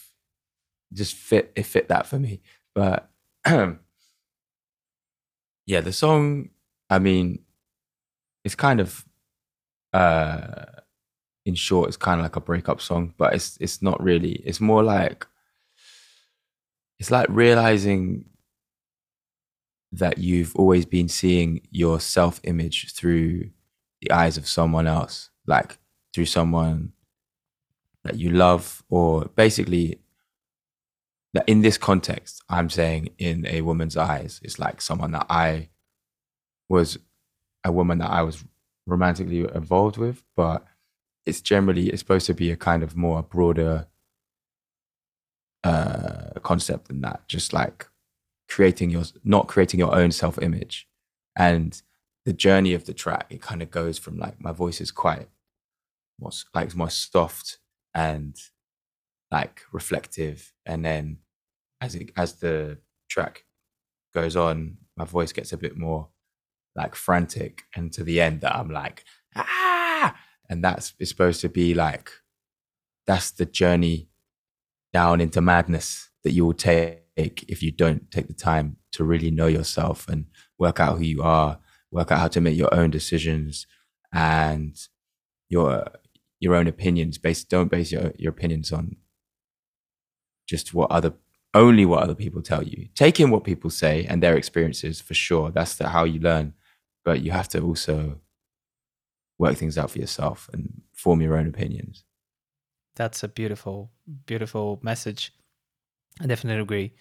just 0.92 1.14
fit. 1.14 1.52
It 1.56 1.68
fit 1.68 1.90
that 1.90 2.08
for 2.08 2.18
me, 2.18 2.42
but 2.74 3.12
yeah, 5.68 5.82
the 5.82 5.94
song. 5.94 6.50
I 6.90 6.98
mean, 6.98 7.44
it's 8.44 8.56
kind 8.56 8.80
of 8.80 9.06
uh 9.94 10.66
in 11.46 11.54
short, 11.54 11.88
it's 11.88 11.98
kind 11.98 12.20
of 12.20 12.26
like 12.26 12.36
a 12.36 12.42
breakup 12.42 12.82
song, 12.82 13.14
but 13.20 13.36
it's 13.36 13.56
it's 13.62 13.84
not 13.84 14.02
really. 14.02 14.42
It's 14.46 14.60
more 14.60 14.82
like 14.82 15.28
it's 16.98 17.12
like 17.12 17.28
realizing 17.30 18.26
that 19.92 20.18
you've 20.18 20.56
always 20.56 20.88
been 20.88 21.08
seeing 21.08 21.62
your 21.70 22.00
self 22.00 22.42
image 22.44 22.92
through 22.96 23.52
the 24.02 24.12
eyes 24.12 24.38
of 24.38 24.48
someone 24.48 24.88
else, 24.88 25.30
like 25.46 25.78
through 26.14 26.26
someone 26.26 26.94
that 28.04 28.16
you 28.16 28.30
love, 28.30 28.84
or 28.90 29.26
basically 29.36 30.00
that 31.34 31.48
in 31.48 31.62
this 31.62 31.78
context, 31.78 32.42
I'm 32.50 32.70
saying 32.70 33.10
in 33.18 33.46
a 33.46 33.62
woman's 33.62 33.98
eyes, 33.98 34.40
it's 34.44 34.58
like 34.58 34.82
someone 34.82 35.12
that 35.12 35.28
I 35.30 35.70
was 36.70 36.98
a 37.64 37.72
woman 37.72 38.00
that 38.00 38.10
I 38.10 38.22
was 38.24 38.44
romantically 38.88 39.42
involved 39.42 39.98
with, 39.98 40.24
but 40.36 40.66
it's 41.26 41.42
generally 41.42 41.90
it's 41.90 42.00
supposed 42.00 42.26
to 42.28 42.34
be 42.34 42.52
a 42.52 42.58
kind 42.58 42.84
of 42.84 42.96
more 42.96 43.22
broader 43.22 43.88
uh 45.64 46.40
concept 46.42 46.88
than 46.88 47.02
that. 47.02 47.28
Just 47.28 47.54
like 47.54 47.88
creating 48.48 48.90
your 48.90 49.04
not 49.24 49.48
creating 49.48 49.80
your 49.80 49.94
own 49.94 50.12
self 50.12 50.42
image 50.42 50.88
and 51.36 51.82
the 52.30 52.34
journey 52.34 52.76
of 52.76 52.86
the 52.86 52.94
track, 52.94 53.26
it 53.32 53.42
kind 53.42 53.64
of 53.64 53.72
goes 53.72 53.98
from 53.98 54.20
like 54.20 54.40
my 54.40 54.52
voice 54.52 54.80
is 54.80 54.92
quite 54.92 55.28
more 56.20 56.30
like 56.54 56.76
more 56.76 56.92
soft 56.92 57.58
and 57.96 58.36
like 59.32 59.64
reflective, 59.72 60.54
and 60.64 60.86
then 60.86 61.18
as 61.82 61.96
it 61.96 62.12
as 62.16 62.34
the 62.34 62.78
track 63.10 63.46
goes 64.14 64.36
on, 64.36 64.78
my 64.96 65.06
voice 65.06 65.32
gets 65.32 65.52
a 65.52 65.58
bit 65.58 65.76
more 65.76 66.10
like 66.76 66.94
frantic, 66.94 67.64
and 67.76 67.92
to 67.94 68.04
the 68.04 68.22
end 68.22 68.42
that 68.42 68.56
I'm 68.56 68.70
like 68.70 69.06
ah, 69.36 70.16
and 70.48 70.64
that's 70.64 70.94
it's 71.00 71.10
supposed 71.10 71.42
to 71.42 71.50
be 71.50 71.74
like 71.74 72.12
that's 73.08 73.32
the 73.32 73.46
journey 73.48 74.08
down 74.94 75.20
into 75.20 75.42
madness 75.42 76.12
that 76.24 76.34
you 76.34 76.46
will 76.46 76.54
take 76.54 77.00
if 77.18 77.64
you 77.64 77.72
don't 77.72 78.12
take 78.12 78.28
the 78.28 78.36
time 78.36 78.78
to 78.92 79.04
really 79.04 79.32
know 79.32 79.48
yourself 79.48 80.08
and 80.08 80.28
work 80.60 80.80
out 80.80 81.00
who 81.00 81.06
you 81.06 81.24
are 81.24 81.58
work 81.92 82.12
out 82.12 82.20
how 82.20 82.28
to 82.28 82.42
make 82.42 82.58
your 82.58 82.74
own 82.74 82.90
decisions 82.90 83.68
and 84.14 84.78
your 85.50 85.86
your 86.40 86.56
own 86.56 86.68
opinions. 86.68 87.18
Base 87.18 87.44
don't 87.44 87.70
base 87.70 87.92
your 87.92 88.14
your 88.18 88.32
opinions 88.32 88.72
on 88.72 88.98
just 90.48 90.74
what 90.74 90.92
other 90.92 91.14
only 91.54 91.86
what 91.86 92.04
other 92.04 92.16
people 92.16 92.42
tell 92.42 92.64
you. 92.64 92.90
Take 92.96 93.20
in 93.20 93.32
what 93.32 93.44
people 93.44 93.70
say 93.70 94.06
and 94.06 94.22
their 94.22 94.38
experiences 94.38 95.02
for 95.02 95.14
sure. 95.14 95.52
That's 95.52 95.76
the, 95.76 95.90
how 95.90 96.04
you 96.04 96.20
learn. 96.20 96.54
But 97.04 97.22
you 97.22 97.32
have 97.32 97.48
to 97.50 97.62
also 97.62 98.20
work 99.38 99.58
things 99.58 99.78
out 99.78 99.90
for 99.90 100.00
yourself 100.00 100.50
and 100.54 100.82
form 100.94 101.22
your 101.22 101.38
own 101.38 101.48
opinions. 101.48 102.04
That's 102.96 103.24
a 103.24 103.28
beautiful, 103.28 103.90
beautiful 104.26 104.80
message. 104.84 105.34
I 106.22 106.28
definitely 106.28 106.62
agree. 106.62 106.94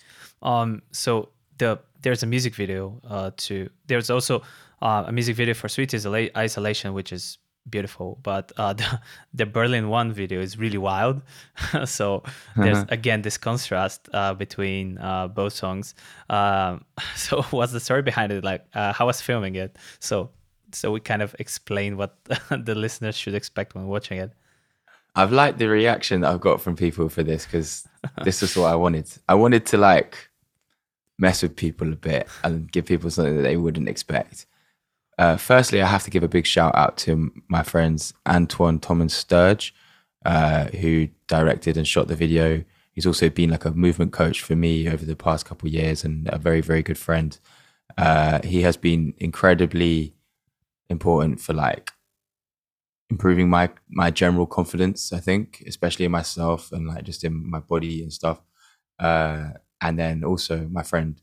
Um, 0.42 0.82
so 0.92 1.30
the 1.58 1.80
there's 2.00 2.22
a 2.22 2.26
music 2.26 2.54
video 2.54 3.00
uh, 3.08 3.32
to 3.36 3.68
there's 3.86 4.10
also 4.10 4.42
uh, 4.82 5.04
a 5.06 5.12
music 5.12 5.36
video 5.36 5.54
for 5.54 5.68
Sweet 5.68 5.94
Isolation, 6.36 6.94
which 6.94 7.12
is 7.12 7.38
beautiful. 7.70 8.18
But 8.22 8.52
uh, 8.56 8.72
the, 8.80 9.00
the 9.34 9.46
Berlin 9.46 9.88
One 9.88 10.12
video 10.12 10.40
is 10.40 10.58
really 10.58 10.78
wild. 10.78 11.22
so 11.84 12.22
there's 12.56 12.84
again 12.88 13.22
this 13.22 13.38
contrast 13.38 14.08
uh, 14.12 14.34
between 14.34 14.98
uh, 14.98 15.28
both 15.28 15.52
songs. 15.52 15.94
Um, 16.30 16.84
so 17.16 17.42
what's 17.50 17.72
the 17.72 17.80
story 17.80 18.02
behind 18.02 18.32
it? 18.32 18.44
Like 18.44 18.66
uh, 18.74 18.92
how 18.92 19.06
was 19.06 19.20
filming 19.20 19.54
it? 19.54 19.76
So 20.00 20.30
so 20.72 20.92
we 20.92 21.00
kind 21.00 21.22
of 21.22 21.34
explain 21.38 21.96
what 21.96 22.18
the 22.50 22.74
listeners 22.74 23.16
should 23.16 23.34
expect 23.34 23.74
when 23.74 23.86
watching 23.86 24.18
it. 24.18 24.32
I've 25.14 25.32
liked 25.32 25.58
the 25.58 25.68
reaction 25.68 26.20
that 26.20 26.30
I've 26.30 26.40
got 26.40 26.60
from 26.60 26.76
people 26.76 27.08
for 27.08 27.22
this 27.22 27.44
because 27.44 27.88
this 28.22 28.42
is 28.42 28.56
what 28.56 28.66
I 28.66 28.76
wanted. 28.76 29.10
I 29.28 29.34
wanted 29.34 29.66
to 29.66 29.76
like 29.78 30.28
mess 31.18 31.42
with 31.42 31.56
people 31.56 31.92
a 31.92 31.96
bit 31.96 32.28
and 32.44 32.70
give 32.70 32.86
people 32.86 33.10
something 33.10 33.36
that 33.36 33.42
they 33.42 33.56
wouldn't 33.56 33.88
expect. 33.88 34.46
Uh, 35.18 35.36
firstly, 35.36 35.82
I 35.82 35.86
have 35.86 36.04
to 36.04 36.10
give 36.10 36.22
a 36.22 36.28
big 36.28 36.46
shout 36.46 36.74
out 36.76 36.96
to 36.98 37.32
my 37.48 37.62
friends 37.64 38.14
Antoine, 38.26 38.78
Tom, 38.78 39.00
and 39.00 39.10
Sturge, 39.10 39.74
uh, 40.24 40.66
who 40.66 41.08
directed 41.26 41.76
and 41.76 41.86
shot 41.86 42.06
the 42.06 42.14
video. 42.14 42.64
He's 42.92 43.06
also 43.06 43.28
been 43.28 43.50
like 43.50 43.64
a 43.64 43.72
movement 43.72 44.12
coach 44.12 44.40
for 44.42 44.54
me 44.54 44.88
over 44.88 45.04
the 45.04 45.16
past 45.16 45.44
couple 45.44 45.66
of 45.66 45.74
years 45.74 46.04
and 46.04 46.28
a 46.32 46.38
very, 46.38 46.60
very 46.60 46.82
good 46.82 46.98
friend. 46.98 47.38
Uh, 47.96 48.40
he 48.44 48.62
has 48.62 48.76
been 48.76 49.14
incredibly 49.18 50.14
important 50.88 51.40
for 51.40 51.52
like 51.52 51.90
improving 53.10 53.48
my 53.48 53.70
my 53.88 54.10
general 54.10 54.46
confidence. 54.46 55.12
I 55.12 55.18
think, 55.18 55.64
especially 55.66 56.04
in 56.04 56.12
myself 56.12 56.70
and 56.70 56.86
like 56.86 57.04
just 57.04 57.24
in 57.24 57.50
my 57.50 57.60
body 57.60 58.02
and 58.02 58.12
stuff. 58.12 58.40
Uh, 59.00 59.50
and 59.80 59.98
then 59.98 60.24
also 60.24 60.68
my 60.70 60.82
friend 60.82 61.20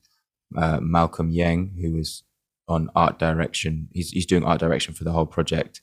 uh, 0.55 0.79
Malcolm 0.81 1.29
Yang, 1.29 1.75
who 1.81 1.93
was 1.93 2.23
on 2.67 2.89
art 2.95 3.19
direction. 3.19 3.89
He's 3.93 4.09
he's 4.11 4.25
doing 4.25 4.43
art 4.43 4.59
direction 4.59 4.93
for 4.93 5.03
the 5.03 5.11
whole 5.11 5.25
project. 5.25 5.81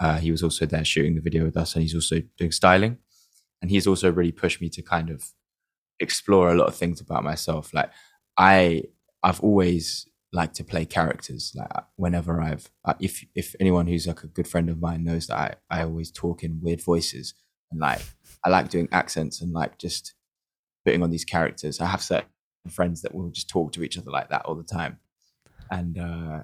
Uh, 0.00 0.18
he 0.18 0.30
was 0.30 0.42
also 0.42 0.66
there 0.66 0.84
shooting 0.84 1.14
the 1.14 1.20
video 1.20 1.44
with 1.44 1.56
us, 1.56 1.74
and 1.74 1.82
he's 1.82 1.94
also 1.94 2.22
doing 2.36 2.52
styling. 2.52 2.98
And 3.60 3.70
he's 3.70 3.86
also 3.86 4.12
really 4.12 4.32
pushed 4.32 4.60
me 4.60 4.68
to 4.70 4.82
kind 4.82 5.10
of 5.10 5.32
explore 5.98 6.50
a 6.50 6.54
lot 6.54 6.68
of 6.68 6.76
things 6.76 7.00
about 7.00 7.24
myself. 7.24 7.74
Like 7.74 7.90
I, 8.36 8.84
I've 9.24 9.40
always 9.40 10.08
liked 10.32 10.54
to 10.56 10.64
play 10.64 10.84
characters. 10.84 11.52
Like 11.56 11.70
whenever 11.96 12.40
I've, 12.40 12.70
uh, 12.84 12.94
if 13.00 13.24
if 13.34 13.54
anyone 13.58 13.86
who's 13.88 14.06
like 14.06 14.22
a 14.22 14.28
good 14.28 14.46
friend 14.46 14.70
of 14.70 14.80
mine 14.80 15.04
knows 15.04 15.26
that 15.26 15.38
I 15.70 15.80
I 15.80 15.82
always 15.82 16.12
talk 16.12 16.44
in 16.44 16.60
weird 16.62 16.82
voices 16.82 17.34
and 17.70 17.80
like 17.80 18.02
I 18.44 18.50
like 18.50 18.68
doing 18.68 18.88
accents 18.92 19.40
and 19.40 19.52
like 19.52 19.78
just 19.78 20.14
putting 20.84 21.02
on 21.02 21.10
these 21.10 21.24
characters. 21.24 21.80
I 21.80 21.86
have 21.86 22.02
certain 22.02 22.28
friends 22.68 23.02
that 23.02 23.14
will 23.14 23.30
just 23.30 23.48
talk 23.48 23.72
to 23.72 23.82
each 23.82 23.98
other 23.98 24.10
like 24.10 24.28
that 24.28 24.44
all 24.44 24.54
the 24.54 24.62
time 24.62 24.98
and 25.70 25.98
uh, 25.98 26.42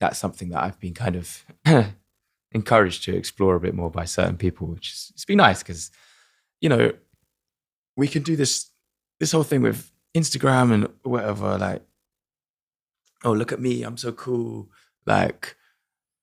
that's 0.00 0.18
something 0.18 0.50
that 0.50 0.62
I've 0.62 0.80
been 0.80 0.94
kind 0.94 1.16
of 1.16 1.44
encouraged 2.52 3.04
to 3.04 3.16
explore 3.16 3.54
a 3.54 3.60
bit 3.60 3.74
more 3.74 3.90
by 3.90 4.04
certain 4.04 4.36
people, 4.36 4.66
which 4.68 4.92
is 4.92 5.12
it's 5.14 5.24
been 5.24 5.38
nice 5.38 5.62
because 5.62 5.90
you 6.60 6.68
know 6.68 6.92
we 7.96 8.08
can 8.08 8.22
do 8.22 8.36
this 8.36 8.70
this 9.20 9.32
whole 9.32 9.42
thing 9.42 9.62
with 9.62 9.92
Instagram 10.16 10.72
and 10.72 10.88
whatever. 11.02 11.58
Like, 11.58 11.82
oh 13.24 13.32
look 13.32 13.52
at 13.52 13.60
me, 13.60 13.82
I'm 13.82 13.96
so 13.96 14.12
cool. 14.12 14.70
Like, 15.06 15.56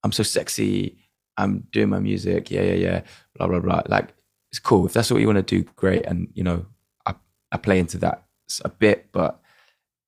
I'm 0.04 0.12
so 0.12 0.24
sexy. 0.24 0.98
I'm 1.38 1.68
doing 1.72 1.90
my 1.90 2.00
music. 2.00 2.50
Yeah, 2.50 2.64
yeah, 2.64 2.74
yeah. 2.74 3.02
Blah 3.36 3.48
blah 3.48 3.60
blah. 3.60 3.84
Like, 3.88 4.14
it's 4.52 4.60
cool 4.60 4.86
if 4.86 4.94
that's 4.94 5.12
what 5.12 5.22
you 5.22 5.28
want 5.28 5.38
to 5.38 5.44
do. 5.44 5.70
Great, 5.76 6.06
and 6.06 6.30
you 6.34 6.44
know, 6.44 6.66
I 7.06 7.14
I 7.52 7.58
play 7.58 7.80
into 7.80 8.00
that 8.00 8.24
a 8.66 8.70
bit, 8.70 9.12
but 9.12 9.40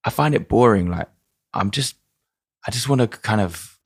I 0.10 0.12
find 0.12 0.34
it 0.34 0.50
boring. 0.50 0.89
Like 0.89 1.08
I'm 1.54 1.69
just, 1.69 1.95
I 2.65 2.72
just 2.72 2.89
want 2.89 3.02
to 3.02 3.08
kind 3.08 3.41
of 3.41 3.80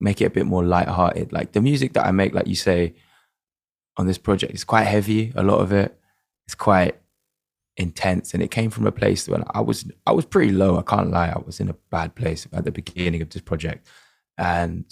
make 0.00 0.22
it 0.22 0.24
a 0.24 0.30
bit 0.30 0.46
more 0.46 0.64
light-hearted. 0.64 1.30
Like 1.30 1.52
the 1.52 1.60
music 1.60 1.92
that 1.92 2.06
I 2.06 2.10
make, 2.10 2.32
like 2.32 2.46
you 2.46 2.54
say, 2.54 2.94
on 3.98 4.06
this 4.06 4.16
project 4.16 4.54
is 4.54 4.64
quite 4.64 4.84
heavy. 4.84 5.30
A 5.36 5.42
lot 5.42 5.58
of 5.58 5.70
it 5.70 5.94
is 6.48 6.54
quite 6.54 6.98
intense, 7.76 8.32
and 8.32 8.42
it 8.42 8.50
came 8.50 8.70
from 8.70 8.86
a 8.86 8.92
place 8.92 9.28
where 9.28 9.44
I 9.54 9.60
was, 9.60 9.84
I 10.06 10.12
was 10.12 10.24
pretty 10.24 10.52
low. 10.52 10.78
I 10.78 10.82
can't 10.82 11.10
lie. 11.10 11.28
I 11.28 11.42
was 11.44 11.60
in 11.60 11.68
a 11.68 11.76
bad 11.90 12.14
place 12.14 12.48
at 12.50 12.64
the 12.64 12.72
beginning 12.72 13.20
of 13.20 13.28
this 13.28 13.42
project, 13.42 13.86
and 14.38 14.86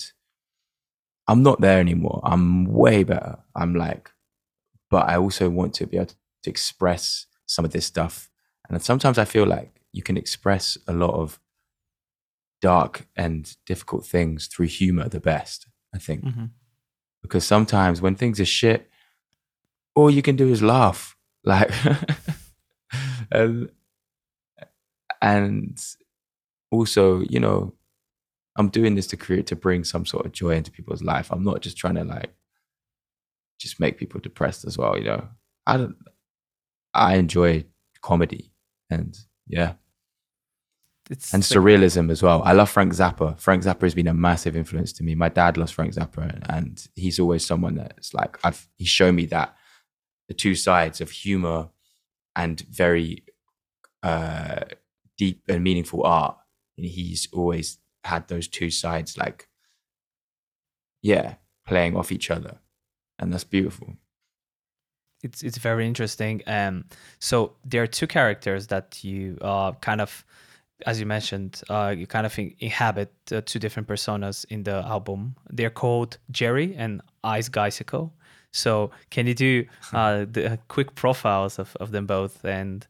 I'm 1.26 1.42
not 1.42 1.62
there 1.62 1.80
anymore. 1.80 2.20
I'm 2.22 2.66
way 2.66 3.02
better. 3.02 3.38
I'm 3.56 3.74
like, 3.74 4.10
but 4.90 5.08
I 5.08 5.16
also 5.16 5.48
want 5.48 5.72
to 5.76 5.86
be 5.86 5.96
able 5.96 6.12
to 6.42 6.50
express 6.50 7.24
some 7.46 7.64
of 7.64 7.70
this 7.72 7.86
stuff. 7.86 8.30
And 8.68 8.82
sometimes 8.82 9.16
I 9.16 9.24
feel 9.24 9.46
like 9.46 9.79
you 9.92 10.02
can 10.02 10.16
express 10.16 10.78
a 10.86 10.92
lot 10.92 11.14
of 11.14 11.40
dark 12.60 13.06
and 13.16 13.56
difficult 13.66 14.04
things 14.04 14.46
through 14.46 14.66
humor 14.66 15.08
the 15.08 15.20
best, 15.20 15.66
I 15.94 15.98
think. 15.98 16.24
Mm-hmm. 16.24 16.44
Because 17.22 17.44
sometimes 17.44 18.00
when 18.00 18.14
things 18.14 18.40
are 18.40 18.44
shit, 18.44 18.88
all 19.94 20.10
you 20.10 20.22
can 20.22 20.36
do 20.36 20.48
is 20.48 20.62
laugh. 20.62 21.16
Like 21.42 21.72
and 23.32 23.70
and 25.22 25.82
also, 26.70 27.20
you 27.20 27.40
know, 27.40 27.72
I'm 28.58 28.68
doing 28.68 28.94
this 28.94 29.06
to 29.06 29.16
create 29.16 29.46
to 29.46 29.56
bring 29.56 29.84
some 29.84 30.04
sort 30.04 30.26
of 30.26 30.32
joy 30.32 30.50
into 30.50 30.70
people's 30.70 31.02
life. 31.02 31.30
I'm 31.30 31.42
not 31.42 31.62
just 31.62 31.78
trying 31.78 31.94
to 31.94 32.04
like 32.04 32.34
just 33.58 33.80
make 33.80 33.96
people 33.96 34.20
depressed 34.20 34.66
as 34.66 34.76
well, 34.76 34.98
you 34.98 35.04
know. 35.04 35.28
I 35.66 35.78
don't 35.78 35.96
I 36.92 37.16
enjoy 37.16 37.64
comedy 38.02 38.52
and 38.90 39.16
yeah. 39.46 39.74
It's 41.10 41.34
and 41.34 41.42
surrealism 41.42 42.10
as 42.10 42.22
well. 42.22 42.42
I 42.44 42.52
love 42.52 42.70
Frank 42.70 42.92
Zappa. 42.92 43.38
Frank 43.38 43.64
Zappa 43.64 43.82
has 43.82 43.94
been 43.94 44.06
a 44.06 44.14
massive 44.14 44.56
influence 44.56 44.92
to 44.94 45.02
me. 45.02 45.14
My 45.14 45.28
dad 45.28 45.56
loves 45.56 45.72
Frank 45.72 45.92
Zappa, 45.94 46.40
and 46.48 46.86
he's 46.94 47.18
always 47.18 47.44
someone 47.44 47.74
that's 47.74 48.14
like 48.14 48.38
I've 48.44 48.68
he's 48.78 48.88
shown 48.88 49.16
me 49.16 49.26
that 49.26 49.56
the 50.28 50.34
two 50.34 50.54
sides 50.54 51.00
of 51.00 51.10
humor 51.10 51.68
and 52.36 52.60
very 52.60 53.24
uh, 54.04 54.60
deep 55.18 55.42
and 55.48 55.64
meaningful 55.64 56.04
art. 56.04 56.36
And 56.78 56.86
he's 56.86 57.28
always 57.32 57.78
had 58.04 58.28
those 58.28 58.46
two 58.46 58.70
sides, 58.70 59.18
like 59.18 59.48
yeah, 61.02 61.34
playing 61.66 61.96
off 61.96 62.12
each 62.12 62.30
other, 62.30 62.60
and 63.18 63.32
that's 63.32 63.44
beautiful 63.44 63.96
it's 65.22 65.42
it's 65.42 65.58
very 65.58 65.86
interesting. 65.86 66.42
Um, 66.46 66.84
so 67.18 67.52
there 67.64 67.82
are 67.82 67.86
two 67.86 68.06
characters 68.06 68.68
that 68.68 69.04
you 69.04 69.38
uh, 69.40 69.72
kind 69.72 70.00
of, 70.00 70.24
as 70.86 71.00
you 71.00 71.06
mentioned, 71.06 71.62
uh, 71.68 71.94
you 71.96 72.06
kind 72.06 72.26
of 72.26 72.38
inhabit 72.38 73.12
uh, 73.32 73.40
two 73.44 73.58
different 73.58 73.88
personas 73.88 74.44
in 74.48 74.62
the 74.62 74.84
album. 74.86 75.36
They're 75.50 75.70
called 75.70 76.18
Jerry 76.30 76.74
and 76.76 77.02
Ice 77.24 77.48
Guysicle. 77.48 78.10
So 78.52 78.90
can 79.10 79.26
you 79.26 79.34
do 79.34 79.64
uh, 79.92 80.26
the 80.30 80.58
quick 80.68 80.94
profiles 80.94 81.58
of, 81.58 81.76
of 81.80 81.90
them 81.92 82.06
both? 82.06 82.44
And 82.44 82.86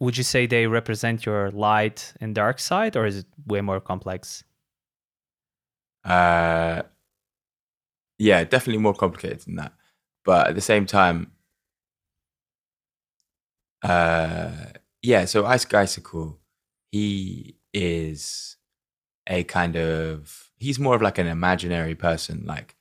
would 0.00 0.16
you 0.16 0.24
say 0.24 0.46
they 0.46 0.66
represent 0.66 1.26
your 1.26 1.50
light 1.50 2.12
and 2.20 2.34
dark 2.34 2.58
side, 2.58 2.96
or 2.96 3.06
is 3.06 3.18
it 3.18 3.26
way 3.46 3.60
more 3.60 3.80
complex? 3.80 4.44
Uh, 6.04 6.82
yeah, 8.18 8.44
definitely 8.44 8.80
more 8.80 8.94
complicated 8.94 9.40
than 9.40 9.56
that. 9.56 9.72
But 10.24 10.48
at 10.48 10.54
the 10.54 10.60
same 10.60 10.86
time, 10.86 11.32
uh, 13.82 14.50
yeah, 15.02 15.24
so 15.24 15.46
Ice 15.46 15.64
Guysicle, 15.64 16.36
he 16.90 17.56
is 17.72 18.56
a 19.26 19.44
kind 19.44 19.76
of 19.76 20.50
he's 20.56 20.78
more 20.78 20.94
of 20.94 21.02
like 21.02 21.18
an 21.18 21.26
imaginary 21.26 21.94
person, 21.94 22.44
like 22.46 22.76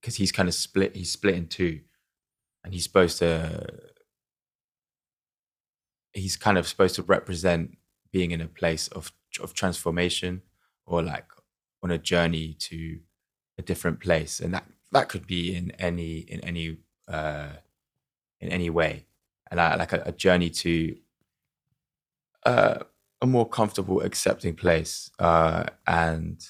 because 0.00 0.16
he's 0.16 0.32
kind 0.32 0.48
of 0.48 0.54
split. 0.54 0.96
He's 0.96 1.12
split 1.12 1.34
in 1.34 1.46
two, 1.46 1.80
and 2.64 2.72
he's 2.72 2.84
supposed 2.84 3.18
to. 3.18 3.66
He's 6.12 6.36
kind 6.36 6.58
of 6.58 6.68
supposed 6.68 6.94
to 6.96 7.02
represent 7.02 7.76
being 8.12 8.30
in 8.30 8.40
a 8.40 8.46
place 8.46 8.88
of 8.88 9.12
of 9.40 9.54
transformation, 9.54 10.42
or 10.86 11.02
like 11.02 11.26
on 11.82 11.90
a 11.90 11.98
journey 11.98 12.54
to 12.60 13.00
a 13.58 13.62
different 13.62 14.00
place, 14.00 14.40
and 14.40 14.54
that 14.54 14.64
that 14.92 15.08
could 15.08 15.26
be 15.26 15.54
in 15.54 15.70
any 15.72 16.18
in 16.18 16.40
any 16.40 16.78
uh, 17.08 17.50
in 18.40 18.48
any 18.50 18.70
way 18.70 19.06
and 19.54 19.60
I, 19.60 19.76
like 19.76 19.92
a, 19.92 20.02
a 20.06 20.12
journey 20.12 20.50
to 20.50 20.96
uh, 22.44 22.78
a 23.24 23.26
more 23.26 23.48
comfortable, 23.48 24.02
accepting 24.02 24.54
place. 24.54 25.10
Uh, 25.18 25.64
and 25.86 26.46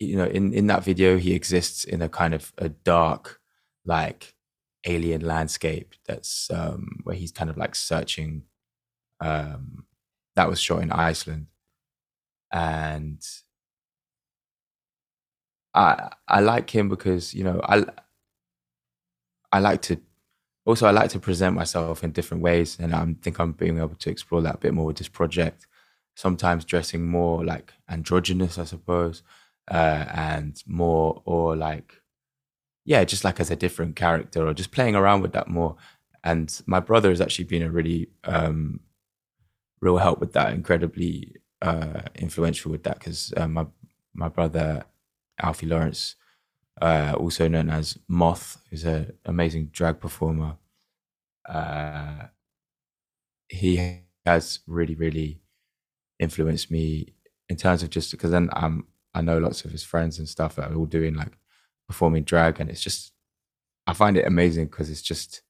you 0.00 0.16
know, 0.16 0.24
in 0.24 0.52
in 0.52 0.66
that 0.66 0.82
video, 0.84 1.16
he 1.18 1.34
exists 1.34 1.84
in 1.84 2.02
a 2.02 2.08
kind 2.08 2.34
of 2.34 2.52
a 2.58 2.68
dark, 2.70 3.40
like 3.84 4.34
alien 4.86 5.20
landscape. 5.20 5.94
That's 6.06 6.50
um, 6.50 7.00
where 7.04 7.14
he's 7.14 7.30
kind 7.32 7.50
of 7.50 7.56
like 7.56 7.74
searching. 7.76 8.44
Um, 9.20 9.84
that 10.34 10.48
was 10.48 10.60
shot 10.60 10.82
in 10.82 10.90
Iceland, 10.90 11.46
and 12.50 13.20
I 15.74 16.10
I 16.26 16.40
like 16.40 16.70
him 16.70 16.88
because 16.88 17.34
you 17.34 17.44
know 17.44 17.60
I 17.64 17.84
I 19.52 19.60
like 19.60 19.82
to 19.82 20.00
also 20.66 20.86
I 20.86 20.90
like 20.90 21.10
to 21.10 21.20
present 21.20 21.54
myself 21.54 22.02
in 22.02 22.12
different 22.12 22.42
ways, 22.42 22.78
and 22.80 22.94
I 22.94 23.14
think 23.22 23.38
I'm 23.38 23.52
being 23.52 23.78
able 23.78 23.96
to 23.96 24.10
explore 24.10 24.42
that 24.42 24.56
a 24.56 24.58
bit 24.58 24.74
more 24.74 24.86
with 24.86 24.96
this 24.96 25.08
project. 25.08 25.66
Sometimes 26.14 26.64
dressing 26.64 27.06
more 27.06 27.44
like 27.44 27.72
androgynous, 27.88 28.58
I 28.58 28.64
suppose, 28.64 29.22
uh, 29.70 30.04
and 30.14 30.62
more 30.66 31.22
or 31.24 31.56
like 31.56 31.94
yeah, 32.84 33.04
just 33.04 33.24
like 33.24 33.40
as 33.40 33.50
a 33.50 33.56
different 33.56 33.96
character 33.96 34.46
or 34.46 34.54
just 34.54 34.72
playing 34.72 34.96
around 34.96 35.22
with 35.22 35.32
that 35.32 35.48
more. 35.48 35.76
And 36.24 36.60
my 36.66 36.80
brother 36.80 37.10
has 37.10 37.20
actually 37.20 37.44
been 37.46 37.62
a 37.62 37.70
really 37.70 38.08
um, 38.24 38.80
real 39.80 39.98
help 39.98 40.20
with 40.20 40.32
that, 40.32 40.52
incredibly 40.52 41.36
uh, 41.60 42.02
influential 42.14 42.70
with 42.70 42.82
that 42.84 42.98
because 42.98 43.32
uh, 43.36 43.48
my 43.48 43.66
my 44.14 44.28
brother 44.28 44.84
Alfie 45.40 45.66
Lawrence, 45.66 46.16
uh, 46.82 47.14
also 47.18 47.48
known 47.48 47.70
as 47.70 47.98
Moth, 48.08 48.58
who's 48.70 48.84
an 48.84 49.14
amazing 49.26 49.66
drag 49.72 50.00
performer. 50.00 50.56
Uh, 51.48 52.26
he 53.48 54.02
has 54.26 54.60
really, 54.66 54.94
really 54.94 55.41
influenced 56.22 56.70
me 56.70 57.14
in 57.48 57.56
terms 57.56 57.82
of 57.82 57.90
just 57.90 58.10
because 58.10 58.30
then 58.30 58.48
I'm 58.52 58.86
I 59.14 59.20
know 59.20 59.38
lots 59.38 59.64
of 59.64 59.72
his 59.72 59.82
friends 59.82 60.18
and 60.18 60.28
stuff 60.28 60.56
that 60.56 60.70
are 60.70 60.74
all 60.74 60.86
doing 60.86 61.14
like 61.14 61.32
performing 61.86 62.22
drag, 62.22 62.60
and 62.60 62.70
it's 62.70 62.80
just 62.80 63.12
I 63.86 63.92
find 63.92 64.16
it 64.16 64.26
amazing 64.26 64.66
because 64.66 64.88
it's 64.88 65.02
just 65.02 65.42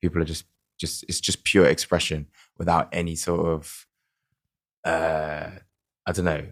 people 0.00 0.20
are 0.20 0.24
just 0.24 0.44
just 0.78 1.04
it's 1.08 1.20
just 1.20 1.44
pure 1.44 1.66
expression 1.66 2.26
without 2.56 2.88
any 2.92 3.14
sort 3.14 3.46
of 3.46 3.86
uh 4.84 5.50
I 6.06 6.12
don't 6.12 6.24
know 6.24 6.46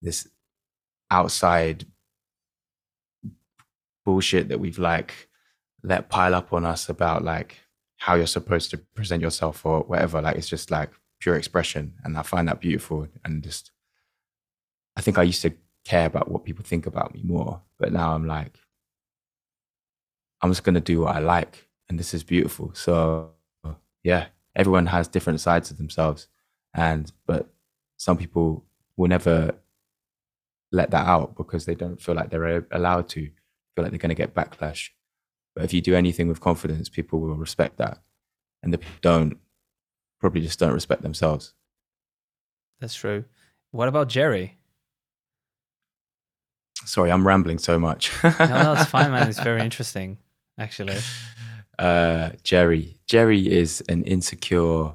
this 0.00 0.28
outside 1.10 1.86
bullshit 4.04 4.48
that 4.48 4.60
we've 4.60 4.78
like 4.78 5.28
let 5.82 6.08
pile 6.08 6.34
up 6.34 6.52
on 6.52 6.64
us 6.64 6.88
about 6.88 7.22
like 7.24 7.58
how 7.98 8.14
you're 8.14 8.26
supposed 8.26 8.70
to 8.70 8.78
present 8.78 9.22
yourself 9.22 9.64
or 9.64 9.80
whatever. 9.80 10.20
Like 10.20 10.36
it's 10.36 10.48
just 10.48 10.70
like 10.70 10.90
pure 11.24 11.36
expression. 11.36 11.94
And 12.04 12.18
I 12.18 12.22
find 12.22 12.46
that 12.48 12.60
beautiful 12.60 13.08
and 13.24 13.42
just 13.42 13.72
I 14.96 15.00
think 15.00 15.18
I 15.18 15.22
used 15.22 15.42
to 15.42 15.52
care 15.84 16.06
about 16.06 16.30
what 16.30 16.44
people 16.44 16.64
think 16.64 16.86
about 16.86 17.14
me 17.14 17.22
more. 17.24 17.62
But 17.78 17.92
now 17.92 18.14
I'm 18.14 18.26
like, 18.26 18.58
I'm 20.40 20.50
just 20.50 20.64
gonna 20.64 20.80
do 20.80 21.00
what 21.00 21.16
I 21.16 21.20
like. 21.20 21.66
And 21.88 21.98
this 21.98 22.14
is 22.14 22.22
beautiful. 22.22 22.72
So 22.74 23.30
yeah, 24.02 24.26
everyone 24.54 24.86
has 24.86 25.08
different 25.08 25.40
sides 25.40 25.70
of 25.70 25.78
themselves. 25.78 26.28
And 26.74 27.10
but 27.26 27.48
some 27.96 28.18
people 28.18 28.64
will 28.96 29.08
never 29.08 29.54
let 30.72 30.90
that 30.90 31.06
out 31.06 31.36
because 31.36 31.64
they 31.64 31.74
don't 31.74 32.00
feel 32.00 32.14
like 32.14 32.30
they're 32.30 32.66
allowed 32.70 33.08
to 33.08 33.20
feel 33.74 33.82
like 33.82 33.90
they're 33.90 33.98
going 33.98 34.10
to 34.10 34.14
get 34.14 34.34
backlash. 34.34 34.90
But 35.54 35.64
if 35.64 35.72
you 35.72 35.80
do 35.80 35.94
anything 35.94 36.28
with 36.28 36.40
confidence, 36.40 36.88
people 36.88 37.20
will 37.20 37.36
respect 37.36 37.78
that. 37.78 38.02
And 38.62 38.74
if 38.74 38.80
people 38.80 38.98
don't, 39.00 39.38
probably 40.24 40.40
just 40.40 40.58
don't 40.58 40.72
respect 40.72 41.02
themselves. 41.02 41.52
That's 42.80 42.94
true. 42.94 43.26
What 43.72 43.88
about 43.88 44.08
Jerry? 44.08 44.56
Sorry, 46.86 47.12
I'm 47.12 47.26
rambling 47.26 47.58
so 47.58 47.78
much. 47.78 48.10
no, 48.24 48.30
no, 48.38 48.72
it's 48.72 48.86
fine, 48.86 49.10
man. 49.10 49.28
It's 49.28 49.38
very 49.38 49.60
interesting, 49.68 50.16
actually. 50.58 50.96
Uh, 51.78 52.30
Jerry. 52.42 52.98
Jerry 53.06 53.52
is 53.52 53.82
an 53.86 54.02
insecure 54.04 54.94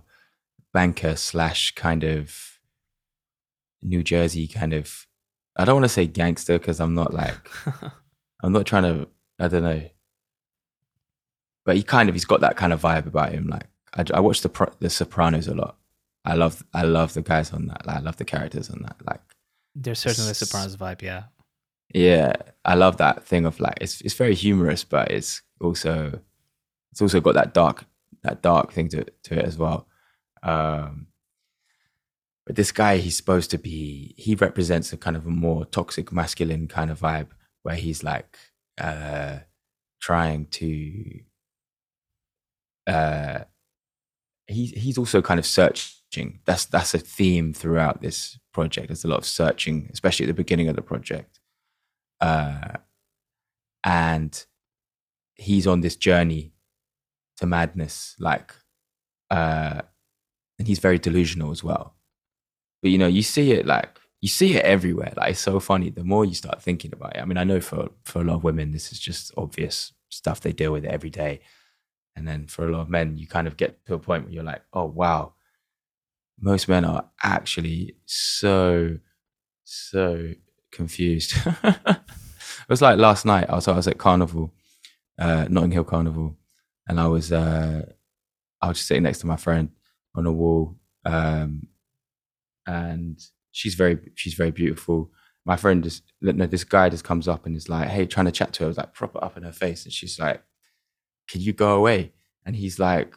banker 0.74 1.16
slash 1.16 1.76
kind 1.76 2.04
of 2.04 2.58
New 3.84 4.02
Jersey 4.02 4.48
kind 4.48 4.74
of. 4.74 5.06
I 5.56 5.64
don't 5.64 5.76
want 5.76 5.86
to 5.86 5.90
say 5.90 6.08
gangster 6.08 6.58
because 6.58 6.80
I'm 6.80 6.96
not 6.96 7.14
like 7.14 7.38
I'm 8.42 8.52
not 8.52 8.66
trying 8.66 8.84
to. 8.84 9.08
I 9.38 9.48
don't 9.48 9.62
know, 9.62 9.84
but 11.66 11.76
he 11.76 11.84
kind 11.84 12.10
of 12.10 12.16
he's 12.16 12.26
got 12.26 12.42
that 12.42 12.58
kind 12.58 12.74
of 12.74 12.82
vibe 12.82 13.06
about 13.06 13.32
him. 13.32 13.46
Like 13.46 13.68
I, 13.96 14.06
I 14.14 14.20
watch 14.20 14.42
the 14.42 14.72
the 14.80 14.90
Sopranos 14.90 15.48
a 15.48 15.54
lot. 15.54 15.78
I 16.26 16.36
love 16.36 16.64
I 16.74 16.84
love 16.84 17.14
the 17.14 17.22
guys 17.22 17.54
on 17.54 17.68
that. 17.68 17.86
Like, 17.86 17.98
I 17.98 18.00
love 18.00 18.18
the 18.18 18.26
characters 18.26 18.70
on 18.70 18.82
that. 18.84 18.98
Like 19.06 19.22
there's 19.76 20.00
certainly 20.00 20.32
a 20.32 20.36
Sopranos 20.36 20.76
vibe. 20.76 21.02
Yeah. 21.02 21.24
Yeah, 21.92 22.34
I 22.64 22.76
love 22.76 22.98
that 22.98 23.26
thing 23.26 23.46
of 23.46 23.60
like 23.60 23.80
it's 23.82 24.02
it's 24.02 24.14
very 24.14 24.36
humorous, 24.36 24.84
but 24.84 25.10
it's 25.12 25.42
also 25.60 26.20
it's 26.92 27.02
also 27.02 27.20
got 27.20 27.34
that 27.34 27.54
dark 27.54 27.86
that 28.24 28.42
dark 28.42 28.72
thing 28.72 28.90
to 28.90 29.06
to 29.24 29.40
it 29.40 29.46
as 29.46 29.58
well. 29.58 29.88
Um, 30.44 31.08
but 32.46 32.56
this 32.56 32.72
guy, 32.72 32.98
he's 32.98 33.18
supposed 33.18 33.52
to 33.52 33.58
be 33.58 34.14
he 34.18 34.36
represents 34.36 34.94
a 34.94 34.98
kind 34.98 35.16
of 35.16 35.26
a 35.26 35.32
more 35.32 35.66
toxic 35.66 36.12
masculine 36.12 36.68
kind 36.68 36.92
of 36.92 37.00
vibe 37.00 37.30
where 37.64 37.76
he's 37.76 38.04
like 38.04 38.38
uh, 38.80 39.40
trying 40.02 40.46
to 40.48 41.22
uh, 42.88 43.40
he's 44.50 44.72
he's 44.72 44.98
also 44.98 45.22
kind 45.22 45.40
of 45.40 45.46
searching. 45.46 46.40
That's 46.46 46.66
that's 46.66 46.94
a 46.94 47.00
theme 47.00 47.54
throughout 47.54 48.02
this 48.02 48.40
project. 48.52 48.88
There's 48.88 49.06
a 49.06 49.08
lot 49.08 49.20
of 49.20 49.26
searching, 49.26 49.90
especially 49.94 50.26
at 50.26 50.28
the 50.28 50.34
beginning 50.34 50.68
of 50.68 50.76
the 50.76 50.82
project. 50.82 51.40
Uh, 52.20 52.74
and 53.86 54.46
he's 55.36 55.68
on 55.68 55.82
this 55.82 55.96
journey 55.96 56.54
to 57.38 57.46
madness, 57.46 58.16
like, 58.20 58.54
uh, 59.32 59.82
and 60.58 60.68
he's 60.68 60.80
very 60.80 61.00
delusional 61.00 61.52
as 61.52 61.64
well. 61.64 61.96
But 62.82 62.92
you 62.92 62.98
know, 62.98 63.08
you 63.08 63.24
see 63.24 63.52
it 63.52 63.66
like 63.66 64.00
you 64.22 64.28
see 64.28 64.56
it 64.56 64.66
everywhere. 64.66 65.14
Like 65.16 65.32
it's 65.32 65.40
so 65.40 65.60
funny. 65.60 65.90
The 65.90 66.04
more 66.04 66.26
you 66.26 66.36
start 66.36 66.62
thinking 66.62 66.92
about 66.94 67.16
it, 67.16 67.22
I 67.22 67.26
mean, 67.26 67.38
I 67.38 67.44
know 67.44 67.62
for 67.62 67.90
for 68.04 68.22
a 68.22 68.24
lot 68.26 68.36
of 68.36 68.44
women, 68.44 68.72
this 68.72 68.92
is 68.92 69.00
just 69.00 69.32
obvious 69.38 69.94
stuff 70.10 70.42
they 70.42 70.52
deal 70.52 70.74
with 70.74 70.86
every 70.86 71.10
day, 71.10 71.40
and 72.20 72.28
then 72.28 72.48
for 72.48 72.68
a 72.68 72.72
lot 72.72 72.82
of 72.82 72.90
men, 72.90 73.18
you 73.18 73.26
kind 73.26 73.48
of 73.48 73.56
get 73.56 73.84
to 73.86 73.94
a 73.94 74.00
point 74.00 74.26
where 74.26 74.34
you're 74.34 74.44
like, 74.44 74.62
oh 74.74 74.84
wow, 74.84 75.36
most 76.38 76.68
men 76.68 76.84
are 76.84 77.06
actually 77.24 77.96
so 78.06 78.98
so 79.64 80.34
confused. 80.70 81.34
it 81.64 82.00
was 82.68 82.82
like 82.82 82.98
last 83.00 83.26
night. 83.26 83.50
I 83.50 83.56
was 83.56 83.70
I 83.70 83.76
was 83.76 83.88
at 83.88 83.98
Carnival, 83.98 84.54
uh, 85.18 85.46
Notting 85.50 85.72
Hill 85.72 85.86
Carnival, 85.86 86.36
and 86.90 87.00
I 87.00 87.08
was 87.08 87.32
uh, 87.32 87.84
I 88.62 88.68
was 88.68 88.78
just 88.78 88.90
sitting 88.90 89.04
next 89.04 89.20
to 89.20 89.28
my 89.28 89.38
friend 89.38 89.70
on 90.14 90.26
a 90.26 90.32
wall, 90.34 90.76
um, 91.06 91.68
and 92.68 93.18
she's 93.52 93.76
very 93.76 93.98
she's 94.16 94.34
very 94.34 94.52
beautiful. 94.52 95.10
My 95.46 95.56
friend 95.56 95.86
just 95.86 96.04
no, 96.22 96.46
this 96.46 96.66
guy 96.66 96.90
just 96.90 97.06
comes 97.06 97.30
up 97.30 97.46
and 97.46 97.56
is 97.56 97.70
like, 97.70 97.88
hey, 97.88 98.06
trying 98.06 98.26
to 98.26 98.34
chat 98.34 98.52
to 98.54 98.64
her. 98.64 98.66
I 98.66 98.68
was 98.68 98.78
like, 98.78 98.94
proper 98.94 99.24
up 99.24 99.38
in 99.38 99.44
her 99.44 99.54
face, 99.54 99.86
and 99.86 99.94
she's 99.94 100.20
like, 100.20 100.44
can 101.30 101.42
you 101.42 101.54
go 101.54 101.76
away? 101.76 102.12
And 102.46 102.56
he's 102.56 102.80
like, 102.80 103.16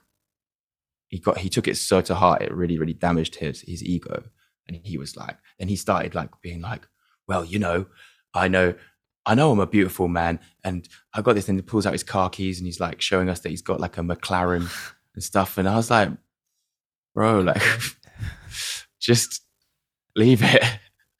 he 1.09 1.19
got 1.19 1.39
he 1.39 1.49
took 1.49 1.69
it 1.69 1.77
so 1.77 2.01
to 2.03 2.15
heart, 2.15 2.43
it 2.43 2.53
really 2.53 2.79
really 2.79 2.95
damaged 2.95 3.37
his 3.37 3.63
his 3.63 3.83
ego, 3.85 4.25
and 4.67 4.77
he 4.77 4.99
was 4.99 5.17
like, 5.17 5.37
then 5.59 5.69
he 5.69 5.77
started 5.77 6.15
like 6.15 6.31
being 6.41 6.61
like, 6.61 6.87
well, 7.27 7.45
you 7.45 7.59
know, 7.59 7.87
I 8.35 8.49
know. 8.49 8.75
I 9.25 9.37
know 9.37 9.53
I'm 9.53 9.61
a 9.61 9.69
beautiful 9.69 10.09
man, 10.09 10.41
and 10.65 10.89
I 11.15 11.23
got 11.23 11.37
this. 11.37 11.49
And 11.49 11.57
he 11.57 11.63
pulls 11.63 11.87
out 11.87 11.93
his 11.93 12.03
car 12.03 12.29
keys, 12.29 12.59
and 12.59 12.67
he's 12.67 12.81
like 12.81 13.01
showing 13.01 13.29
us 13.29 13.39
that 13.41 13.51
he's 13.51 13.63
got 13.63 13.79
like 13.79 13.97
a 13.97 14.01
McLaren 14.01 14.69
and 15.15 15.23
stuff. 15.23 15.59
And 15.59 15.69
I 15.69 15.77
was 15.77 15.91
like, 15.91 16.11
bro, 17.15 17.41
like, 17.41 17.63
just 19.01 19.43
leave 20.17 20.43
it. 20.43 20.65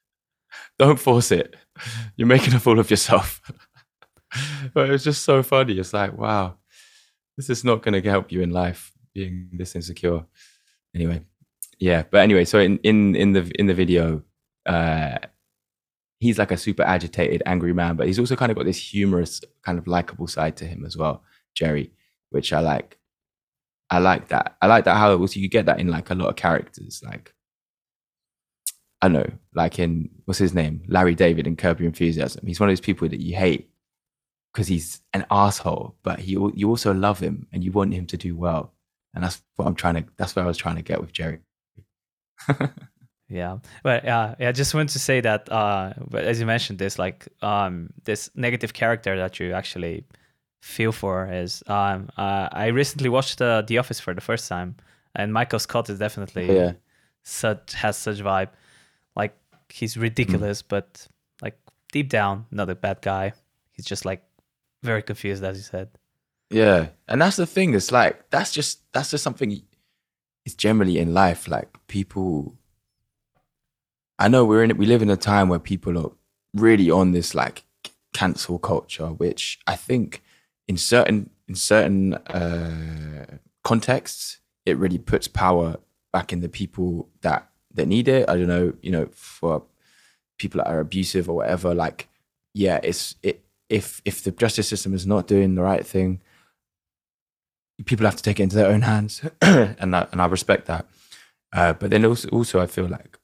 Don't 0.79 0.99
force 0.99 1.31
it. 1.31 1.55
You're 2.17 2.27
making 2.27 2.53
a 2.53 2.59
fool 2.59 2.79
of 2.79 2.89
yourself. 2.89 3.41
but 4.73 4.89
it 4.89 4.91
was 4.91 5.03
just 5.03 5.23
so 5.23 5.41
funny. 5.41 5.79
It's 5.79 5.93
like, 5.93 6.17
wow, 6.17 6.57
this 7.37 7.49
is 7.49 7.63
not 7.63 7.81
going 7.81 8.01
to 8.01 8.09
help 8.09 8.31
you 8.31 8.41
in 8.41 8.51
life 8.51 8.91
being 9.13 9.49
this 9.53 9.75
insecure. 9.75 10.25
Anyway, 10.95 11.23
yeah. 11.79 12.03
But 12.09 12.21
anyway, 12.21 12.45
so 12.45 12.59
in 12.59 12.77
in 12.79 13.15
in 13.15 13.33
the 13.33 13.51
in 13.59 13.67
the 13.67 13.73
video, 13.73 14.23
uh, 14.65 15.17
he's 16.19 16.39
like 16.39 16.51
a 16.51 16.57
super 16.57 16.83
agitated, 16.83 17.43
angry 17.45 17.73
man, 17.73 17.95
but 17.95 18.07
he's 18.07 18.19
also 18.19 18.35
kind 18.35 18.51
of 18.51 18.57
got 18.57 18.65
this 18.65 18.77
humorous, 18.77 19.41
kind 19.63 19.77
of 19.77 19.87
likable 19.87 20.27
side 20.27 20.55
to 20.57 20.65
him 20.65 20.85
as 20.85 20.95
well, 20.95 21.23
Jerry, 21.55 21.91
which 22.29 22.53
I 22.53 22.59
like. 22.59 22.99
I 23.89 23.99
like 23.99 24.29
that. 24.29 24.57
I 24.61 24.67
like 24.67 24.85
that 24.85 24.95
how 24.95 25.15
also 25.17 25.39
you 25.39 25.49
get 25.49 25.67
that 25.67 25.79
in 25.79 25.87
like 25.87 26.09
a 26.09 26.15
lot 26.15 26.29
of 26.29 26.35
characters. 26.35 27.01
Like 27.05 27.33
I 29.01 29.07
know, 29.09 29.29
like 29.53 29.79
in 29.79 30.09
what's 30.25 30.39
his 30.39 30.53
name, 30.53 30.83
Larry 30.87 31.13
David 31.13 31.45
in 31.45 31.55
Curb 31.57 31.79
Your 31.79 31.87
Enthusiasm. 31.87 32.47
He's 32.47 32.59
one 32.59 32.69
of 32.69 32.71
those 32.71 32.79
people 32.79 33.07
that 33.09 33.19
you 33.19 33.35
hate 33.35 33.69
because 34.53 34.67
he's 34.67 35.01
an 35.13 35.25
asshole, 35.31 35.95
but 36.03 36.19
he 36.19 36.31
you 36.31 36.69
also 36.69 36.93
love 36.93 37.19
him 37.19 37.47
and 37.51 37.63
you 37.63 37.71
want 37.71 37.93
him 37.93 38.05
to 38.07 38.17
do 38.17 38.35
well, 38.35 38.71
and 39.13 39.23
that's 39.23 39.41
what 39.55 39.67
I'm 39.67 39.75
trying 39.75 39.95
to. 39.95 40.05
That's 40.17 40.35
what 40.35 40.43
I 40.43 40.47
was 40.47 40.57
trying 40.57 40.75
to 40.75 40.81
get 40.83 41.01
with 41.01 41.11
Jerry. 41.11 41.39
Yeah, 43.29 43.59
but 43.81 44.07
uh, 44.07 44.35
yeah, 44.39 44.49
I 44.49 44.51
just 44.51 44.75
want 44.75 44.89
to 44.89 44.99
say 44.99 45.19
that, 45.21 45.51
uh, 45.51 45.93
but 46.07 46.23
as 46.23 46.39
you 46.39 46.45
mentioned, 46.45 46.77
this 46.77 46.99
like 46.99 47.27
um, 47.41 47.89
this 48.03 48.29
negative 48.35 48.73
character 48.73 49.15
that 49.17 49.39
you 49.39 49.53
actually 49.53 50.05
feel 50.61 50.91
for 50.91 51.27
is. 51.31 51.63
Um, 51.65 52.09
uh, 52.15 52.49
I 52.51 52.67
recently 52.67 53.09
watched 53.09 53.41
uh, 53.41 53.63
The 53.63 53.79
Office 53.79 53.99
for 53.99 54.13
the 54.13 54.21
first 54.21 54.47
time, 54.47 54.75
and 55.15 55.33
Michael 55.33 55.57
Scott 55.57 55.89
is 55.89 55.97
definitely 55.97 56.53
Yeah. 56.55 56.73
such 57.23 57.73
has 57.73 57.97
such 57.97 58.17
vibe. 58.19 58.49
Like 59.15 59.35
he's 59.69 59.97
ridiculous, 59.97 60.61
but 60.61 61.07
like 61.41 61.57
deep 61.91 62.09
down, 62.09 62.45
not 62.51 62.69
a 62.69 62.75
bad 62.75 63.01
guy. 63.01 63.33
He's 63.71 63.85
just 63.85 64.05
like 64.05 64.21
very 64.83 65.01
confused, 65.01 65.43
as 65.43 65.57
you 65.57 65.63
said. 65.63 65.89
Yeah, 66.49 66.89
and 67.07 67.21
that's 67.21 67.37
the 67.37 67.45
thing. 67.45 67.73
It's 67.73 67.91
like 67.91 68.29
that's 68.29 68.51
just 68.51 68.81
that's 68.93 69.11
just 69.11 69.23
something. 69.23 69.61
It's 70.45 70.55
generally 70.55 70.99
in 70.99 71.13
life. 71.13 71.47
Like 71.47 71.69
people, 71.87 72.55
I 74.19 74.27
know 74.27 74.45
we're 74.45 74.63
in. 74.63 74.77
We 74.77 74.85
live 74.85 75.01
in 75.01 75.09
a 75.09 75.17
time 75.17 75.49
where 75.49 75.59
people 75.59 75.97
are 75.97 76.11
really 76.53 76.91
on 76.91 77.11
this 77.11 77.33
like 77.33 77.63
cancel 78.13 78.59
culture, 78.59 79.07
which 79.07 79.59
I 79.65 79.75
think 79.75 80.21
in 80.67 80.77
certain 80.77 81.31
in 81.47 81.55
certain 81.55 82.13
uh, 82.13 83.37
contexts 83.63 84.39
it 84.65 84.77
really 84.77 84.97
puts 84.97 85.27
power 85.27 85.77
back 86.11 86.31
in 86.31 86.39
the 86.39 86.49
people 86.49 87.09
that 87.21 87.49
that 87.73 87.87
need 87.87 88.07
it. 88.07 88.29
I 88.29 88.37
don't 88.37 88.47
know, 88.47 88.73
you 88.81 88.91
know, 88.91 89.07
for 89.11 89.63
people 90.37 90.59
that 90.59 90.69
are 90.69 90.79
abusive 90.79 91.29
or 91.29 91.37
whatever. 91.37 91.73
Like, 91.73 92.07
yeah, 92.53 92.79
it's 92.83 93.15
it 93.23 93.43
if 93.73 94.01
if 94.05 94.23
the 94.23 94.31
justice 94.31 94.67
system 94.67 94.93
is 94.93 95.05
not 95.05 95.27
doing 95.27 95.55
the 95.55 95.63
right 95.63 95.85
thing 95.85 96.21
people 97.85 98.05
have 98.05 98.15
to 98.15 98.23
take 98.23 98.39
it 98.39 98.43
into 98.43 98.55
their 98.55 98.71
own 98.71 98.81
hands, 98.81 99.21
and 99.41 99.95
I, 99.95 100.07
and 100.11 100.21
I 100.21 100.25
respect 100.27 100.67
that. 100.67 100.85
Uh, 101.51 101.73
but 101.73 101.91
then 101.91 102.05
also, 102.05 102.29
also, 102.29 102.59
I 102.59 102.67
feel 102.67 102.87
like 102.87 103.17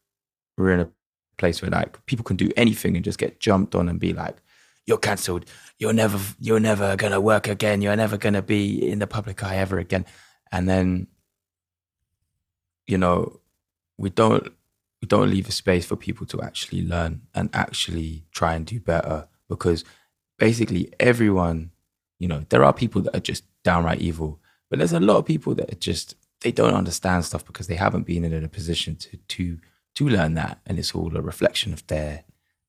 we're 0.57 0.71
in 0.71 0.79
a 0.81 0.89
place 1.37 1.61
where 1.61 1.71
like 1.71 2.05
people 2.05 2.23
can 2.23 2.35
do 2.35 2.51
anything 2.57 2.95
and 2.95 3.05
just 3.05 3.17
get 3.17 3.39
jumped 3.39 3.75
on 3.75 3.89
and 3.89 3.99
be 3.99 4.13
like, 4.13 4.37
"You're 4.85 4.97
cancelled. 4.97 5.45
You're 5.77 5.93
never, 5.93 6.19
you're 6.39 6.59
never 6.59 6.95
gonna 6.95 7.21
work 7.21 7.47
again. 7.47 7.81
You're 7.81 7.95
never 7.95 8.17
gonna 8.17 8.41
be 8.41 8.89
in 8.89 8.99
the 8.99 9.07
public 9.07 9.43
eye 9.43 9.57
ever 9.57 9.79
again." 9.79 10.05
And 10.51 10.67
then, 10.67 11.07
you 12.87 12.97
know, 12.97 13.39
we 13.97 14.09
don't 14.09 14.51
we 15.01 15.07
don't 15.07 15.29
leave 15.29 15.47
a 15.47 15.51
space 15.51 15.85
for 15.85 15.95
people 15.95 16.25
to 16.27 16.41
actually 16.41 16.85
learn 16.85 17.21
and 17.33 17.49
actually 17.53 18.25
try 18.31 18.53
and 18.53 18.65
do 18.65 18.79
better 18.79 19.27
because 19.47 19.85
basically 20.39 20.91
everyone 20.99 21.71
you 22.17 22.27
know 22.27 22.43
there 22.49 22.63
are 22.63 22.73
people 22.73 23.01
that 23.01 23.15
are 23.15 23.21
just 23.21 23.43
downright 23.63 23.99
evil 23.99 24.39
but 24.69 24.79
there's 24.79 24.93
a 24.93 24.99
lot 24.99 25.17
of 25.17 25.25
people 25.25 25.53
that 25.55 25.71
are 25.71 25.77
just 25.77 26.15
they 26.41 26.51
don't 26.51 26.73
understand 26.73 27.25
stuff 27.25 27.45
because 27.45 27.67
they 27.67 27.75
haven't 27.75 28.03
been 28.03 28.23
in 28.23 28.43
a 28.43 28.47
position 28.47 28.95
to 28.95 29.17
to 29.17 29.57
to 29.95 30.07
learn 30.07 30.35
that. 30.35 30.59
And 30.65 30.79
it's 30.79 30.95
all 30.95 31.15
a 31.17 31.21
reflection 31.21 31.73
of 31.73 31.85
their 31.87 32.23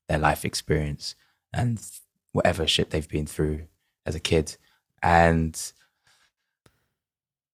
their 0.08 0.18
life 0.18 0.44
experience 0.44 1.14
and 1.52 1.80
whatever 2.32 2.66
shit 2.66 2.90
they've 2.90 3.08
been 3.08 3.26
through 3.26 3.66
as 4.06 4.14
a 4.14 4.20
kid. 4.20 4.56
And 5.02 5.60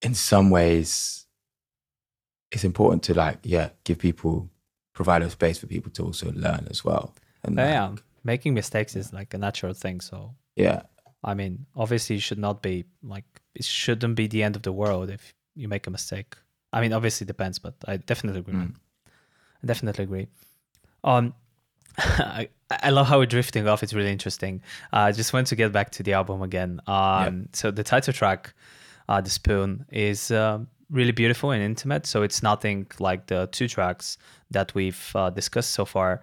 in 0.03 0.15
some 0.15 0.51
ways 0.51 1.27
it's 2.53 2.65
important 2.65 3.03
to 3.03 3.15
like 3.15 3.39
yeah 3.43 3.71
give 3.85 3.99
people 3.99 4.49
provide 4.95 5.23
a 5.23 5.29
space 5.29 5.59
for 5.59 5.67
people 5.67 5.91
to 5.93 6.05
also 6.05 6.33
learn 6.33 6.67
as 6.71 6.85
well. 6.85 7.15
And 7.43 7.57
like, 7.57 7.67
yeah, 7.67 7.95
making 8.27 8.53
mistakes 8.55 8.97
is 8.97 9.13
like 9.13 9.31
a 9.35 9.39
natural 9.39 9.75
thing. 9.75 10.01
So 10.01 10.35
yeah 10.57 10.83
I 11.27 11.35
mean, 11.35 11.67
obviously, 11.75 12.17
it 12.17 12.23
should 12.23 12.39
not 12.39 12.63
be 12.63 12.85
like 13.03 13.25
it 13.55 13.65
shouldn't 13.65 14.15
be 14.15 14.27
the 14.29 14.43
end 14.43 14.55
of 14.57 14.63
the 14.63 14.73
world 14.73 15.11
if 15.11 15.35
you 15.55 15.69
make 15.69 15.87
a 15.87 15.91
mistake. 15.91 16.37
I 16.73 16.81
mean, 16.81 16.93
obviously, 16.93 17.25
it 17.25 17.29
depends, 17.35 17.59
but 17.59 17.75
I 17.89 17.97
definitely 17.97 18.41
agree. 18.41 18.55
man. 18.55 18.77
I 19.63 19.67
definitely 19.67 20.05
agree. 20.05 20.27
Um, 21.03 21.35
I, 21.99 22.49
I 22.71 22.91
love 22.91 23.07
how 23.09 23.19
we're 23.19 23.27
drifting 23.27 23.67
off. 23.67 23.83
It's 23.83 23.95
really 23.95 24.13
interesting. 24.13 24.63
Uh, 24.93 25.09
I 25.09 25.13
just 25.13 25.33
want 25.33 25.47
to 25.49 25.57
get 25.57 25.73
back 25.73 25.91
to 25.93 26.03
the 26.03 26.13
album 26.13 26.43
again. 26.43 26.81
Um, 26.87 27.49
So 27.53 27.71
the 27.71 27.83
title 27.83 28.13
track, 28.13 28.55
uh, 29.09 29.21
"The 29.21 29.31
Spoon," 29.31 29.87
is 29.91 30.31
uh, 30.31 30.59
really 30.91 31.13
beautiful 31.13 31.51
and 31.51 31.63
intimate. 31.63 32.07
So 32.07 32.23
it's 32.23 32.43
nothing 32.43 32.87
like 33.01 33.27
the 33.27 33.49
two 33.51 33.69
tracks 33.69 34.19
that 34.51 34.75
we've 34.75 35.11
uh, 35.15 35.31
discussed 35.31 35.71
so 35.71 35.85
far. 35.85 36.23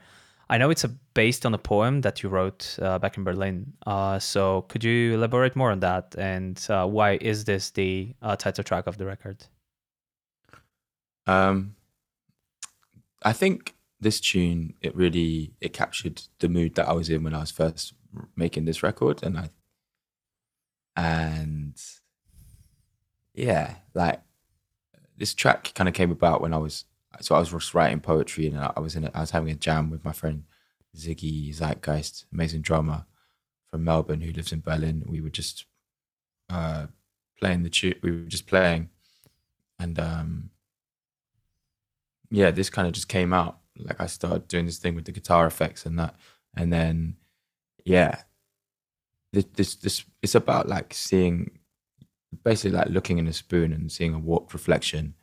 I 0.54 0.60
know 0.60 0.70
it's 0.70 0.84
a, 0.84 0.90
based 1.16 1.48
on 1.48 1.56
a 1.56 1.58
poem 1.58 2.02
that 2.02 2.22
you 2.22 2.30
wrote 2.30 2.78
uh, 2.80 3.00
back 3.00 3.18
in 3.18 3.24
Berlin. 3.24 3.74
Uh, 3.88 4.20
so 4.20 4.62
could 4.70 4.84
you 4.84 5.16
elaborate 5.16 5.56
more 5.56 5.72
on 5.72 5.80
that 5.80 6.14
and 6.16 6.64
uh, 6.70 6.86
why 6.86 7.18
is 7.20 7.46
this 7.46 7.72
the 7.72 8.14
uh, 8.22 8.36
title 8.36 8.64
track 8.64 8.86
of 8.86 9.00
the 9.00 9.06
record? 9.08 9.46
Um, 11.26 11.76
I 13.24 13.34
think 13.34 13.74
this 14.00 14.20
tune 14.20 14.76
it 14.80 14.96
really 14.96 15.54
it 15.60 15.74
captured 15.74 16.22
the 16.38 16.50
mood 16.50 16.76
that 16.76 16.88
I 16.88 16.94
was 16.94 17.10
in 17.10 17.24
when 17.24 17.34
I 17.34 17.40
was 17.40 17.50
first 17.50 17.94
making 18.36 18.66
this 18.66 18.84
record, 18.84 19.24
and 19.24 19.40
I 19.40 19.50
and 20.96 21.82
yeah, 23.34 23.76
like 23.96 24.22
this 25.18 25.34
track 25.34 25.72
kind 25.74 25.88
of 25.88 25.96
came 25.96 26.12
about 26.12 26.42
when 26.42 26.54
I 26.54 26.58
was 26.58 26.86
so 27.22 27.36
I 27.36 27.40
was 27.40 27.74
writing 27.74 28.00
poetry 28.00 28.48
and 28.48 28.58
I 28.58 28.80
was 28.80 28.96
in 28.96 29.06
a, 29.06 29.12
I 29.14 29.22
was 29.22 29.32
having 29.32 29.52
a 29.52 29.56
jam 29.56 29.90
with 29.90 30.04
my 30.04 30.14
friend 30.14 30.44
Ziggy 30.98 31.54
Zeitgeist, 31.54 32.26
amazing 32.34 32.62
drummer 32.62 33.06
from 33.70 33.84
Melbourne 33.84 34.22
who 34.22 34.32
lives 34.32 34.52
in 34.52 34.62
Berlin. 34.62 35.04
We 35.08 35.22
were 35.22 35.30
just 35.30 35.66
uh, 36.50 36.88
playing 37.40 37.64
the 37.64 37.70
tune. 37.70 37.96
We 38.02 38.12
were 38.12 38.30
just 38.30 38.48
playing, 38.48 38.90
and 39.80 40.00
um, 40.00 40.50
yeah, 42.30 42.52
this 42.52 42.70
kind 42.70 42.88
of 42.88 42.94
just 42.94 43.08
came 43.08 43.34
out. 43.34 43.60
Like 43.78 44.00
I 44.00 44.06
started 44.06 44.48
doing 44.48 44.66
this 44.66 44.78
thing 44.78 44.96
with 44.96 45.06
the 45.06 45.12
guitar 45.12 45.48
effects 45.48 45.86
and 45.86 45.98
that, 46.00 46.16
and 46.56 46.72
then 46.72 47.18
yeah, 47.86 48.22
this 49.32 49.46
this, 49.56 49.76
this 49.76 50.06
it's 50.22 50.36
about 50.36 50.68
like 50.68 50.94
seeing, 50.94 51.60
basically 52.44 52.78
like 52.78 52.90
looking 52.90 53.18
in 53.18 53.28
a 53.28 53.34
spoon 53.34 53.74
and 53.74 53.92
seeing 53.92 54.14
a 54.14 54.20
warped 54.20 54.54
reflection. 54.54 55.16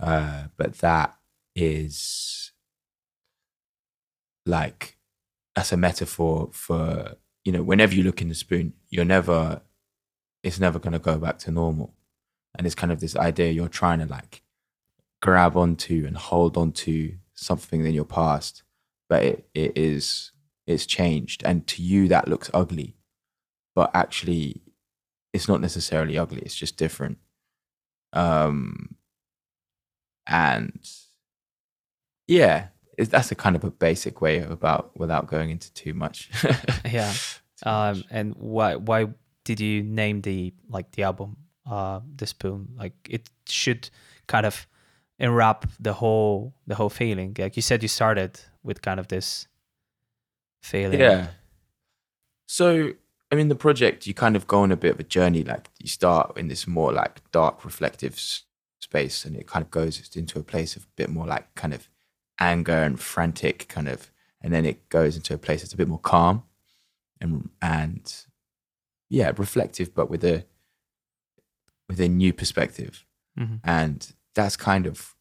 Uh, 0.00 0.44
but 0.56 0.78
that 0.78 1.16
is 1.54 2.52
like 4.46 4.98
that's 5.54 5.72
a 5.72 5.76
metaphor 5.76 6.50
for 6.52 7.14
you 7.44 7.52
know 7.52 7.62
whenever 7.62 7.94
you 7.94 8.02
look 8.02 8.20
in 8.20 8.28
the 8.28 8.34
spoon, 8.34 8.72
you're 8.88 9.04
never 9.04 9.62
it's 10.42 10.60
never 10.60 10.78
going 10.78 10.92
to 10.92 10.98
go 10.98 11.18
back 11.18 11.38
to 11.38 11.50
normal, 11.50 11.94
and 12.56 12.66
it's 12.66 12.74
kind 12.74 12.92
of 12.92 13.00
this 13.00 13.16
idea 13.16 13.52
you're 13.52 13.68
trying 13.68 14.00
to 14.00 14.06
like 14.06 14.42
grab 15.22 15.56
onto 15.56 16.04
and 16.06 16.16
hold 16.16 16.56
onto 16.56 17.14
something 17.34 17.84
in 17.86 17.94
your 17.94 18.04
past, 18.04 18.62
but 19.08 19.22
it, 19.22 19.48
it 19.54 19.78
is 19.78 20.32
it's 20.66 20.86
changed, 20.86 21.42
and 21.44 21.66
to 21.66 21.82
you 21.82 22.08
that 22.08 22.28
looks 22.28 22.50
ugly, 22.52 22.96
but 23.74 23.90
actually 23.94 24.60
it's 25.32 25.48
not 25.48 25.60
necessarily 25.60 26.16
ugly. 26.18 26.40
It's 26.42 26.54
just 26.54 26.76
different. 26.76 27.18
Um, 28.12 28.96
and 30.26 30.78
yeah, 32.26 32.68
that's 32.96 33.30
a 33.30 33.34
kind 33.34 33.56
of 33.56 33.64
a 33.64 33.70
basic 33.70 34.20
way 34.20 34.38
about 34.38 34.96
without 34.98 35.26
going 35.26 35.50
into 35.50 35.72
too 35.74 35.94
much. 35.94 36.30
yeah. 36.84 37.12
Um, 37.64 38.04
and 38.10 38.34
why 38.36 38.76
why 38.76 39.08
did 39.44 39.60
you 39.60 39.82
name 39.82 40.22
the 40.22 40.52
like 40.68 40.92
the 40.92 41.02
album 41.02 41.36
uh 41.66 42.00
the 42.16 42.26
spoon? 42.26 42.68
Like 42.76 42.94
it 43.08 43.28
should 43.48 43.90
kind 44.26 44.46
of 44.46 44.66
enwrap 45.18 45.66
the 45.80 45.92
whole 45.92 46.54
the 46.66 46.74
whole 46.74 46.90
feeling. 46.90 47.34
Like 47.38 47.56
you 47.56 47.62
said, 47.62 47.82
you 47.82 47.88
started 47.88 48.40
with 48.62 48.82
kind 48.82 49.00
of 49.00 49.08
this 49.08 49.46
feeling. 50.62 51.00
Yeah. 51.00 51.28
So 52.46 52.92
I 53.30 53.36
mean, 53.36 53.48
the 53.48 53.56
project 53.56 54.06
you 54.06 54.14
kind 54.14 54.36
of 54.36 54.46
go 54.46 54.60
on 54.60 54.72
a 54.72 54.76
bit 54.76 54.92
of 54.92 55.00
a 55.00 55.04
journey. 55.04 55.44
Like 55.44 55.68
you 55.78 55.88
start 55.88 56.36
in 56.36 56.48
this 56.48 56.66
more 56.66 56.92
like 56.92 57.20
dark, 57.32 57.64
reflective 57.64 58.18
space, 58.94 59.24
and 59.24 59.34
it 59.36 59.46
kind 59.48 59.64
of 59.64 59.70
goes 59.70 60.16
into 60.16 60.38
a 60.38 60.42
place 60.44 60.76
of 60.76 60.84
a 60.84 60.88
bit 60.96 61.08
more 61.10 61.26
like 61.26 61.52
kind 61.56 61.74
of 61.74 61.88
anger 62.38 62.82
and 62.84 63.00
frantic 63.00 63.66
kind 63.68 63.88
of, 63.88 64.10
and 64.40 64.52
then 64.52 64.64
it 64.64 64.88
goes 64.88 65.16
into 65.16 65.34
a 65.34 65.38
place 65.38 65.62
that's 65.62 65.72
a 65.74 65.76
bit 65.76 65.88
more 65.88 65.98
calm 65.98 66.44
and 67.20 67.50
and 67.60 68.26
yeah, 69.10 69.32
reflective, 69.36 69.94
but 69.94 70.08
with 70.10 70.24
a 70.24 70.44
with 71.88 72.00
a 72.00 72.08
new 72.08 72.32
perspective, 72.32 73.04
Mhm. 73.38 73.60
and 73.64 74.14
that's 74.34 74.56
kind 74.56 74.86
of 74.86 75.14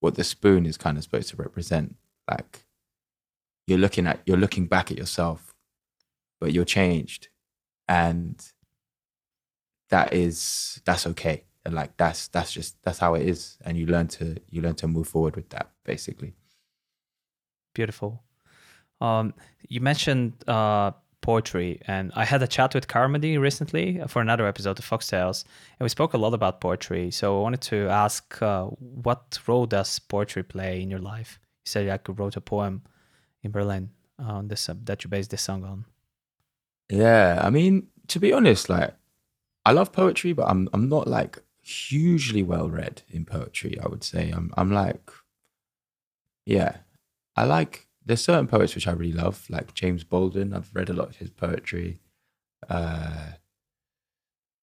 what 0.00 0.14
the 0.16 0.24
spoon 0.24 0.66
is 0.66 0.76
kind 0.76 0.96
of 0.98 1.04
supposed 1.04 1.28
to 1.30 1.36
represent. 1.36 1.96
Like 2.28 2.66
you're 3.66 3.78
looking 3.78 4.06
at 4.06 4.20
you're 4.26 4.36
looking 4.44 4.66
back 4.66 4.90
at 4.90 4.98
yourself, 4.98 5.54
but 6.40 6.52
you're 6.52 6.64
changed, 6.64 7.28
and 7.88 8.36
that 9.90 10.12
is 10.12 10.80
that's 10.84 11.06
okay. 11.06 11.44
And 11.66 11.74
like 11.74 11.96
that's 11.96 12.28
that's 12.28 12.52
just 12.52 12.80
that's 12.84 12.98
how 12.98 13.14
it 13.14 13.26
is, 13.26 13.58
and 13.64 13.76
you 13.76 13.86
learn 13.86 14.06
to 14.08 14.36
you 14.48 14.62
learn 14.62 14.76
to 14.76 14.88
move 14.88 15.08
forward 15.08 15.36
with 15.36 15.48
that 15.50 15.70
basically. 15.84 16.34
Beautiful. 17.74 18.22
Um, 19.00 19.34
you 19.68 19.80
mentioned 19.80 20.32
uh, 20.48 20.92
poetry, 21.20 21.80
and 21.86 22.12
I 22.14 22.24
had 22.24 22.42
a 22.42 22.46
chat 22.46 22.72
with 22.72 22.86
Carmody 22.86 23.36
recently 23.36 24.00
for 24.06 24.22
another 24.22 24.46
episode 24.46 24.78
of 24.78 24.84
Fox 24.84 25.08
Tales, 25.08 25.44
and 25.78 25.84
we 25.84 25.88
spoke 25.88 26.14
a 26.14 26.18
lot 26.18 26.32
about 26.32 26.60
poetry. 26.60 27.10
So 27.10 27.38
I 27.38 27.42
wanted 27.42 27.62
to 27.62 27.88
ask, 27.88 28.40
uh, 28.40 28.66
what 28.66 29.38
role 29.46 29.66
does 29.66 29.98
poetry 29.98 30.44
play 30.44 30.80
in 30.80 30.88
your 30.88 31.00
life? 31.00 31.40
you 31.66 31.70
said 31.70 32.00
you 32.06 32.14
wrote 32.14 32.36
a 32.36 32.40
poem 32.40 32.82
in 33.42 33.50
Berlin 33.50 33.90
on 34.18 34.48
this 34.48 34.68
uh, 34.68 34.74
that 34.84 35.02
you 35.02 35.10
based 35.10 35.30
this 35.30 35.42
song 35.42 35.64
on. 35.64 35.84
Yeah, 36.88 37.40
I 37.42 37.50
mean, 37.50 37.88
to 38.08 38.20
be 38.20 38.32
honest, 38.32 38.68
like 38.68 38.94
I 39.64 39.72
love 39.72 39.92
poetry, 39.92 40.32
but 40.32 40.48
I'm 40.48 40.68
I'm 40.72 40.88
not 40.88 41.08
like 41.08 41.42
hugely 41.66 42.42
well 42.44 42.70
read 42.70 43.02
in 43.08 43.24
poetry. 43.24 43.78
I 43.82 43.88
would 43.88 44.04
say 44.04 44.30
I'm 44.30 44.52
I'm 44.56 44.70
like, 44.70 45.10
yeah, 46.44 46.78
I 47.34 47.44
like 47.44 47.88
there's 48.04 48.22
certain 48.22 48.46
poets 48.46 48.74
which 48.74 48.86
I 48.86 48.92
really 48.92 49.12
love, 49.12 49.44
like 49.50 49.74
James 49.74 50.04
Baldwin. 50.04 50.54
I've 50.54 50.70
read 50.72 50.90
a 50.90 50.94
lot 50.94 51.08
of 51.08 51.16
his 51.16 51.30
poetry. 51.30 52.00
Uh, 52.68 53.32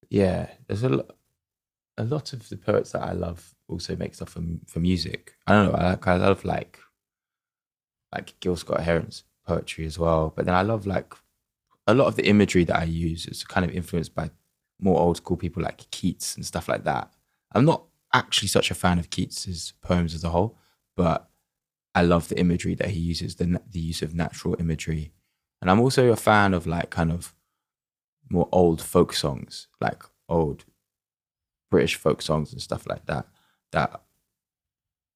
yeah, 0.09 0.51
there's 0.67 0.83
a 0.83 0.89
lot 0.89 1.15
a 1.97 2.03
lot 2.03 2.33
of 2.33 2.49
the 2.49 2.57
poets 2.57 2.91
that 2.93 3.03
I 3.03 3.11
love 3.11 3.53
also 3.67 3.95
make 3.95 4.15
stuff 4.15 4.29
for 4.29 4.43
for 4.67 4.79
music. 4.79 5.33
I 5.45 5.53
don't 5.53 5.71
know. 5.71 5.77
I 5.77 5.89
like 5.89 6.07
I 6.07 6.15
love 6.15 6.45
like 6.45 6.79
like 8.13 8.39
Gil 8.39 8.55
Scott 8.55 8.83
Heron's 8.83 9.23
poetry 9.45 9.85
as 9.85 9.99
well, 9.99 10.31
but 10.33 10.45
then 10.45 10.55
I 10.55 10.61
love 10.61 10.87
like 10.87 11.13
a 11.85 11.93
lot 11.93 12.07
of 12.07 12.15
the 12.15 12.27
imagery 12.27 12.63
that 12.63 12.79
I 12.79 12.85
use 12.85 13.25
is 13.25 13.43
kind 13.43 13.65
of 13.65 13.75
influenced 13.75 14.15
by 14.15 14.29
more 14.79 14.99
old 14.99 15.17
school 15.17 15.37
people 15.37 15.63
like 15.63 15.89
Keats 15.91 16.35
and 16.35 16.45
stuff 16.45 16.67
like 16.67 16.83
that. 16.83 17.11
I'm 17.53 17.65
not 17.65 17.85
actually 18.13 18.47
such 18.47 18.71
a 18.71 18.75
fan 18.75 18.99
of 18.99 19.09
Keats's 19.09 19.73
poems 19.81 20.13
as 20.13 20.23
a 20.23 20.29
whole, 20.29 20.57
but 20.95 21.29
I 21.95 22.01
love 22.01 22.27
the 22.27 22.39
imagery 22.39 22.75
that 22.75 22.89
he 22.89 22.99
uses, 22.99 23.35
the 23.35 23.61
the 23.69 23.79
use 23.79 24.01
of 24.01 24.15
natural 24.15 24.55
imagery, 24.59 25.13
and 25.61 25.69
I'm 25.69 25.79
also 25.79 26.11
a 26.11 26.15
fan 26.15 26.53
of 26.53 26.65
like 26.65 26.89
kind 26.89 27.11
of 27.11 27.33
more 28.29 28.49
old 28.51 28.81
folk 28.81 29.13
songs, 29.13 29.67
like 29.79 30.03
old 30.27 30.65
British 31.69 31.95
folk 31.95 32.21
songs 32.21 32.51
and 32.51 32.61
stuff 32.61 32.87
like 32.87 33.05
that. 33.05 33.27
That 33.71 34.01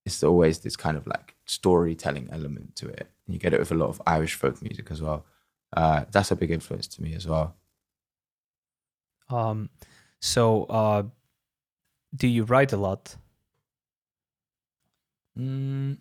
it's 0.06 0.24
always 0.24 0.60
this 0.60 0.76
kind 0.76 0.98
of 0.98 1.06
like 1.08 1.36
storytelling 1.46 2.30
element 2.32 2.76
to 2.78 2.88
it, 2.88 3.08
and 3.26 3.34
you 3.34 3.40
get 3.40 3.54
it 3.54 3.60
with 3.60 3.72
a 3.72 3.76
lot 3.76 3.90
of 3.90 4.02
Irish 4.06 4.36
folk 4.36 4.62
music 4.62 4.92
as 4.92 5.02
well. 5.02 5.26
Uh, 5.76 6.06
that's 6.12 6.32
a 6.32 6.36
big 6.36 6.52
influence 6.52 6.88
to 6.88 7.02
me 7.02 7.14
as 7.14 7.28
well. 7.28 7.56
Um, 9.30 9.70
so 10.20 10.64
uh, 10.66 11.04
do 12.16 12.28
you 12.28 12.44
write 12.44 12.74
a 12.74 12.78
lot? 12.78 13.16
Mm, 15.38 15.98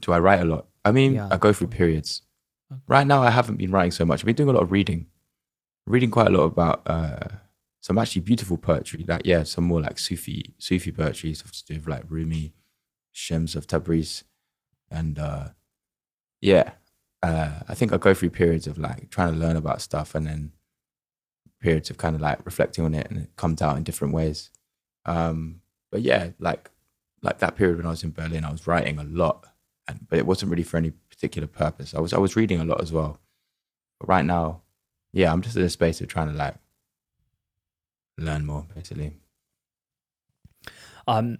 do 0.00 0.12
I 0.12 0.18
write 0.18 0.40
a 0.40 0.44
lot? 0.44 0.66
I 0.84 0.92
mean, 0.92 1.14
Yeah. 1.14 1.28
I 1.30 1.36
go 1.36 1.52
through 1.52 1.68
periods. 1.68 2.22
Okay. 2.70 2.80
Right 2.86 3.06
now, 3.06 3.22
I 3.22 3.30
haven't 3.30 3.56
been 3.56 3.70
writing 3.70 3.92
so 3.92 4.04
much. 4.04 4.20
I've 4.20 4.26
been 4.26 4.34
doing 4.34 4.48
a 4.48 4.52
lot 4.52 4.62
of 4.62 4.72
reading, 4.72 5.06
reading 5.86 6.10
quite 6.10 6.26
a 6.28 6.30
lot 6.30 6.44
about 6.44 6.82
uh, 6.86 7.28
some 7.80 7.96
actually 7.98 8.22
beautiful 8.22 8.58
poetry. 8.58 9.04
Like 9.06 9.22
yeah, 9.24 9.44
some 9.44 9.64
more 9.64 9.80
like 9.80 9.98
Sufi 9.98 10.54
Sufi 10.58 10.90
poetry, 10.92 11.32
stuff 11.34 11.52
to 11.52 11.64
do 11.64 11.74
with 11.74 11.88
like 11.88 12.04
Rumi, 12.08 12.52
Shams 13.12 13.54
of 13.54 13.66
Tabriz, 13.66 14.24
and 14.90 15.18
uh, 15.18 15.48
yeah, 16.40 16.72
uh, 17.22 17.60
I 17.68 17.74
think 17.74 17.92
I 17.92 17.98
go 17.98 18.14
through 18.14 18.30
periods 18.30 18.66
of 18.66 18.78
like 18.78 19.10
trying 19.10 19.32
to 19.32 19.38
learn 19.38 19.56
about 19.56 19.80
stuff, 19.80 20.14
and 20.16 20.26
then 20.26 20.52
periods 21.66 21.90
of 21.90 21.98
kind 21.98 22.14
of 22.14 22.22
like 22.22 22.46
reflecting 22.46 22.84
on 22.84 22.94
it, 22.94 23.10
and 23.10 23.18
it 23.22 23.34
comes 23.34 23.60
out 23.60 23.76
in 23.76 23.82
different 23.82 24.14
ways. 24.14 24.50
Um, 25.04 25.62
but 25.90 26.00
yeah, 26.00 26.28
like 26.38 26.70
like 27.22 27.40
that 27.40 27.56
period 27.56 27.78
when 27.78 27.86
I 27.86 27.90
was 27.90 28.04
in 28.04 28.12
Berlin, 28.12 28.44
I 28.44 28.52
was 28.52 28.68
writing 28.68 29.00
a 29.00 29.04
lot, 29.04 29.46
and 29.88 30.06
but 30.08 30.16
it 30.20 30.26
wasn't 30.26 30.52
really 30.52 30.62
for 30.62 30.76
any 30.76 30.92
particular 31.10 31.48
purpose. 31.48 31.92
I 31.92 31.98
was 31.98 32.12
I 32.12 32.18
was 32.18 32.36
reading 32.36 32.60
a 32.60 32.64
lot 32.64 32.80
as 32.80 32.92
well. 32.92 33.18
But 33.98 34.08
right 34.08 34.24
now, 34.24 34.62
yeah, 35.12 35.32
I'm 35.32 35.42
just 35.42 35.56
in 35.56 35.62
a 35.62 35.68
space 35.68 36.00
of 36.00 36.06
trying 36.06 36.30
to 36.30 36.38
like 36.38 36.54
learn 38.16 38.46
more, 38.46 38.64
basically. 38.72 39.16
Um, 41.08 41.38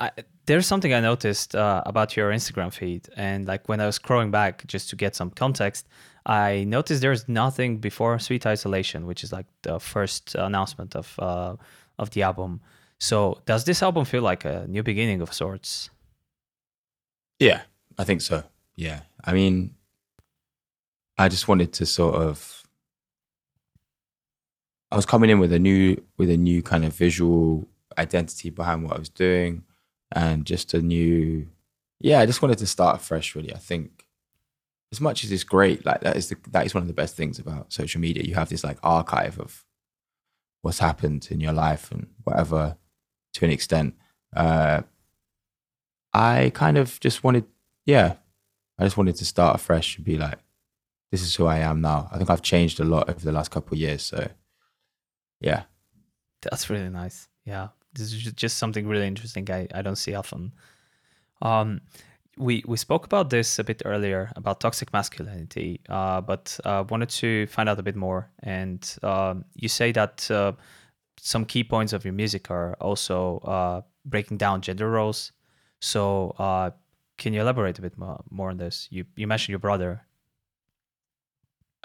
I, 0.00 0.10
there's 0.46 0.66
something 0.66 0.92
I 0.92 1.00
noticed 1.00 1.54
uh, 1.54 1.82
about 1.86 2.16
your 2.16 2.32
Instagram 2.32 2.72
feed, 2.72 3.08
and 3.16 3.46
like 3.46 3.68
when 3.68 3.80
I 3.80 3.86
was 3.86 4.00
scrolling 4.00 4.32
back 4.32 4.66
just 4.66 4.90
to 4.90 4.96
get 4.96 5.14
some 5.14 5.30
context, 5.30 5.86
I 6.30 6.62
noticed 6.62 7.02
there's 7.02 7.28
nothing 7.28 7.78
before 7.78 8.16
Sweet 8.20 8.46
Isolation, 8.46 9.04
which 9.04 9.24
is 9.24 9.32
like 9.32 9.46
the 9.62 9.80
first 9.80 10.36
announcement 10.36 10.94
of 10.94 11.18
uh, 11.18 11.56
of 11.98 12.10
the 12.10 12.22
album. 12.22 12.60
So 13.00 13.42
does 13.46 13.64
this 13.64 13.82
album 13.82 14.04
feel 14.04 14.22
like 14.22 14.44
a 14.44 14.64
new 14.68 14.84
beginning 14.84 15.22
of 15.22 15.34
sorts? 15.34 15.90
Yeah, 17.40 17.62
I 17.98 18.04
think 18.04 18.20
so. 18.20 18.44
Yeah, 18.76 19.00
I 19.24 19.32
mean, 19.32 19.74
I 21.18 21.28
just 21.28 21.48
wanted 21.48 21.72
to 21.74 21.84
sort 21.84 22.14
of. 22.14 22.62
I 24.92 24.96
was 24.96 25.06
coming 25.06 25.30
in 25.30 25.40
with 25.40 25.52
a 25.52 25.58
new 25.58 26.00
with 26.16 26.30
a 26.30 26.36
new 26.36 26.62
kind 26.62 26.84
of 26.84 26.94
visual 26.94 27.66
identity 27.98 28.50
behind 28.50 28.84
what 28.84 28.94
I 28.94 29.00
was 29.00 29.08
doing, 29.08 29.64
and 30.12 30.46
just 30.46 30.74
a 30.74 30.80
new, 30.80 31.48
yeah. 31.98 32.20
I 32.20 32.26
just 32.26 32.40
wanted 32.40 32.58
to 32.58 32.68
start 32.68 33.00
fresh. 33.00 33.34
Really, 33.34 33.52
I 33.52 33.58
think 33.58 34.06
as 34.92 35.00
much 35.00 35.24
as 35.24 35.30
it's 35.30 35.44
great, 35.44 35.86
like 35.86 36.00
that 36.00 36.16
is 36.16 36.28
the, 36.28 36.36
that 36.50 36.66
is 36.66 36.74
one 36.74 36.82
of 36.82 36.88
the 36.88 36.94
best 36.94 37.16
things 37.16 37.38
about 37.38 37.72
social 37.72 38.00
media. 38.00 38.24
You 38.24 38.34
have 38.34 38.48
this 38.48 38.64
like 38.64 38.78
archive 38.82 39.38
of 39.38 39.64
what's 40.62 40.80
happened 40.80 41.28
in 41.30 41.40
your 41.40 41.52
life 41.52 41.90
and 41.92 42.08
whatever, 42.24 42.76
to 43.34 43.44
an 43.44 43.50
extent. 43.50 43.94
Uh, 44.34 44.82
I 46.12 46.50
kind 46.54 46.76
of 46.76 46.98
just 47.00 47.22
wanted, 47.22 47.44
yeah, 47.86 48.14
I 48.78 48.84
just 48.84 48.96
wanted 48.96 49.16
to 49.16 49.24
start 49.24 49.54
afresh 49.54 49.96
and 49.96 50.04
be 50.04 50.18
like, 50.18 50.38
this 51.12 51.22
is 51.22 51.34
who 51.34 51.46
I 51.46 51.58
am 51.58 51.80
now. 51.80 52.08
I 52.12 52.18
think 52.18 52.30
I've 52.30 52.42
changed 52.42 52.80
a 52.80 52.84
lot 52.84 53.08
over 53.08 53.20
the 53.20 53.32
last 53.32 53.50
couple 53.50 53.74
of 53.74 53.80
years. 53.80 54.02
So, 54.02 54.28
yeah. 55.40 55.64
That's 56.42 56.70
really 56.70 56.88
nice. 56.88 57.28
Yeah, 57.44 57.68
this 57.94 58.12
is 58.12 58.32
just 58.32 58.58
something 58.58 58.86
really 58.86 59.06
interesting. 59.06 59.50
I, 59.50 59.66
I 59.74 59.82
don't 59.82 59.96
see 59.96 60.14
often. 60.14 60.52
Um, 61.42 61.80
we 62.36 62.62
we 62.66 62.76
spoke 62.76 63.04
about 63.04 63.30
this 63.30 63.58
a 63.58 63.64
bit 63.64 63.82
earlier 63.84 64.32
about 64.36 64.60
toxic 64.60 64.92
masculinity, 64.92 65.80
uh, 65.88 66.20
but 66.20 66.58
uh, 66.64 66.84
wanted 66.88 67.10
to 67.10 67.46
find 67.46 67.68
out 67.68 67.78
a 67.78 67.82
bit 67.82 67.96
more. 67.96 68.30
And 68.42 68.82
um, 69.02 69.44
you 69.54 69.68
say 69.68 69.92
that 69.92 70.30
uh, 70.30 70.52
some 71.18 71.44
key 71.44 71.64
points 71.64 71.92
of 71.92 72.04
your 72.04 72.14
music 72.14 72.50
are 72.50 72.74
also 72.80 73.38
uh, 73.38 73.82
breaking 74.04 74.38
down 74.38 74.60
gender 74.60 74.90
roles. 74.90 75.32
So 75.80 76.34
uh, 76.38 76.70
can 77.18 77.32
you 77.32 77.40
elaborate 77.40 77.78
a 77.78 77.82
bit 77.82 77.98
more, 77.98 78.22
more 78.30 78.50
on 78.50 78.56
this? 78.58 78.88
You 78.90 79.04
you 79.16 79.26
mentioned 79.26 79.52
your 79.52 79.58
brother. 79.58 80.02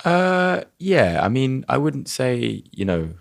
Uh, 0.04 0.62
yeah. 0.78 1.22
I 1.24 1.30
mean, 1.30 1.66
I 1.68 1.78
wouldn't 1.78 2.08
say 2.08 2.64
you 2.72 2.86
know 2.86 3.14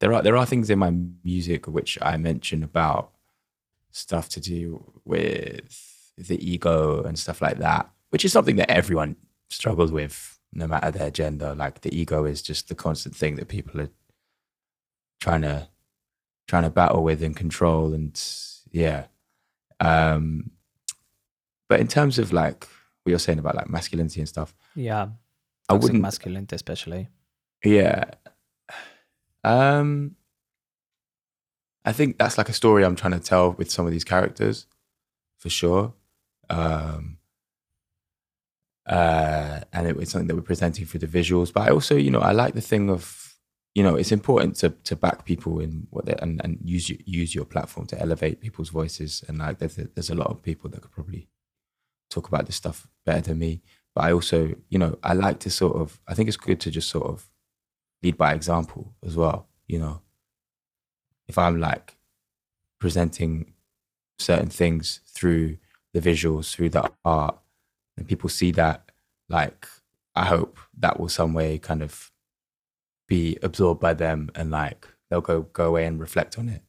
there 0.00 0.12
are 0.12 0.22
there 0.22 0.36
are 0.36 0.46
things 0.46 0.70
in 0.70 0.78
my 0.78 0.92
music 1.24 1.66
which 1.66 1.98
I 2.00 2.16
mention 2.16 2.62
about 2.62 3.12
stuff 3.90 4.28
to 4.30 4.40
do 4.40 4.92
with 5.04 5.97
the 6.26 6.38
ego 6.44 7.02
and 7.02 7.18
stuff 7.18 7.40
like 7.40 7.58
that, 7.58 7.90
which 8.10 8.24
is 8.24 8.32
something 8.32 8.56
that 8.56 8.70
everyone 8.70 9.16
struggles 9.50 9.92
with, 9.92 10.38
no 10.52 10.66
matter 10.66 10.90
their 10.90 11.10
gender. 11.10 11.54
Like 11.54 11.80
the 11.82 11.96
ego 11.96 12.24
is 12.24 12.42
just 12.42 12.68
the 12.68 12.74
constant 12.74 13.14
thing 13.14 13.36
that 13.36 13.48
people 13.48 13.80
are 13.80 13.90
trying 15.20 15.42
to 15.42 15.68
trying 16.46 16.62
to 16.62 16.70
battle 16.70 17.02
with 17.02 17.22
and 17.22 17.36
control, 17.36 17.94
and 17.94 18.20
yeah. 18.70 19.06
Um, 19.80 20.50
but 21.68 21.80
in 21.80 21.88
terms 21.88 22.18
of 22.18 22.32
like 22.32 22.66
what 23.02 23.10
you're 23.10 23.18
saying 23.18 23.38
about 23.38 23.54
like 23.54 23.70
masculinity 23.70 24.20
and 24.20 24.28
stuff, 24.28 24.54
Yeah, 24.74 25.08
I 25.68 25.74
wouldn't 25.74 26.02
masculinity 26.02 26.56
especially. 26.56 27.08
Yeah. 27.64 28.04
Um 29.44 30.16
I 31.84 31.92
think 31.92 32.18
that's 32.18 32.36
like 32.36 32.48
a 32.48 32.52
story 32.52 32.84
I'm 32.84 32.96
trying 32.96 33.12
to 33.14 33.20
tell 33.20 33.52
with 33.52 33.70
some 33.70 33.86
of 33.86 33.92
these 33.92 34.04
characters 34.04 34.66
for 35.38 35.48
sure. 35.48 35.94
Um 36.50 37.18
uh 38.86 39.60
and 39.72 39.86
it 39.86 39.96
was 39.96 40.08
something 40.10 40.28
that 40.28 40.34
we're 40.34 40.40
presenting 40.42 40.86
through 40.86 41.00
the 41.00 41.06
visuals. 41.06 41.52
But 41.52 41.68
I 41.68 41.70
also, 41.72 41.96
you 41.96 42.10
know, 42.10 42.20
I 42.20 42.32
like 42.32 42.54
the 42.54 42.60
thing 42.62 42.88
of, 42.88 43.34
you 43.74 43.82
know, 43.82 43.96
it's 43.96 44.12
important 44.12 44.56
to 44.56 44.70
to 44.84 44.96
back 44.96 45.24
people 45.24 45.60
in 45.60 45.86
what 45.90 46.06
they 46.06 46.14
and, 46.20 46.40
and 46.44 46.58
use 46.64 46.88
your 46.88 46.98
use 47.04 47.34
your 47.34 47.44
platform 47.44 47.86
to 47.88 48.00
elevate 48.00 48.40
people's 48.40 48.70
voices. 48.70 49.22
And 49.28 49.38
like 49.38 49.58
there's 49.58 49.76
there's 49.76 50.10
a 50.10 50.14
lot 50.14 50.28
of 50.30 50.42
people 50.42 50.70
that 50.70 50.80
could 50.82 50.92
probably 50.92 51.28
talk 52.10 52.28
about 52.28 52.46
this 52.46 52.56
stuff 52.56 52.88
better 53.04 53.20
than 53.20 53.38
me. 53.38 53.62
But 53.94 54.04
I 54.04 54.12
also, 54.12 54.54
you 54.70 54.78
know, 54.78 54.98
I 55.02 55.12
like 55.12 55.40
to 55.40 55.50
sort 55.50 55.76
of 55.76 56.00
I 56.08 56.14
think 56.14 56.28
it's 56.28 56.36
good 56.38 56.60
to 56.60 56.70
just 56.70 56.88
sort 56.88 57.06
of 57.06 57.28
lead 58.02 58.16
by 58.16 58.32
example 58.32 58.94
as 59.04 59.16
well. 59.16 59.48
You 59.66 59.80
know, 59.80 60.02
if 61.28 61.36
I'm 61.36 61.60
like 61.60 61.96
presenting 62.80 63.52
certain 64.18 64.48
things 64.48 65.00
through 65.06 65.58
the 65.98 66.10
visuals, 66.10 66.54
through 66.54 66.70
the 66.70 66.90
art, 67.04 67.38
and 67.96 68.06
people 68.06 68.28
see 68.28 68.52
that, 68.52 68.90
like, 69.28 69.66
I 70.14 70.24
hope 70.24 70.58
that 70.78 70.98
will 70.98 71.08
some 71.08 71.32
way 71.32 71.58
kind 71.58 71.82
of 71.82 72.10
be 73.06 73.38
absorbed 73.42 73.80
by 73.80 73.94
them 73.94 74.30
and 74.34 74.50
like 74.50 74.86
they'll 75.08 75.20
go 75.20 75.42
go 75.42 75.66
away 75.66 75.86
and 75.86 76.00
reflect 76.00 76.38
on 76.38 76.48
it. 76.48 76.62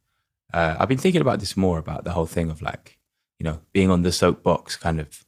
Uh, 0.54 0.76
I've 0.80 0.88
been 0.88 0.98
thinking 0.98 1.22
about 1.22 1.40
this 1.40 1.58
more 1.58 1.78
about 1.78 2.04
the 2.04 2.12
whole 2.12 2.26
thing 2.26 2.50
of 2.50 2.62
like, 2.62 2.98
you 3.40 3.44
know, 3.44 3.60
being 3.74 3.92
on 3.92 4.04
the 4.04 4.12
soapbox, 4.12 4.76
kind 4.78 5.00
of 5.00 5.26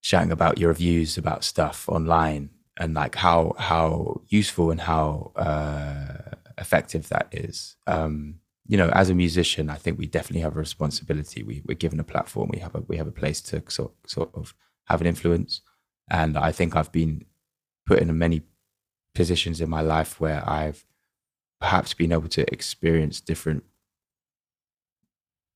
shouting 0.00 0.32
about 0.32 0.58
your 0.58 0.72
views 0.72 1.18
about 1.18 1.44
stuff 1.44 1.88
online 1.88 2.50
and 2.76 2.94
like 2.94 3.14
how 3.14 3.54
how 3.58 4.20
useful 4.28 4.70
and 4.70 4.80
how 4.80 5.32
uh, 5.36 6.36
effective 6.56 7.08
that 7.08 7.28
is. 7.32 7.76
Um, 7.86 8.40
you 8.66 8.78
know, 8.78 8.88
as 8.90 9.10
a 9.10 9.14
musician, 9.14 9.68
I 9.68 9.76
think 9.76 9.98
we 9.98 10.06
definitely 10.06 10.40
have 10.40 10.56
a 10.56 10.60
responsibility. 10.60 11.42
We, 11.42 11.62
we're 11.66 11.74
given 11.74 12.00
a 12.00 12.04
platform. 12.04 12.50
We 12.52 12.60
have 12.60 12.74
a 12.74 12.80
we 12.80 12.96
have 12.96 13.06
a 13.06 13.12
place 13.12 13.40
to 13.42 13.62
sort 13.68 13.92
sort 14.06 14.30
of 14.34 14.54
have 14.86 15.00
an 15.00 15.06
influence, 15.06 15.60
and 16.10 16.36
I 16.36 16.52
think 16.52 16.74
I've 16.74 16.92
been 16.92 17.24
put 17.86 17.98
in 17.98 18.16
many 18.18 18.42
positions 19.14 19.60
in 19.60 19.68
my 19.68 19.82
life 19.82 20.18
where 20.20 20.48
I've 20.48 20.84
perhaps 21.60 21.94
been 21.94 22.12
able 22.12 22.28
to 22.28 22.50
experience 22.52 23.20
different 23.20 23.64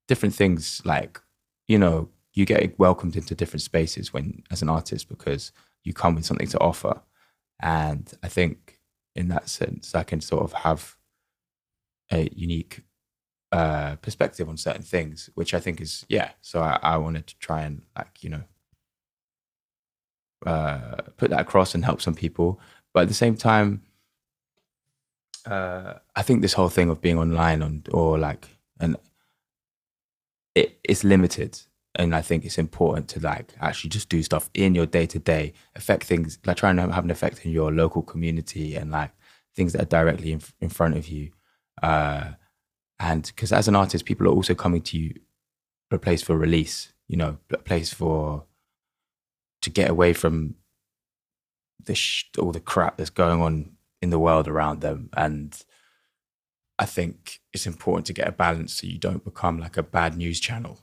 different 0.07 0.35
things. 0.35 0.83
Like, 0.85 1.21
you 1.67 1.79
know, 1.79 2.11
you 2.35 2.45
get 2.45 2.79
welcomed 2.79 3.17
into 3.17 3.35
different 3.35 3.63
spaces 3.63 4.13
when 4.13 4.43
as 4.51 4.61
an 4.61 4.69
artist 4.69 5.09
because 5.09 5.53
you 5.83 5.95
come 5.95 6.15
with 6.15 6.27
something 6.27 6.49
to 6.49 6.61
offer, 6.61 7.01
and 7.61 8.13
I 8.23 8.29
think 8.29 8.81
in 9.17 9.29
that 9.29 9.49
sense, 9.49 9.95
I 9.95 10.05
can 10.05 10.21
sort 10.21 10.45
of 10.45 10.53
have 10.53 10.97
a 12.13 12.29
unique 12.35 12.83
uh, 13.53 13.97
perspective 13.97 14.49
on 14.49 14.57
certain 14.57 14.83
things, 14.83 15.31
which 15.35 15.55
I 15.55 15.61
think 15.61 15.81
is 15.81 16.05
yeah. 16.09 16.31
So 16.41 16.61
I, 16.61 16.79
I 16.83 16.97
wanted 16.97 17.27
to 17.29 17.39
try 17.39 17.63
and 17.63 17.83
like 17.97 18.23
you 18.23 18.31
know 18.31 18.43
uh, 20.47 20.97
put 21.17 21.31
that 21.31 21.41
across 21.41 21.75
and 21.75 21.85
help 21.85 22.01
some 22.01 22.15
people, 22.15 22.61
but 22.93 23.03
at 23.03 23.09
the 23.09 23.15
same 23.15 23.37
time, 23.37 23.83
uh, 25.47 25.95
I 26.15 26.23
think 26.23 26.43
this 26.43 26.53
whole 26.53 26.69
thing 26.69 26.91
of 26.91 27.01
being 27.01 27.19
online 27.19 27.63
on 27.63 27.85
or 27.93 28.19
like 28.19 28.49
and 28.81 28.97
it, 30.55 30.79
it's 30.85 31.05
limited. 31.05 31.61
And 31.95 32.15
I 32.15 32.23
think 32.23 32.45
it's 32.45 32.59
important 32.59 33.09
to 33.11 33.21
like 33.21 33.55
actually 33.61 33.91
just 33.91 34.09
do 34.09 34.23
stuff 34.23 34.51
in 34.55 34.75
your 34.75 34.87
day 34.87 35.07
to 35.07 35.19
day, 35.19 35.53
affect 35.75 36.05
things 36.05 36.39
like 36.45 36.57
trying 36.57 36.77
to 36.77 36.93
have 36.93 37.05
an 37.05 37.11
effect 37.11 37.45
in 37.45 37.51
your 37.51 37.73
local 37.73 38.03
community 38.03 38.77
and 38.77 38.91
like 38.91 39.11
things 39.55 39.73
that 39.73 39.83
are 39.83 39.87
directly 39.87 40.33
in, 40.33 40.41
in 40.61 40.69
front 40.69 40.97
of 40.97 41.09
you. 41.09 41.31
Uh, 41.83 42.33
and 43.01 43.23
because 43.23 43.53
as 43.53 43.69
an 43.69 43.77
artist, 43.77 44.05
people 44.05 44.27
are 44.27 44.35
also 44.35 44.55
coming 44.55 44.83
to 44.83 44.99
you 44.99 45.15
for 45.89 45.97
a 45.97 46.01
place 46.01 46.23
for 46.23 46.37
release, 46.37 46.93
you 47.07 47.17
know, 47.17 47.39
a 47.51 47.59
place 47.59 47.93
for 47.93 48.45
to 49.63 49.71
get 49.71 49.91
away 49.91 50.13
from 50.13 50.55
the 51.83 51.95
sh- 51.95 52.31
all 52.39 52.53
the 52.53 52.61
crap 52.61 52.97
that's 52.97 53.11
going 53.11 53.41
on 53.41 53.73
in 54.03 54.11
the 54.11 54.19
world 54.19 54.49
around 54.49 54.81
them. 54.81 55.11
And 55.17 55.57
I 56.79 56.87
think 56.87 57.41
it's 57.53 57.67
important 57.67 58.07
to 58.07 58.13
get 58.13 58.29
a 58.29 58.33
balance 58.33 58.75
so 58.75 58.87
you 58.87 58.99
don't 58.99 59.25
become 59.25 59.59
like 59.59 59.77
a 59.77 59.83
bad 59.83 60.17
news 60.17 60.41
channel. 60.41 60.81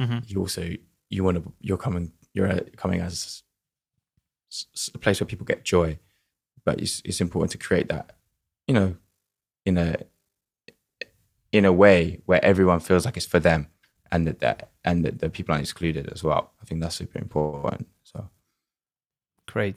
Mm-hmm. 0.00 0.18
You 0.26 0.40
also 0.40 0.70
you 1.10 1.24
want 1.24 1.42
to 1.42 1.52
you're 1.60 1.78
coming 1.78 2.12
you're 2.32 2.48
uh, 2.48 2.60
coming 2.76 3.00
as 3.00 3.42
a 4.94 4.98
place 4.98 5.20
where 5.20 5.26
people 5.26 5.46
get 5.46 5.64
joy, 5.64 5.98
but 6.64 6.80
it's 6.80 7.02
it's 7.04 7.20
important 7.20 7.52
to 7.52 7.58
create 7.58 7.88
that, 7.88 8.16
you 8.66 8.74
know, 8.74 8.96
in 9.66 9.76
a 9.78 9.96
in 11.52 11.64
a 11.64 11.72
way 11.72 12.20
where 12.26 12.44
everyone 12.44 12.80
feels 12.80 13.04
like 13.04 13.16
it's 13.16 13.26
for 13.26 13.40
them 13.40 13.68
and 14.10 14.26
that, 14.26 14.70
and 14.84 15.04
that 15.04 15.18
the 15.18 15.30
people 15.30 15.52
aren't 15.52 15.64
excluded 15.64 16.08
as 16.12 16.22
well. 16.22 16.52
I 16.62 16.64
think 16.64 16.80
that's 16.80 16.96
super 16.96 17.18
important. 17.18 17.88
So 18.04 18.28
great. 19.46 19.76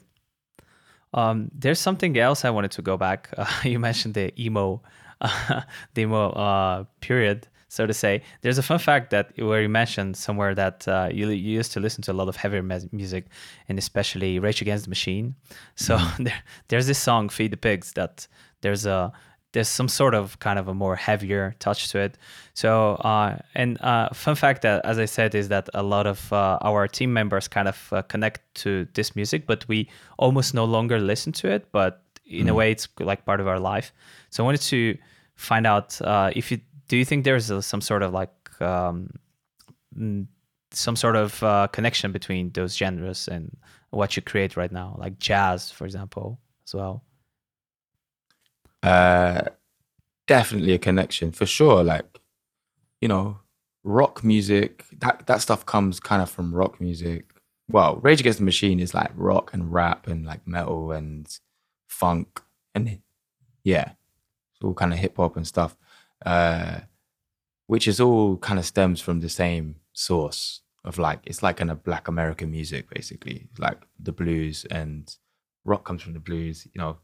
Um, 1.13 1.51
there's 1.53 1.79
something 1.79 2.17
else 2.17 2.45
I 2.45 2.49
wanted 2.49 2.71
to 2.71 2.81
go 2.81 2.97
back. 2.97 3.29
Uh, 3.37 3.47
you 3.63 3.79
mentioned 3.79 4.13
the 4.13 4.31
emo, 4.41 4.81
uh, 5.19 5.61
the 5.93 6.01
emo 6.03 6.29
uh, 6.29 6.83
period, 7.01 7.47
so 7.67 7.85
to 7.85 7.93
say. 7.93 8.21
There's 8.41 8.57
a 8.57 8.63
fun 8.63 8.79
fact 8.79 9.09
that 9.11 9.31
where 9.37 9.61
you 9.61 9.69
mentioned 9.69 10.15
somewhere 10.15 10.55
that 10.55 10.87
uh, 10.87 11.09
you, 11.11 11.29
you 11.29 11.57
used 11.57 11.73
to 11.73 11.79
listen 11.79 12.01
to 12.03 12.11
a 12.11 12.13
lot 12.13 12.29
of 12.29 12.35
heavy 12.35 12.61
music, 12.91 13.25
and 13.67 13.77
especially 13.77 14.39
Rage 14.39 14.61
Against 14.61 14.85
the 14.85 14.89
Machine. 14.89 15.35
So 15.75 15.97
mm-hmm. 15.97 16.23
there, 16.27 16.43
there's 16.69 16.87
this 16.87 16.99
song 16.99 17.29
"Feed 17.29 17.51
the 17.51 17.57
Pigs" 17.57 17.93
that 17.93 18.27
there's 18.61 18.85
a 18.85 19.11
there's 19.53 19.67
some 19.67 19.87
sort 19.87 20.13
of 20.13 20.39
kind 20.39 20.57
of 20.57 20.67
a 20.67 20.73
more 20.73 20.95
heavier 20.95 21.55
touch 21.59 21.89
to 21.91 21.99
it. 21.99 22.17
So, 22.53 22.95
uh, 22.95 23.37
and 23.53 23.81
uh, 23.81 24.09
fun 24.13 24.35
fact 24.35 24.61
that, 24.61 24.85
as 24.85 24.97
I 24.97 25.05
said, 25.05 25.35
is 25.35 25.49
that 25.49 25.69
a 25.73 25.83
lot 25.83 26.07
of 26.07 26.31
uh, 26.31 26.57
our 26.61 26.87
team 26.87 27.11
members 27.13 27.47
kind 27.47 27.67
of 27.67 27.89
uh, 27.91 28.01
connect 28.03 28.41
to 28.55 28.87
this 28.93 29.15
music, 29.15 29.45
but 29.47 29.67
we 29.67 29.89
almost 30.17 30.53
no 30.53 30.65
longer 30.65 30.99
listen 30.99 31.33
to 31.33 31.49
it. 31.49 31.71
But 31.71 32.01
in 32.25 32.47
mm. 32.47 32.51
a 32.51 32.53
way, 32.53 32.71
it's 32.71 32.87
like 32.99 33.25
part 33.25 33.41
of 33.41 33.47
our 33.47 33.59
life. 33.59 33.93
So, 34.29 34.43
I 34.43 34.45
wanted 34.45 34.61
to 34.61 34.97
find 35.35 35.67
out 35.67 36.01
uh, 36.01 36.31
if 36.35 36.51
you 36.51 36.59
do 36.87 36.97
you 36.97 37.05
think 37.05 37.25
there's 37.25 37.49
a, 37.49 37.61
some 37.61 37.81
sort 37.81 38.03
of 38.03 38.13
like 38.13 38.61
um, 38.61 39.09
some 40.71 40.95
sort 40.95 41.15
of 41.15 41.41
uh, 41.43 41.67
connection 41.67 42.11
between 42.11 42.51
those 42.51 42.75
genres 42.75 43.27
and 43.27 43.57
what 43.89 44.15
you 44.15 44.21
create 44.21 44.55
right 44.55 44.71
now, 44.71 44.95
like 44.97 45.19
jazz, 45.19 45.71
for 45.71 45.85
example, 45.85 46.39
as 46.65 46.73
well. 46.73 47.03
Uh, 48.83 49.43
definitely 50.27 50.73
a 50.73 50.79
connection 50.79 51.31
for 51.31 51.45
sure. 51.45 51.83
Like, 51.83 52.19
you 52.99 53.07
know, 53.07 53.39
rock 53.83 54.23
music, 54.23 54.85
that, 54.99 55.27
that 55.27 55.41
stuff 55.41 55.65
comes 55.65 55.99
kind 55.99 56.21
of 56.21 56.29
from 56.29 56.53
rock 56.53 56.79
music. 56.79 57.25
Well, 57.67 57.97
Rage 57.97 58.19
Against 58.19 58.39
the 58.39 58.45
Machine 58.45 58.79
is 58.79 58.93
like 58.93 59.11
rock 59.15 59.53
and 59.53 59.71
rap 59.71 60.07
and 60.07 60.25
like 60.25 60.45
metal 60.45 60.91
and 60.91 61.27
funk 61.87 62.41
and 62.75 62.99
yeah, 63.63 63.91
it's 64.53 64.63
all 64.63 64.73
kind 64.73 64.93
of 64.93 64.99
hip 64.99 65.17
hop 65.17 65.35
and 65.37 65.47
stuff, 65.47 65.77
uh, 66.25 66.79
which 67.67 67.87
is 67.87 67.99
all 67.99 68.37
kind 68.37 68.59
of 68.59 68.65
stems 68.65 68.99
from 69.01 69.19
the 69.19 69.29
same 69.29 69.75
source 69.93 70.61
of 70.83 70.97
like 70.97 71.19
it's 71.25 71.43
like 71.43 71.57
kind 71.57 71.69
of 71.69 71.83
black 71.83 72.07
American 72.07 72.51
music 72.51 72.89
basically, 72.89 73.47
like 73.57 73.81
the 73.99 74.11
blues 74.11 74.65
and 74.71 75.15
rock 75.63 75.85
comes 75.85 76.01
from 76.01 76.13
the 76.13 76.19
blues, 76.19 76.67
you 76.73 76.79
know, 76.79 76.97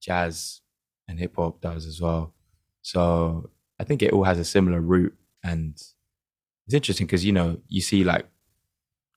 jazz 0.00 0.60
and 1.08 1.18
hip 1.18 1.36
hop 1.36 1.60
does 1.60 1.86
as 1.86 2.00
well. 2.00 2.34
So 2.82 3.50
I 3.78 3.84
think 3.84 4.02
it 4.02 4.12
all 4.12 4.24
has 4.24 4.38
a 4.38 4.44
similar 4.44 4.80
root, 4.80 5.14
and 5.42 5.74
it's 5.74 6.74
interesting 6.74 7.06
because 7.06 7.24
you 7.24 7.32
know 7.32 7.58
you 7.68 7.80
see 7.80 8.04
like 8.04 8.26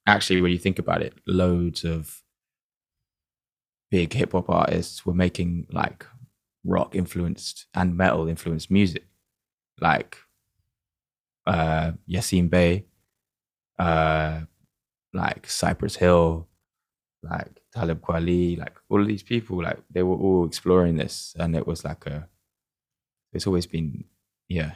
actually 0.08 0.42
when 0.42 0.52
you 0.52 0.58
think 0.60 0.80
about 0.80 1.02
it, 1.02 1.14
loads 1.28 1.84
of 1.84 2.22
big 3.92 4.14
hip 4.14 4.32
hop 4.34 4.50
artists 4.50 5.06
were 5.06 5.14
making 5.14 5.66
like 5.72 6.06
rock 6.64 6.96
influenced 6.96 7.66
and 7.74 7.96
metal 7.98 8.28
influenced 8.28 8.70
music, 8.72 9.06
like 9.82 10.18
uh 11.48 11.92
Yasiin 12.10 12.50
Bey, 12.50 12.86
uh 13.80 14.42
like 15.14 15.50
Cypress 15.50 15.96
Hill, 15.96 16.48
like 17.24 17.59
Talib 17.74 18.02
Kweli, 18.02 18.58
like 18.58 18.76
all 18.90 19.02
of 19.02 19.08
these 19.08 19.24
people, 19.24 19.64
like 19.64 19.80
they 19.92 20.04
were 20.04 20.16
all 20.16 20.46
exploring 20.46 20.98
this, 20.98 21.36
and 21.40 21.56
it 21.56 21.68
was 21.68 21.84
like 21.84 22.06
a. 22.06 22.28
It's 23.32 23.46
always 23.46 23.68
been, 23.68 24.06
yeah. 24.48 24.72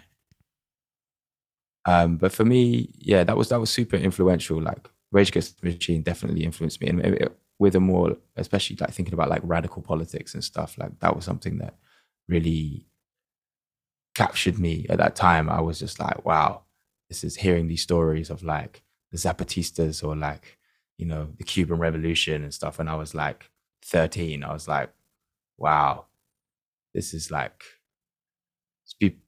Um, 1.86 2.18
but 2.18 2.32
for 2.32 2.46
me, 2.46 2.89
yeah, 2.98 3.24
that 3.24 3.36
was 3.36 3.50
that 3.50 3.60
was 3.60 3.70
super 3.70 3.96
influential. 3.98 4.62
Like 4.62 4.89
Rage 5.12 5.30
Against 5.30 5.60
the 5.60 5.70
Machine 5.70 6.02
definitely 6.02 6.44
influenced 6.44 6.82
me, 6.82 6.88
and 6.88 7.00
it, 7.02 7.38
with 7.60 7.76
a 7.76 7.80
more, 7.80 8.18
especially 8.36 8.78
like 8.80 8.91
thinking 8.91 9.14
about 9.14 9.30
like 9.30 9.41
radical 9.44 9.82
politics 9.82 10.34
and 10.34 10.44
stuff. 10.44 10.78
Like 10.78 11.00
that 11.00 11.16
was 11.16 11.26
something 11.26 11.58
that 11.60 11.76
really 12.28 12.86
captured 14.16 14.60
me 14.60 14.86
at 14.89 15.00
that 15.00 15.16
time. 15.16 15.50
I 15.50 15.62
was 15.62 15.80
just 15.80 16.00
like, 16.00 16.26
wow, 16.26 16.64
this 17.10 17.24
is 17.24 17.38
hearing 17.38 17.68
these 17.68 17.82
stories 17.82 18.30
of 18.30 18.44
like 18.44 18.84
the 19.12 19.18
Zapatistas 19.18 20.04
or 20.04 20.16
like 20.16 20.58
you 20.98 21.06
know, 21.06 21.30
the 21.38 21.44
Cuban 21.44 21.80
Revolution 21.80 22.44
and 22.44 22.54
stuff. 22.54 22.80
And 22.80 22.89
I 22.89 22.96
was 22.96 23.16
like 23.16 23.50
13. 23.84 24.44
I 24.44 24.54
was 24.54 24.68
like, 24.68 24.91
wow, 25.58 26.06
this 26.94 27.14
is 27.14 27.32
like, 27.32 27.64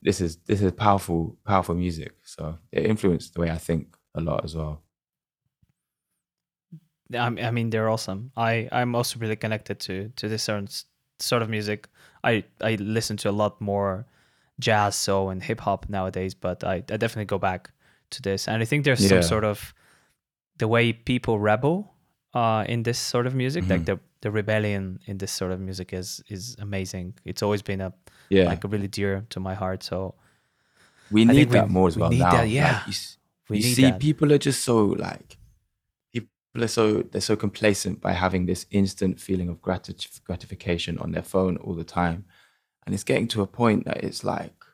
this 0.01 0.21
is 0.21 0.37
this 0.45 0.61
is 0.61 0.71
powerful, 0.73 1.37
powerful 1.45 1.75
music. 1.75 2.13
So 2.23 2.57
it 2.71 2.85
influenced 2.85 3.33
the 3.33 3.41
way 3.41 3.49
I 3.49 3.57
think 3.57 3.95
a 4.13 4.21
lot 4.21 4.45
as 4.45 4.55
well. 4.55 4.83
I 7.13 7.51
mean, 7.51 7.69
they're 7.69 7.89
awesome. 7.89 8.31
I 8.35 8.69
I'm 8.71 8.95
also 8.95 9.19
really 9.19 9.35
connected 9.35 9.79
to 9.81 10.09
to 10.15 10.29
this 10.29 10.43
sort 11.19 11.41
of 11.41 11.49
music. 11.49 11.87
I 12.23 12.43
I 12.61 12.75
listen 12.75 13.17
to 13.17 13.29
a 13.29 13.31
lot 13.31 13.59
more 13.61 14.05
jazz, 14.59 14.95
soul, 14.95 15.29
and 15.29 15.43
hip 15.43 15.59
hop 15.59 15.87
nowadays, 15.89 16.33
but 16.33 16.63
I, 16.63 16.75
I 16.75 16.97
definitely 16.97 17.25
go 17.25 17.37
back 17.37 17.71
to 18.11 18.21
this, 18.21 18.47
and 18.47 18.61
I 18.61 18.65
think 18.65 18.85
there's 18.85 19.01
yeah. 19.01 19.09
some 19.09 19.23
sort 19.23 19.43
of 19.43 19.73
the 20.57 20.67
way 20.67 20.93
people 20.93 21.39
rebel 21.39 21.93
uh, 22.33 22.65
in 22.67 22.83
this 22.83 22.99
sort 22.99 23.27
of 23.27 23.35
music, 23.35 23.63
mm-hmm. 23.63 23.71
like 23.71 23.85
the 23.85 23.99
the 24.21 24.31
rebellion 24.31 24.99
in 25.05 25.17
this 25.19 25.31
sort 25.31 25.51
of 25.51 25.59
music 25.59 25.93
is 25.93 26.21
is 26.29 26.55
amazing. 26.59 27.13
It's 27.25 27.43
always 27.43 27.61
been 27.61 27.81
a 27.81 27.93
yeah 28.29 28.45
like 28.45 28.63
really 28.63 28.87
dear 28.87 29.25
to 29.29 29.39
my 29.39 29.53
heart. 29.53 29.83
So 29.83 30.15
we 31.11 31.25
need 31.25 31.51
that 31.51 31.67
we, 31.67 31.73
more 31.73 31.87
as 31.87 31.97
well 31.97 32.09
now. 32.09 32.31
That, 32.31 32.49
yeah, 32.49 32.81
like 32.85 32.87
you, 32.87 32.93
we 33.49 33.57
you 33.57 33.63
see, 33.63 33.81
that. 33.83 33.99
people 33.99 34.33
are 34.33 34.37
just 34.37 34.63
so 34.63 34.85
like 34.85 35.37
people 36.11 36.63
are 36.63 36.67
so 36.67 37.03
they're 37.03 37.21
so 37.21 37.35
complacent 37.35 38.01
by 38.01 38.13
having 38.13 38.45
this 38.45 38.65
instant 38.71 39.19
feeling 39.19 39.49
of 39.49 39.61
gratit- 39.61 40.23
gratification 40.23 40.97
on 40.97 41.11
their 41.11 41.23
phone 41.23 41.57
all 41.57 41.75
the 41.75 41.83
time, 41.83 42.25
and 42.85 42.95
it's 42.95 43.03
getting 43.03 43.27
to 43.29 43.41
a 43.41 43.47
point 43.47 43.85
that 43.85 44.03
it's 44.03 44.23
like 44.23 44.64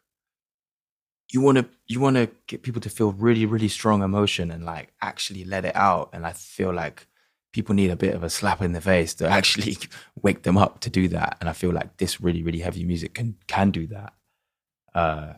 you 1.34 1.42
want 1.42 1.58
to 1.58 1.66
you 1.88 2.00
want 2.00 2.16
to 2.16 2.30
get 2.48 2.62
people 2.64 2.82
to 2.82 2.90
feel 2.90 3.12
really 3.14 3.46
really 3.46 3.68
strong 3.68 4.04
emotion 4.04 4.52
and 4.52 4.66
like 4.66 4.94
actually 5.02 5.44
let 5.46 5.66
it 5.66 5.76
out 5.76 6.10
and 6.14 6.26
i 6.26 6.32
feel 6.34 6.74
like 6.74 7.08
people 7.54 7.76
need 7.76 7.92
a 7.92 7.96
bit 7.96 8.14
of 8.14 8.24
a 8.24 8.30
slap 8.30 8.62
in 8.62 8.74
the 8.74 8.82
face 8.82 9.14
to 9.14 9.28
actually 9.40 9.78
wake 10.22 10.44
them 10.44 10.58
up 10.58 10.80
to 10.80 10.90
do 10.90 11.08
that 11.08 11.38
and 11.40 11.50
i 11.50 11.54
feel 11.54 11.72
like 11.72 11.98
this 11.98 12.22
really 12.22 12.44
really 12.44 12.60
heavy 12.60 12.84
music 12.84 13.14
can 13.14 13.36
can 13.48 13.72
do 13.72 13.88
that 13.88 14.14
uh 14.94 15.34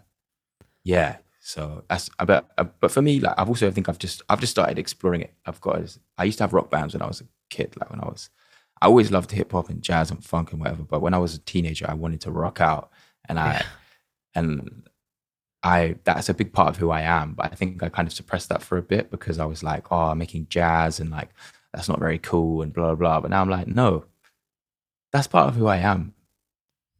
yeah. 0.83 1.17
So 1.45 1.83
that's 1.89 2.09
but 2.25 2.49
uh, 2.57 2.65
but 2.79 2.91
for 2.91 3.01
me, 3.01 3.19
like 3.19 3.35
I've 3.37 3.49
also 3.49 3.67
I 3.67 3.71
think 3.71 3.89
I've 3.89 3.99
just 3.99 4.21
I've 4.29 4.39
just 4.39 4.51
started 4.51 4.79
exploring 4.79 5.21
it. 5.21 5.33
I've 5.45 5.59
got 5.59 5.97
I 6.17 6.23
used 6.23 6.37
to 6.37 6.43
have 6.45 6.53
rock 6.53 6.69
bands 6.69 6.93
when 6.93 7.01
I 7.01 7.07
was 7.07 7.21
a 7.21 7.25
kid. 7.49 7.75
Like 7.79 7.89
when 7.89 7.99
I 7.99 8.05
was, 8.05 8.29
I 8.81 8.87
always 8.87 9.11
loved 9.11 9.31
hip 9.31 9.51
hop 9.51 9.69
and 9.69 9.81
jazz 9.81 10.09
and 10.09 10.23
funk 10.23 10.51
and 10.51 10.61
whatever. 10.61 10.83
But 10.83 11.01
when 11.01 11.13
I 11.13 11.17
was 11.17 11.35
a 11.35 11.39
teenager, 11.39 11.85
I 11.89 11.95
wanted 11.95 12.21
to 12.21 12.31
rock 12.31 12.61
out, 12.61 12.91
and 13.27 13.39
I 13.39 13.53
Yeah. 13.55 13.65
and 14.35 14.87
I 15.63 15.95
that's 16.03 16.29
a 16.29 16.33
big 16.33 16.51
part 16.51 16.69
of 16.69 16.77
who 16.77 16.91
I 16.91 17.01
am. 17.01 17.33
But 17.33 17.51
I 17.51 17.55
think 17.55 17.81
I 17.81 17.89
kind 17.89 18.07
of 18.07 18.13
suppressed 18.13 18.49
that 18.49 18.61
for 18.61 18.77
a 18.77 18.81
bit 18.81 19.09
because 19.09 19.39
I 19.39 19.45
was 19.45 19.63
like, 19.63 19.91
oh, 19.91 20.09
I'm 20.09 20.17
making 20.17 20.47
jazz 20.49 20.99
and 20.99 21.09
like 21.09 21.29
that's 21.73 21.89
not 21.89 21.99
very 21.99 22.19
cool 22.19 22.61
and 22.61 22.73
blah 22.73 22.87
blah 22.87 22.95
blah. 22.95 23.21
But 23.21 23.31
now 23.31 23.41
I'm 23.41 23.49
like, 23.49 23.67
no, 23.67 24.05
that's 25.11 25.27
part 25.27 25.47
of 25.47 25.55
who 25.55 25.67
I 25.67 25.77
am. 25.77 26.13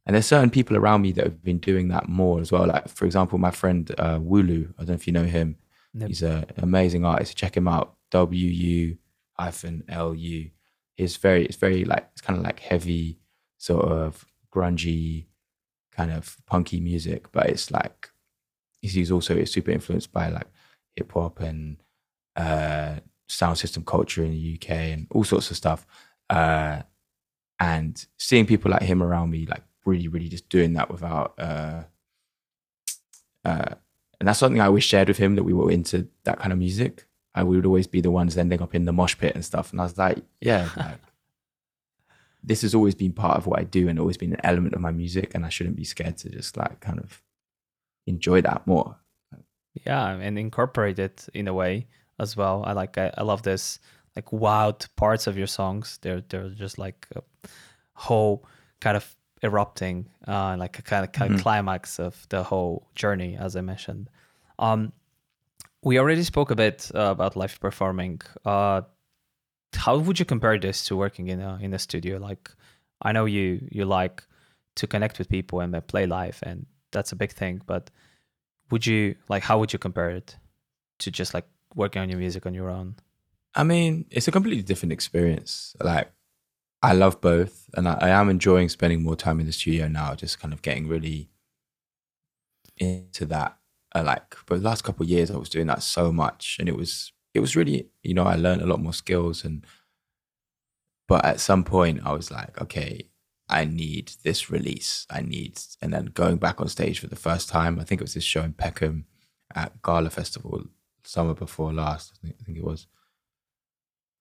And 0.06 0.16
there's 0.16 0.26
certain 0.26 0.50
people 0.50 0.76
around 0.76 1.02
me 1.02 1.12
that 1.14 1.24
have 1.24 1.44
been 1.44 1.60
doing 1.60 1.88
that 1.90 2.10
more 2.10 2.40
as 2.42 2.52
well. 2.52 2.68
Like 2.68 2.88
for 2.90 3.06
example, 3.06 3.38
my 3.38 3.52
friend 3.52 3.94
uh, 3.98 4.20
Wu-Lu. 4.22 4.74
I 4.78 4.82
don't 4.82 4.90
know 4.90 4.94
if 4.96 5.08
you 5.08 5.14
know 5.14 5.24
him. 5.24 5.58
Nope. 5.94 6.08
He's 6.10 6.24
an 6.24 6.46
amazing 6.58 7.06
artist. 7.06 7.38
Check 7.38 7.56
him 7.56 7.68
out. 7.68 7.96
W 8.12 8.48
U 8.48 8.98
hyphen 9.34 9.84
L 9.90 10.16
U. 10.16 10.50
He's 10.96 11.18
very. 11.18 11.46
It's 11.46 11.58
very 11.58 11.86
like 11.86 12.08
it's 12.14 12.22
kind 12.22 12.38
of 12.38 12.46
like 12.46 12.60
heavy, 12.60 13.20
sort 13.58 13.86
of 13.86 14.26
grungy, 14.54 15.26
kind 15.92 16.12
of 16.12 16.38
punky 16.46 16.80
music. 16.80 17.32
But 17.32 17.48
it's 17.50 17.72
like 17.72 18.10
he's 18.92 19.12
also 19.12 19.44
super 19.46 19.72
influenced 19.72 20.12
by 20.12 20.30
like 20.30 20.48
hip 20.96 21.12
hop 21.14 21.40
and 21.40 21.78
uh, 22.36 22.96
sound 23.28 23.58
system 23.58 23.84
culture 23.84 24.24
in 24.24 24.32
the 24.32 24.60
UK 24.60 24.70
and 24.70 25.08
all 25.12 25.24
sorts 25.24 25.50
of 25.52 25.58
stuff. 25.58 25.86
Uh, 26.30 26.82
and 27.60 28.06
seeing 28.18 28.46
people 28.46 28.72
like 28.72 28.82
him 28.82 29.02
around 29.02 29.30
me, 29.30 29.46
like 29.46 29.64
really, 29.86 30.08
really 30.08 30.28
just 30.28 30.50
doing 30.50 30.74
that 30.74 30.92
without, 30.92 31.34
uh, 31.38 31.84
uh, 33.46 33.76
and 34.20 34.28
that's 34.28 34.40
something 34.40 34.62
I 34.62 34.68
always 34.68 34.84
shared 34.84 35.08
with 35.08 35.18
him 35.18 35.36
that 35.36 35.44
we 35.44 35.54
were 35.54 35.72
into 35.72 36.08
that 36.24 36.40
kind 36.40 36.52
of 36.54 36.60
music. 36.60 37.06
And 37.36 37.48
we 37.48 37.56
would 37.56 37.66
always 37.66 37.88
be 37.88 38.02
the 38.02 38.12
ones 38.12 38.38
ending 38.38 38.62
up 38.62 38.76
in 38.76 38.86
the 38.86 38.94
mosh 38.94 39.18
pit 39.18 39.34
and 39.34 39.44
stuff. 39.44 39.72
And 39.72 39.82
I 39.82 39.86
was 39.86 39.98
like, 39.98 40.20
yeah, 40.40 40.70
like, 40.78 41.00
this 42.44 42.62
has 42.62 42.76
always 42.76 42.96
been 42.96 43.14
part 43.14 43.38
of 43.38 43.48
what 43.48 43.60
I 43.60 43.64
do 43.64 43.88
and 43.88 43.98
always 44.00 44.18
been 44.18 44.34
an 44.34 44.42
element 44.44 44.76
of 44.76 44.82
my 44.82 44.92
music. 44.92 45.32
And 45.34 45.46
I 45.46 45.50
shouldn't 45.50 45.76
be 45.76 45.84
scared 45.84 46.18
to 46.18 46.30
just 46.30 46.58
like 46.58 46.80
kind 46.80 47.00
of 47.00 47.22
enjoy 48.08 48.42
that 48.42 48.66
more. 48.68 48.96
yeah 49.86 50.10
and 50.10 50.38
incorporate 50.38 51.00
it 51.00 51.28
in 51.34 51.48
a 51.48 51.54
way 51.54 51.88
as 52.20 52.38
well. 52.38 52.64
I 52.66 52.74
like 52.74 52.98
i, 52.98 53.12
I 53.18 53.24
love 53.24 53.42
this 53.44 53.80
like 54.16 54.32
wild 54.32 54.88
parts 54.96 55.28
of 55.28 55.38
your 55.38 55.48
songs. 55.48 55.98
They're 56.02 56.22
they're 56.30 56.50
just 56.50 56.78
like 56.78 57.08
a 57.16 57.22
whole 57.94 58.46
kind 58.80 58.96
of 58.98 59.16
erupting 59.42 60.06
uh 60.28 60.56
like 60.58 60.80
a 60.80 60.82
kind 60.82 61.04
of, 61.06 61.12
kind 61.12 61.32
of 61.34 61.40
Mhm. 61.40 61.44
climax 61.44 62.00
of 62.00 62.26
the 62.30 62.44
whole 62.44 62.88
journey 62.96 63.36
as 63.38 63.56
i 63.56 63.62
mentioned. 63.62 64.10
Um 64.60 64.92
we 65.84 66.00
already 66.00 66.24
spoke 66.24 66.50
a 66.52 66.56
bit 66.56 66.90
uh, 66.96 67.12
about 67.12 67.36
live 67.36 67.60
performing. 67.60 68.22
Uh 68.46 68.82
how 69.76 69.98
would 69.98 70.20
you 70.20 70.26
compare 70.26 70.58
this 70.60 70.86
to 70.86 70.96
working 70.96 71.28
in 71.30 71.42
a 71.42 71.58
in 71.62 71.74
a 71.74 71.80
studio? 71.80 72.18
Like 72.20 72.50
i 73.02 73.12
know 73.12 73.26
you 73.26 73.68
you 73.72 73.86
like 73.86 74.24
to 74.76 74.88
connect 74.88 75.18
with 75.20 75.28
people 75.30 75.60
and 75.62 75.76
play 75.88 76.06
live 76.06 76.40
and 76.44 76.66
that's 76.94 77.12
a 77.12 77.16
big 77.16 77.32
thing 77.32 77.62
but 77.66 77.92
would 78.72 78.86
you 78.86 79.16
like 79.28 79.44
how 79.44 79.60
would 79.60 79.74
you 79.74 79.80
compare 79.80 80.10
it 80.10 80.38
to 81.00 81.12
just 81.12 81.34
like 81.34 81.46
working 81.76 82.02
on 82.02 82.10
your 82.10 82.20
music 82.20 82.46
on 82.46 82.54
your 82.54 82.70
own 82.70 82.96
I 83.56 83.64
mean, 83.64 84.06
it's 84.10 84.28
a 84.28 84.32
completely 84.32 84.64
different 84.64 84.94
experience. 84.94 85.76
Like, 85.80 86.12
I 86.82 86.94
love 86.94 87.22
both, 87.22 87.70
and 87.76 87.88
I, 87.88 87.98
I 88.02 88.10
am 88.10 88.30
enjoying 88.30 88.70
spending 88.70 89.04
more 89.04 89.16
time 89.16 89.40
in 89.40 89.46
the 89.46 89.52
studio 89.52 89.88
now, 89.88 90.16
just 90.16 90.40
kind 90.40 90.54
of 90.54 90.62
getting 90.62 90.88
really 90.88 91.30
into 92.78 93.26
that. 93.28 93.58
Uh, 93.96 94.04
like, 94.04 94.36
but 94.48 94.58
the 94.58 94.68
last 94.68 94.84
couple 94.84 95.04
of 95.04 95.10
years, 95.10 95.30
I 95.30 95.38
was 95.38 95.50
doing 95.50 95.68
that 95.68 95.84
so 95.84 96.12
much, 96.12 96.58
and 96.60 96.68
it 96.68 96.76
was 96.76 97.14
it 97.34 97.40
was 97.40 97.56
really, 97.56 97.90
you 98.04 98.14
know, 98.14 98.24
I 98.24 98.36
learned 98.36 98.62
a 98.62 98.66
lot 98.66 98.82
more 98.82 98.94
skills, 98.94 99.46
and 99.46 99.66
but 101.08 101.24
at 101.24 101.40
some 101.40 101.64
point, 101.64 102.02
I 102.04 102.14
was 102.14 102.32
like, 102.32 102.60
okay, 102.62 103.08
I 103.50 103.66
need 103.66 104.14
this 104.24 104.50
release. 104.50 105.06
I 105.10 105.22
need, 105.22 105.60
and 105.82 105.94
then 105.94 106.06
going 106.06 106.38
back 106.38 106.62
on 106.62 106.68
stage 106.68 107.00
for 107.00 107.08
the 107.08 107.16
first 107.16 107.50
time. 107.50 107.80
I 107.80 107.84
think 107.84 108.02
it 108.02 108.06
was 108.06 108.14
this 108.14 108.24
show 108.24 108.42
in 108.42 108.54
Peckham 108.54 109.06
at 109.54 109.82
Gala 109.84 110.10
Festival 110.10 110.64
summer 111.04 111.34
before 111.34 111.74
last. 111.74 112.14
I 112.16 112.28
think, 112.28 112.36
I 112.40 112.44
think 112.44 112.58
it 112.58 112.64
was 112.64 112.88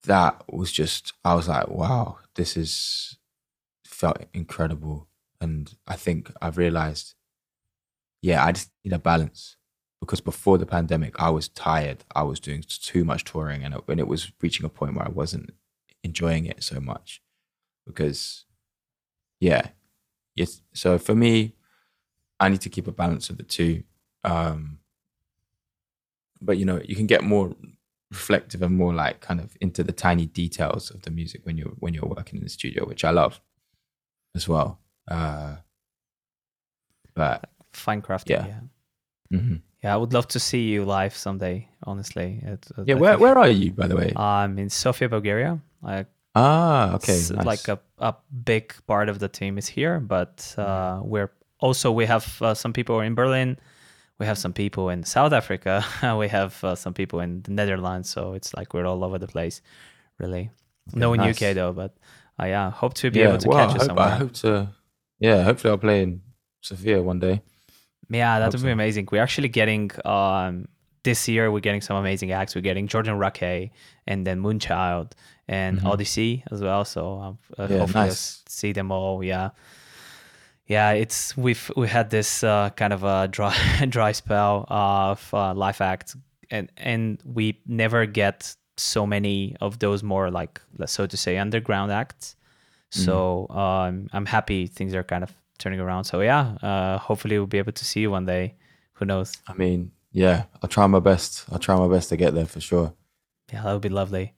that 0.03 0.43
was 0.51 0.71
just 0.71 1.13
I 1.23 1.33
was 1.33 1.47
like, 1.47 1.69
wow, 1.69 2.19
this 2.35 2.57
is 2.57 3.17
felt 3.85 4.25
incredible. 4.33 5.07
And 5.39 5.73
I 5.87 5.95
think 5.95 6.31
I've 6.41 6.57
realized, 6.57 7.15
yeah, 8.21 8.43
I 8.45 8.51
just 8.51 8.71
need 8.83 8.93
a 8.93 8.99
balance. 8.99 9.57
Because 9.99 10.19
before 10.19 10.57
the 10.57 10.65
pandemic, 10.65 11.17
I 11.17 11.29
was 11.29 11.47
tired. 11.47 12.03
I 12.13 12.23
was 12.23 12.41
doing 12.41 12.61
too 12.67 13.05
much 13.05 13.23
touring 13.23 13.63
and 13.63 13.73
it, 13.73 13.81
and 13.87 13.99
it 14.01 14.07
was 14.07 14.33
reaching 14.41 14.65
a 14.65 14.69
point 14.69 14.95
where 14.95 15.05
I 15.05 15.11
wasn't 15.11 15.51
enjoying 16.03 16.45
it 16.45 16.61
so 16.61 16.81
much. 16.81 17.21
Because 17.85 18.45
yeah. 19.43 19.65
Yes. 20.35 20.61
So 20.73 20.97
for 21.07 21.15
me, 21.23 21.33
I 22.43 22.49
need 22.49 22.61
to 22.61 22.69
keep 22.75 22.87
a 22.87 22.91
balance 23.03 23.29
of 23.31 23.37
the 23.37 23.43
two. 23.57 23.83
Um 24.23 24.79
but 26.47 26.57
you 26.59 26.65
know, 26.65 26.79
you 26.89 26.95
can 26.95 27.07
get 27.07 27.23
more 27.23 27.47
reflective 28.11 28.61
and 28.65 28.75
more 28.81 28.93
like 29.03 29.17
kind 29.21 29.39
of 29.43 29.49
into 29.65 29.81
the 29.83 29.91
tiny 30.07 30.25
details 30.41 30.91
of 30.91 30.99
the 31.05 31.11
music 31.19 31.41
when 31.45 31.55
you're 31.57 31.75
when 31.83 31.93
you're 31.93 32.13
working 32.17 32.37
in 32.39 32.43
the 32.43 32.49
studio, 32.59 32.85
which 32.91 33.03
I 33.09 33.11
love 33.11 33.39
as 34.35 34.47
well. 34.47 34.69
Uh, 35.07 35.55
but 37.13 37.49
fine 37.73 38.01
crafting 38.01 38.29
Yeah. 38.37 38.45
yeah 38.47 39.39
mhm. 39.39 39.61
yeah 39.83 39.93
i 39.93 39.97
would 39.97 40.13
love 40.13 40.27
to 40.27 40.39
see 40.39 40.63
you 40.73 40.85
live 40.85 41.15
someday 41.15 41.67
honestly 41.83 42.29
yeah, 42.85 42.95
where 43.03 43.17
where 43.23 43.37
are 43.37 43.49
you 43.49 43.71
by 43.71 43.87
the 43.87 43.95
way? 43.95 44.13
I'm 44.15 44.57
in 44.63 44.69
sofia 44.69 45.09
bulgaria 45.09 45.59
ah, 46.35 46.95
okay, 46.95 47.13
s- 47.13 47.31
nice. 47.31 47.45
like 47.45 47.67
a, 47.67 47.79
a 47.99 48.15
big 48.45 48.73
part 48.87 49.09
of 49.09 49.19
the 49.19 49.27
team 49.27 49.57
is 49.57 49.67
here 49.67 49.99
but 49.99 50.53
uh 50.57 50.99
we're 51.03 51.31
also 51.59 51.91
we 51.91 52.05
have 52.05 52.41
uh, 52.41 52.53
some 52.53 52.73
people 52.73 52.99
in 53.01 53.15
berlin 53.15 53.57
we 54.19 54.25
have 54.25 54.37
some 54.37 54.53
people 54.53 54.89
in 54.89 55.03
south 55.03 55.33
africa 55.33 55.83
we 56.17 56.27
have 56.27 56.63
uh, 56.63 56.75
some 56.75 56.93
people 56.93 57.19
in 57.19 57.41
the 57.43 57.51
netherlands 57.51 58.09
so 58.09 58.33
it's 58.33 58.53
like 58.55 58.73
we're 58.73 58.85
all 58.85 59.03
over 59.03 59.17
the 59.19 59.27
place 59.27 59.61
really 60.19 60.49
no 60.93 61.13
in 61.13 61.21
nice. 61.21 61.41
uk 61.41 61.55
though 61.55 61.71
but 61.73 61.95
uh, 62.39 62.45
yeah 62.45 62.71
hope 62.71 62.93
to 62.93 63.11
be 63.11 63.19
yeah, 63.19 63.25
able 63.29 63.37
to 63.37 63.47
well, 63.49 63.57
catch 63.57 63.69
I 63.69 63.73
you 63.75 63.79
hope, 63.79 63.87
somewhere 63.87 64.07
I 64.07 64.15
hope 64.15 64.33
to. 64.33 64.69
Yeah, 65.19 65.43
hopefully 65.43 65.71
I'll 65.71 65.77
play 65.77 66.03
in 66.03 66.21
Sofia 66.61 67.01
one 67.01 67.19
day. 67.19 67.41
Yeah, 68.09 68.39
that 68.39 68.45
Hope 68.45 68.53
would 68.53 68.61
be 68.63 68.67
so. 68.67 68.73
amazing. 68.73 69.07
We're 69.11 69.21
actually 69.23 69.49
getting 69.49 69.91
um 70.05 70.67
this 71.03 71.27
year 71.27 71.51
we're 71.51 71.59
getting 71.59 71.81
some 71.81 71.97
amazing 71.97 72.31
acts. 72.31 72.55
We're 72.55 72.61
getting 72.61 72.87
Jordan 72.87 73.17
Rakei 73.19 73.71
and 74.07 74.25
then 74.25 74.41
Moonchild 74.41 75.11
and 75.47 75.79
Mhm. 75.79 75.85
Odyssey 75.85 76.43
as 76.51 76.61
well. 76.61 76.85
So 76.85 77.19
um, 77.19 77.37
uh, 77.59 77.67
Yeah, 77.69 77.79
hopefully 77.79 78.05
nice. 78.05 78.41
see 78.47 78.71
them 78.73 78.91
all. 78.91 79.23
Yeah, 79.23 79.49
yeah. 80.67 80.91
It's 80.91 81.35
we've 81.37 81.71
we 81.75 81.87
had 81.87 82.09
this 82.09 82.43
uh, 82.43 82.69
kind 82.75 82.93
of 82.93 83.03
a 83.03 83.27
dry 83.27 83.55
dry 83.89 84.11
spell 84.13 84.65
of 84.69 85.33
uh, 85.33 85.53
live 85.53 85.81
acts, 85.81 86.15
and 86.49 86.71
and 86.77 87.19
we 87.25 87.59
never 87.67 88.05
get 88.05 88.55
so 88.77 89.05
many 89.05 89.55
of 89.61 89.79
those 89.79 90.01
more 90.03 90.31
like 90.31 90.61
so 90.85 91.05
to 91.05 91.17
say 91.17 91.37
underground 91.37 91.91
acts. 91.91 92.35
So 92.89 93.47
um, 93.49 94.07
I'm 94.13 94.27
happy 94.27 94.67
things 94.67 94.93
are 94.93 95.03
kind 95.03 95.23
of 95.23 95.31
turning 95.57 95.79
around. 95.79 96.03
So 96.03 96.21
yeah, 96.21 96.55
uh, 96.61 96.99
hopefully 96.99 97.39
we'll 97.39 97.47
be 97.47 97.57
able 97.57 97.71
to 97.71 97.83
see 97.85 98.01
you 98.01 98.11
one 98.11 98.25
day. 98.25 98.53
Who 98.93 99.05
knows? 99.05 99.33
I 99.47 99.53
mean, 99.53 99.91
yeah, 100.13 100.43
I'll 100.61 100.69
try 100.69 100.87
my 100.87 100.99
best. 100.99 101.45
I'll 101.51 101.59
try 101.59 101.75
my 101.75 101.87
best 101.87 102.09
to 102.09 102.17
get 102.17 102.33
there 102.33 102.45
for 102.45 102.61
sure. 102.61 102.93
Yeah, 103.51 103.63
that 103.63 103.73
would 103.73 103.81
be 103.81 103.89
lovely. 103.89 104.33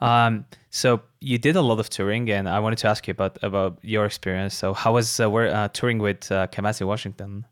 Um, 0.00 0.46
so 0.68 1.02
you 1.20 1.38
did 1.38 1.54
a 1.54 1.62
lot 1.62 1.78
of 1.78 1.88
touring, 1.88 2.28
and 2.28 2.48
I 2.48 2.58
wanted 2.58 2.78
to 2.78 2.88
ask 2.88 3.06
you 3.06 3.12
about 3.12 3.38
about 3.42 3.78
your 3.82 4.04
experience. 4.04 4.54
So 4.54 4.74
how 4.74 4.94
was 4.94 5.20
uh, 5.20 5.30
we're, 5.30 5.48
uh, 5.48 5.68
touring 5.68 5.98
with 5.98 6.30
uh, 6.30 6.48
Kamasi 6.48 6.84
Washington? 6.84 7.46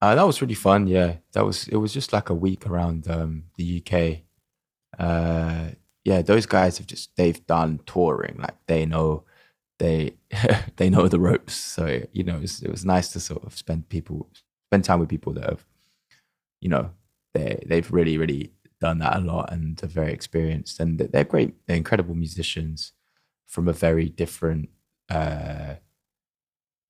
Uh, 0.00 0.16
that 0.16 0.26
was 0.26 0.42
really 0.42 0.54
fun. 0.54 0.88
Yeah, 0.88 1.16
that 1.32 1.46
was. 1.46 1.68
It 1.68 1.76
was 1.76 1.94
just 1.94 2.12
like 2.12 2.28
a 2.28 2.34
week 2.34 2.66
around 2.66 3.08
um, 3.08 3.44
the 3.56 3.80
UK. 3.80 4.22
Uh, 4.98 5.70
yeah, 6.04 6.22
those 6.22 6.44
guys 6.44 6.78
have 6.78 6.88
just 6.88 7.16
they've 7.16 7.46
done 7.46 7.78
touring. 7.86 8.38
Like 8.38 8.56
they 8.66 8.84
know, 8.84 9.22
they 9.78 10.14
they 10.76 10.90
know 10.90 11.06
the 11.06 11.20
ropes. 11.20 11.54
So 11.54 12.02
you 12.12 12.24
know, 12.24 12.36
it 12.36 12.42
was, 12.42 12.62
it 12.62 12.70
was 12.70 12.84
nice 12.84 13.12
to 13.12 13.20
sort 13.20 13.44
of 13.44 13.56
spend 13.56 13.88
people 13.88 14.28
spend 14.70 14.84
time 14.84 14.98
with 14.98 15.08
people 15.08 15.34
that 15.34 15.48
have, 15.48 15.64
you 16.62 16.68
know, 16.68 16.90
they 17.34 17.62
they've 17.66 17.92
really 17.92 18.16
really 18.16 18.52
done 18.80 18.98
that 18.98 19.16
a 19.16 19.20
lot 19.20 19.52
and 19.52 19.82
are 19.82 19.86
very 19.86 20.12
experienced 20.12 20.80
and 20.80 20.98
they're 20.98 21.24
great. 21.24 21.54
They're 21.66 21.76
incredible 21.76 22.14
musicians 22.14 22.92
from 23.46 23.68
a 23.68 23.72
very 23.72 24.08
different. 24.08 24.70
Uh, 25.10 25.74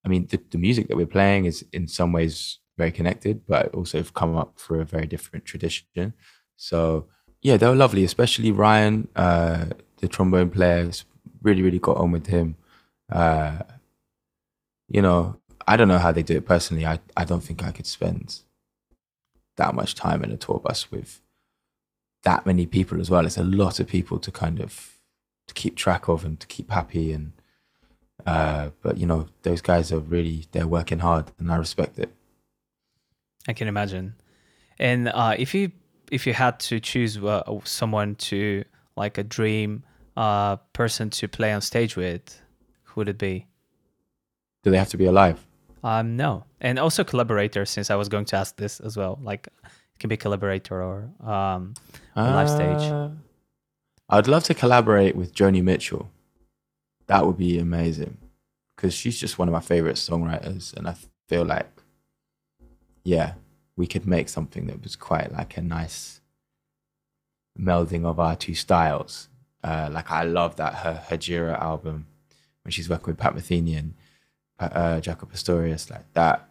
I 0.05 0.09
mean, 0.09 0.27
the, 0.27 0.39
the 0.51 0.57
music 0.57 0.87
that 0.87 0.97
we're 0.97 1.05
playing 1.17 1.45
is 1.45 1.65
in 1.71 1.87
some 1.87 2.11
ways 2.11 2.59
very 2.77 2.91
connected, 2.91 3.45
but 3.47 3.73
also 3.73 3.97
have 3.97 4.13
come 4.13 4.35
up 4.35 4.59
for 4.59 4.81
a 4.81 4.85
very 4.85 5.07
different 5.07 5.45
tradition. 5.45 6.13
So 6.55 7.07
yeah, 7.41 7.57
they 7.57 7.67
were 7.67 7.75
lovely, 7.75 8.03
especially 8.03 8.51
Ryan, 8.51 9.07
uh, 9.15 9.65
the 9.97 10.07
trombone 10.07 10.49
player. 10.49 10.91
Really, 11.41 11.61
really 11.61 11.79
got 11.79 11.97
on 11.97 12.11
with 12.11 12.27
him. 12.27 12.55
Uh, 13.11 13.59
you 14.87 15.01
know, 15.01 15.37
I 15.67 15.77
don't 15.77 15.87
know 15.87 15.99
how 15.99 16.11
they 16.11 16.23
do 16.23 16.37
it 16.37 16.45
personally. 16.45 16.85
I, 16.85 16.99
I 17.17 17.25
don't 17.25 17.43
think 17.43 17.63
I 17.63 17.71
could 17.71 17.87
spend 17.87 18.39
that 19.55 19.75
much 19.75 19.95
time 19.95 20.23
in 20.23 20.31
a 20.31 20.37
tour 20.37 20.59
bus 20.59 20.91
with 20.91 21.21
that 22.23 22.45
many 22.45 22.65
people 22.65 22.99
as 22.99 23.09
well. 23.09 23.25
It's 23.25 23.37
a 23.37 23.43
lot 23.43 23.79
of 23.79 23.87
people 23.87 24.19
to 24.19 24.31
kind 24.31 24.59
of 24.59 24.97
to 25.47 25.53
keep 25.53 25.75
track 25.75 26.07
of 26.07 26.23
and 26.23 26.39
to 26.39 26.47
keep 26.47 26.71
happy 26.71 27.11
and 27.11 27.33
uh, 28.25 28.69
but 28.81 28.97
you 28.97 29.05
know 29.05 29.27
those 29.41 29.61
guys 29.61 29.91
are 29.91 29.99
really 29.99 30.45
they're 30.51 30.67
working 30.67 30.99
hard 30.99 31.31
and 31.39 31.51
I 31.51 31.57
respect 31.57 31.99
it. 31.99 32.13
I 33.47 33.53
can 33.53 33.67
imagine. 33.67 34.15
And 34.79 35.09
uh, 35.09 35.35
if 35.37 35.53
you 35.53 35.71
if 36.11 36.25
you 36.25 36.33
had 36.33 36.59
to 36.61 36.79
choose 36.79 37.17
uh, 37.17 37.43
someone 37.63 38.15
to 38.15 38.63
like 38.95 39.17
a 39.17 39.23
dream 39.23 39.83
uh, 40.15 40.57
person 40.73 41.09
to 41.09 41.27
play 41.27 41.51
on 41.51 41.61
stage 41.61 41.95
with, 41.95 42.41
who 42.83 43.01
would 43.01 43.09
it 43.09 43.17
be? 43.17 43.47
Do 44.63 44.71
they 44.71 44.77
have 44.77 44.89
to 44.89 44.97
be 44.97 45.05
alive? 45.05 45.45
Um, 45.83 46.15
no, 46.15 46.45
and 46.61 46.79
also 46.79 47.03
collaborator. 47.03 47.65
Since 47.65 47.91
I 47.91 47.95
was 47.95 48.09
going 48.09 48.25
to 48.25 48.37
ask 48.37 48.55
this 48.55 48.79
as 48.79 48.95
well, 48.95 49.19
like 49.21 49.47
it 49.47 49.99
can 49.99 50.07
be 50.07 50.17
collaborator 50.17 50.81
or 50.81 51.09
um, 51.21 51.73
on 52.15 52.33
live 52.33 52.49
stage. 52.49 52.91
Uh, 52.91 53.09
I'd 54.09 54.27
love 54.27 54.43
to 54.45 54.53
collaborate 54.53 55.15
with 55.15 55.33
Joni 55.33 55.63
Mitchell. 55.63 56.09
That 57.07 57.25
would 57.25 57.37
be 57.37 57.59
amazing 57.59 58.17
because 58.75 58.93
she's 58.93 59.19
just 59.19 59.37
one 59.37 59.47
of 59.47 59.53
my 59.53 59.59
favorite 59.59 59.95
songwriters, 59.95 60.73
and 60.73 60.87
I 60.87 60.95
feel 61.27 61.45
like, 61.45 61.69
yeah, 63.03 63.33
we 63.75 63.87
could 63.87 64.05
make 64.05 64.29
something 64.29 64.67
that 64.67 64.83
was 64.83 64.95
quite 64.95 65.31
like 65.33 65.57
a 65.57 65.61
nice 65.61 66.21
melding 67.59 68.05
of 68.05 68.19
our 68.19 68.35
two 68.35 68.55
styles. 68.55 69.29
Uh, 69.63 69.89
like 69.91 70.11
I 70.11 70.23
love 70.23 70.55
that 70.57 70.75
her 70.75 71.03
Hejira 71.09 71.59
album 71.59 72.07
when 72.63 72.71
she's 72.71 72.89
working 72.89 73.07
with 73.07 73.17
Pat 73.17 73.35
Metheny 73.35 73.77
and 73.77 73.93
uh, 74.59 74.99
Jaco 75.01 75.29
Pastorius, 75.29 75.89
like 75.89 76.11
that. 76.13 76.47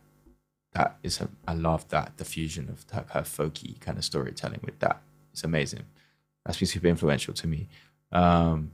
That 0.72 0.96
is, 1.02 1.20
a, 1.20 1.28
I 1.46 1.54
love 1.54 1.86
that 1.90 2.16
the 2.16 2.24
fusion 2.24 2.68
of 2.70 2.84
like 2.94 3.10
her 3.10 3.20
folky 3.22 3.78
kind 3.80 3.98
of 3.98 4.04
storytelling 4.04 4.60
with 4.64 4.78
that. 4.80 5.02
It's 5.32 5.44
amazing. 5.44 5.84
That's 6.44 6.58
been 6.58 6.68
super 6.68 6.86
influential 6.88 7.34
to 7.34 7.46
me. 7.46 7.68
Um, 8.10 8.70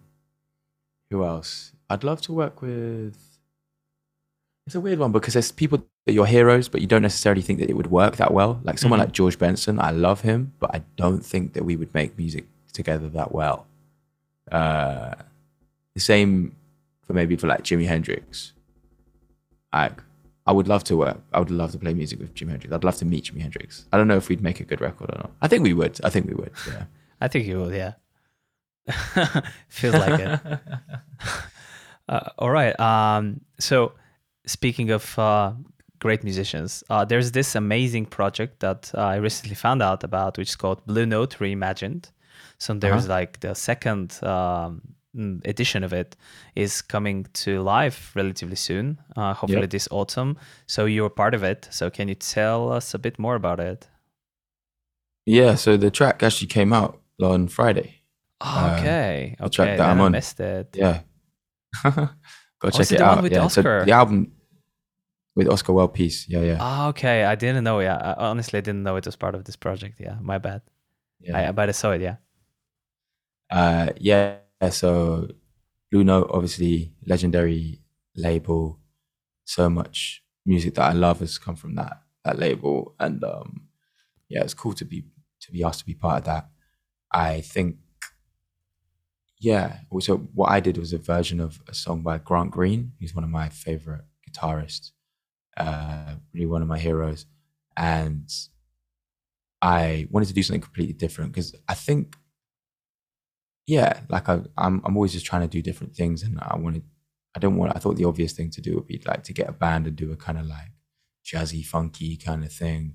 who 1.11 1.25
else? 1.25 1.73
I'd 1.91 2.05
love 2.05 2.21
to 2.23 2.33
work 2.33 2.63
with. 2.63 3.17
It's 4.67 4.75
a 4.75 4.81
weird 4.81 4.99
one 4.99 5.13
because 5.13 5.33
there's 5.35 5.51
people 5.51 5.85
that 6.07 6.13
you're 6.13 6.27
heroes, 6.27 6.69
but 6.69 6.81
you 6.81 6.87
don't 6.87 7.03
necessarily 7.03 7.41
think 7.43 7.59
that 7.61 7.71
it 7.71 7.75
would 7.75 7.91
work 7.91 8.17
that 8.17 8.33
well. 8.33 8.61
Like 8.65 8.79
someone 8.79 9.01
Mhm. 9.01 9.05
like 9.05 9.13
George 9.13 9.39
Benson, 9.39 9.81
I 9.81 9.91
love 9.91 10.21
him, 10.21 10.53
but 10.59 10.75
I 10.75 10.83
don't 10.97 11.25
think 11.25 11.55
that 11.55 11.65
we 11.65 11.75
would 11.77 11.93
make 11.95 12.17
music 12.19 12.47
together 12.73 13.09
that 13.09 13.33
well. 13.33 13.67
Uh, 14.53 15.15
the 15.95 16.01
same 16.01 16.55
for 17.03 17.15
maybe 17.15 17.35
for 17.37 17.47
like 17.47 17.63
Jimi 17.65 17.87
Hendrix. 17.87 18.53
Like, 19.73 20.03
I 20.47 20.53
would 20.53 20.69
love 20.69 20.85
to 20.85 20.97
work. 20.97 21.21
I 21.33 21.39
would 21.39 21.51
love 21.51 21.73
to 21.73 21.79
play 21.79 21.93
music 21.93 22.19
with 22.19 22.35
Jimi 22.35 22.51
Hendrix. 22.51 22.75
I'd 22.75 22.85
love 22.85 22.97
to 22.97 23.05
meet 23.05 23.25
Jimi 23.25 23.43
Hendrix. 23.43 23.87
I 23.93 23.99
don't 23.99 24.09
know 24.09 24.17
if 24.17 24.29
we'd 24.29 24.41
make 24.41 24.61
a 24.61 24.65
good 24.65 24.81
record 24.81 25.11
or 25.11 25.19
not. 25.19 25.31
I 25.43 25.49
think 25.49 25.63
we 25.63 25.75
would. 25.75 26.01
I 26.03 26.11
think 26.11 26.27
we 26.27 26.35
would. 26.35 26.53
Yeah. 26.67 26.85
I 27.21 27.29
think 27.29 27.47
you 27.47 27.57
will. 27.59 27.75
Yeah, 27.75 27.95
feels 29.69 29.95
like 29.95 30.21
it. 30.21 30.41
Uh, 32.09 32.31
all 32.39 32.49
right. 32.49 32.79
Um, 32.81 33.39
so, 33.61 33.93
speaking 34.47 34.89
of 34.89 35.19
uh, 35.19 35.53
great 35.99 36.25
musicians, 36.25 36.83
uh, 36.89 37.05
there's 37.05 37.33
this 37.33 37.55
amazing 37.55 38.07
project 38.07 38.61
that 38.61 38.91
uh, 38.95 39.01
I 39.03 39.17
recently 39.17 39.55
found 39.55 39.83
out 39.83 40.05
about, 40.05 40.39
which 40.39 40.49
is 40.49 40.57
called 40.57 40.83
Blue 40.87 41.05
Note 41.05 41.37
Reimagined. 41.39 42.11
So 42.57 42.73
there's 42.73 43.09
like 43.09 43.41
the 43.41 43.55
second 43.55 44.19
um, 44.25 44.81
edition 45.45 45.83
of 45.85 45.93
it 45.93 46.17
is 46.55 46.83
coming 46.83 47.27
to 47.33 47.61
life 47.63 48.13
relatively 48.15 48.57
soon, 48.57 48.99
uh, 49.17 49.35
hopefully 49.35 49.63
Yep. 49.63 49.71
this 49.71 49.89
autumn. 49.91 50.37
So 50.67 50.85
you're 50.87 51.11
part 51.11 51.35
of 51.35 51.43
it. 51.43 51.69
So 51.71 51.91
can 51.91 52.09
you 52.09 52.15
tell 52.15 52.71
us 52.73 52.95
a 52.95 52.99
bit 52.99 53.19
more 53.19 53.35
about 53.35 53.61
it? 53.61 53.89
Yeah, 55.27 55.55
so 55.57 55.77
the 55.77 55.91
track 55.91 56.23
actually 56.23 56.49
came 56.49 56.73
out 56.73 57.01
on 57.23 57.49
Friday. 57.49 58.03
Oh, 58.41 58.77
okay, 58.79 59.37
the 59.39 59.49
track 59.51 59.69
okay, 59.71 59.77
that 59.77 59.91
I'm 59.91 60.01
I 60.01 60.09
missed 60.09 60.41
it. 60.41 60.77
Yeah. 60.77 61.03
Go 61.85 62.09
Oh, 62.63 62.71
check 62.71 62.93
it 62.93 63.01
out. 63.01 63.23
with 63.23 63.33
yeah, 63.33 63.47
so 63.49 63.63
Oscar? 63.63 63.85
the 63.85 63.93
album 63.93 64.33
with 65.37 65.49
Oscar 65.49 65.73
Worldpeace. 65.73 66.27
Yeah, 66.29 66.41
yeah. 66.43 66.57
Ah, 66.61 66.89
okay, 66.89 67.25
I 67.25 67.35
didn't 67.35 67.65
know. 67.65 67.81
Yeah, 67.81 67.97
I 67.97 68.29
honestly 68.31 68.61
didn't 68.61 68.83
know 68.83 68.97
it 68.97 69.07
was 69.07 69.17
part 69.17 69.35
of 69.35 69.45
this 69.45 69.57
project. 69.57 70.01
Yeah, 70.01 70.17
my 70.21 70.39
bad. 70.39 70.63
yeah. 71.21 71.49
I, 71.51 71.53
but 71.53 71.69
I 71.69 71.73
saw 71.73 71.93
it. 71.93 72.01
Yeah. 72.01 72.17
Uh, 73.51 73.91
yeah. 73.99 74.39
So 74.71 75.29
Blue 75.91 76.05
Note, 76.05 76.31
obviously 76.33 76.93
legendary 77.07 77.81
label. 78.17 78.79
So 79.45 79.71
much 79.71 80.23
music 80.45 80.75
that 80.75 80.91
I 80.91 80.93
love 80.93 81.21
has 81.21 81.39
come 81.39 81.57
from 81.57 81.75
that 81.77 82.03
that 82.25 82.39
label, 82.39 82.95
and 83.01 83.23
um, 83.25 83.69
yeah, 84.29 84.43
it's 84.43 84.55
cool 84.55 84.75
to 84.75 84.85
be 84.85 85.05
to 85.41 85.53
be 85.53 85.63
asked 85.65 85.81
to 85.81 85.87
be 85.87 85.95
part 85.95 86.19
of 86.19 86.25
that. 86.25 86.51
I 87.13 87.41
think, 87.41 87.77
yeah. 89.41 89.79
Also, 89.91 90.19
what 90.19 90.51
I 90.51 90.61
did 90.61 90.77
was 90.79 90.93
a 90.93 90.99
version 90.99 91.41
of 91.41 91.61
a 91.69 91.75
song 91.75 92.03
by 92.03 92.19
Grant 92.19 92.51
Green, 92.51 92.93
who's 93.01 93.15
one 93.15 93.25
of 93.25 93.31
my 93.31 93.49
favorite 93.49 94.03
guitarists, 94.29 94.91
uh, 95.57 96.17
really 96.35 96.47
one 96.47 96.63
of 96.63 96.69
my 96.69 96.79
heroes, 96.79 97.27
and 97.77 98.29
I 99.61 100.07
wanted 100.11 100.27
to 100.27 100.35
do 100.35 100.43
something 100.43 100.61
completely 100.61 100.95
different 100.95 101.33
because 101.33 101.55
I 101.69 101.75
think 101.75 102.17
yeah, 103.69 104.01
like 104.09 104.29
I, 104.31 104.41
I'm, 104.57 104.81
I'm 104.85 104.97
always 104.97 105.13
just 105.13 105.27
trying 105.27 105.43
to 105.43 105.49
do 105.49 105.61
different 105.61 105.95
things, 105.95 106.23
and 106.23 106.39
I 106.41 106.57
wanted, 106.57 106.83
I 107.37 107.39
don't 107.39 107.57
want. 107.57 107.77
I 107.77 107.79
thought 107.79 107.97
the 107.97 108.07
obvious 108.07 108.33
thing 108.33 108.51
to 108.53 108.63
do 108.63 108.75
would 108.75 108.87
be 108.87 109.01
like 109.07 109.23
to 109.25 109.35
get 109.35 109.49
a 109.49 109.53
band 109.53 109.87
and 109.87 109.95
do 109.95 110.11
a 110.11 110.17
kind 110.17 110.39
of 110.39 110.47
like 110.47 110.73
jazzy, 111.25 111.63
funky 111.65 112.17
kind 112.17 112.43
of 112.45 112.51
thing. 112.53 112.95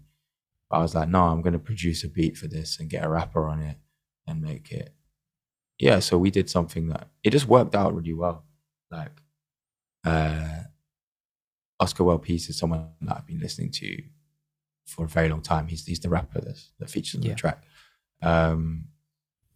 But 0.69 0.77
I 0.77 0.81
was 0.81 0.95
like, 0.95 1.09
no, 1.09 1.25
I'm 1.25 1.43
going 1.43 1.53
to 1.53 1.59
produce 1.59 2.03
a 2.03 2.09
beat 2.09 2.35
for 2.37 2.47
this 2.47 2.79
and 2.79 2.89
get 2.89 3.05
a 3.05 3.09
rapper 3.09 3.45
on 3.47 3.61
it 3.61 3.77
and 4.25 4.41
make 4.41 4.71
it. 4.71 4.95
Yeah, 5.77 5.99
so 5.99 6.17
we 6.17 6.31
did 6.31 6.49
something 6.49 6.87
that 6.89 7.09
it 7.23 7.29
just 7.29 7.47
worked 7.47 7.75
out 7.75 7.93
really 7.95 8.13
well. 8.13 8.43
Like, 8.89 9.21
uh, 10.05 10.61
Oscar 11.79 12.03
Worldpeace 12.03 12.49
is 12.49 12.57
someone 12.57 12.89
that 13.01 13.17
I've 13.17 13.27
been 13.27 13.39
listening 13.39 13.69
to 13.73 14.01
for 14.87 15.05
a 15.05 15.07
very 15.07 15.29
long 15.29 15.41
time. 15.41 15.67
He's 15.67 15.85
he's 15.85 15.99
the 15.99 16.09
rapper 16.09 16.41
that's, 16.41 16.71
that 16.79 16.89
features 16.89 17.15
on 17.19 17.23
Yeah. 17.23 17.29
the 17.33 17.35
track. 17.35 17.63
Um, 18.21 18.85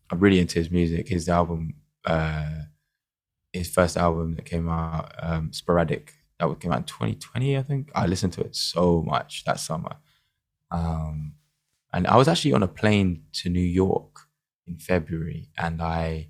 I'm 0.09 0.19
really 0.19 0.39
into 0.39 0.59
his 0.59 0.71
music. 0.71 1.07
His 1.09 1.29
album, 1.29 1.75
uh, 2.05 2.61
his 3.53 3.69
first 3.69 3.97
album 3.97 4.35
that 4.35 4.45
came 4.45 4.69
out, 4.69 5.11
um, 5.19 5.51
Sporadic, 5.53 6.13
that 6.39 6.59
came 6.59 6.71
out 6.71 6.79
in 6.79 6.83
2020, 6.83 7.57
I 7.57 7.63
think. 7.63 7.91
I 7.95 8.05
listened 8.05 8.33
to 8.33 8.41
it 8.41 8.55
so 8.55 9.01
much 9.01 9.43
that 9.45 9.59
summer. 9.59 9.97
Um, 10.71 11.33
and 11.93 12.07
I 12.07 12.17
was 12.17 12.27
actually 12.27 12.53
on 12.53 12.63
a 12.63 12.67
plane 12.67 13.23
to 13.33 13.49
New 13.49 13.59
York 13.59 14.19
in 14.67 14.77
February, 14.77 15.49
and 15.57 15.81
I 15.81 16.29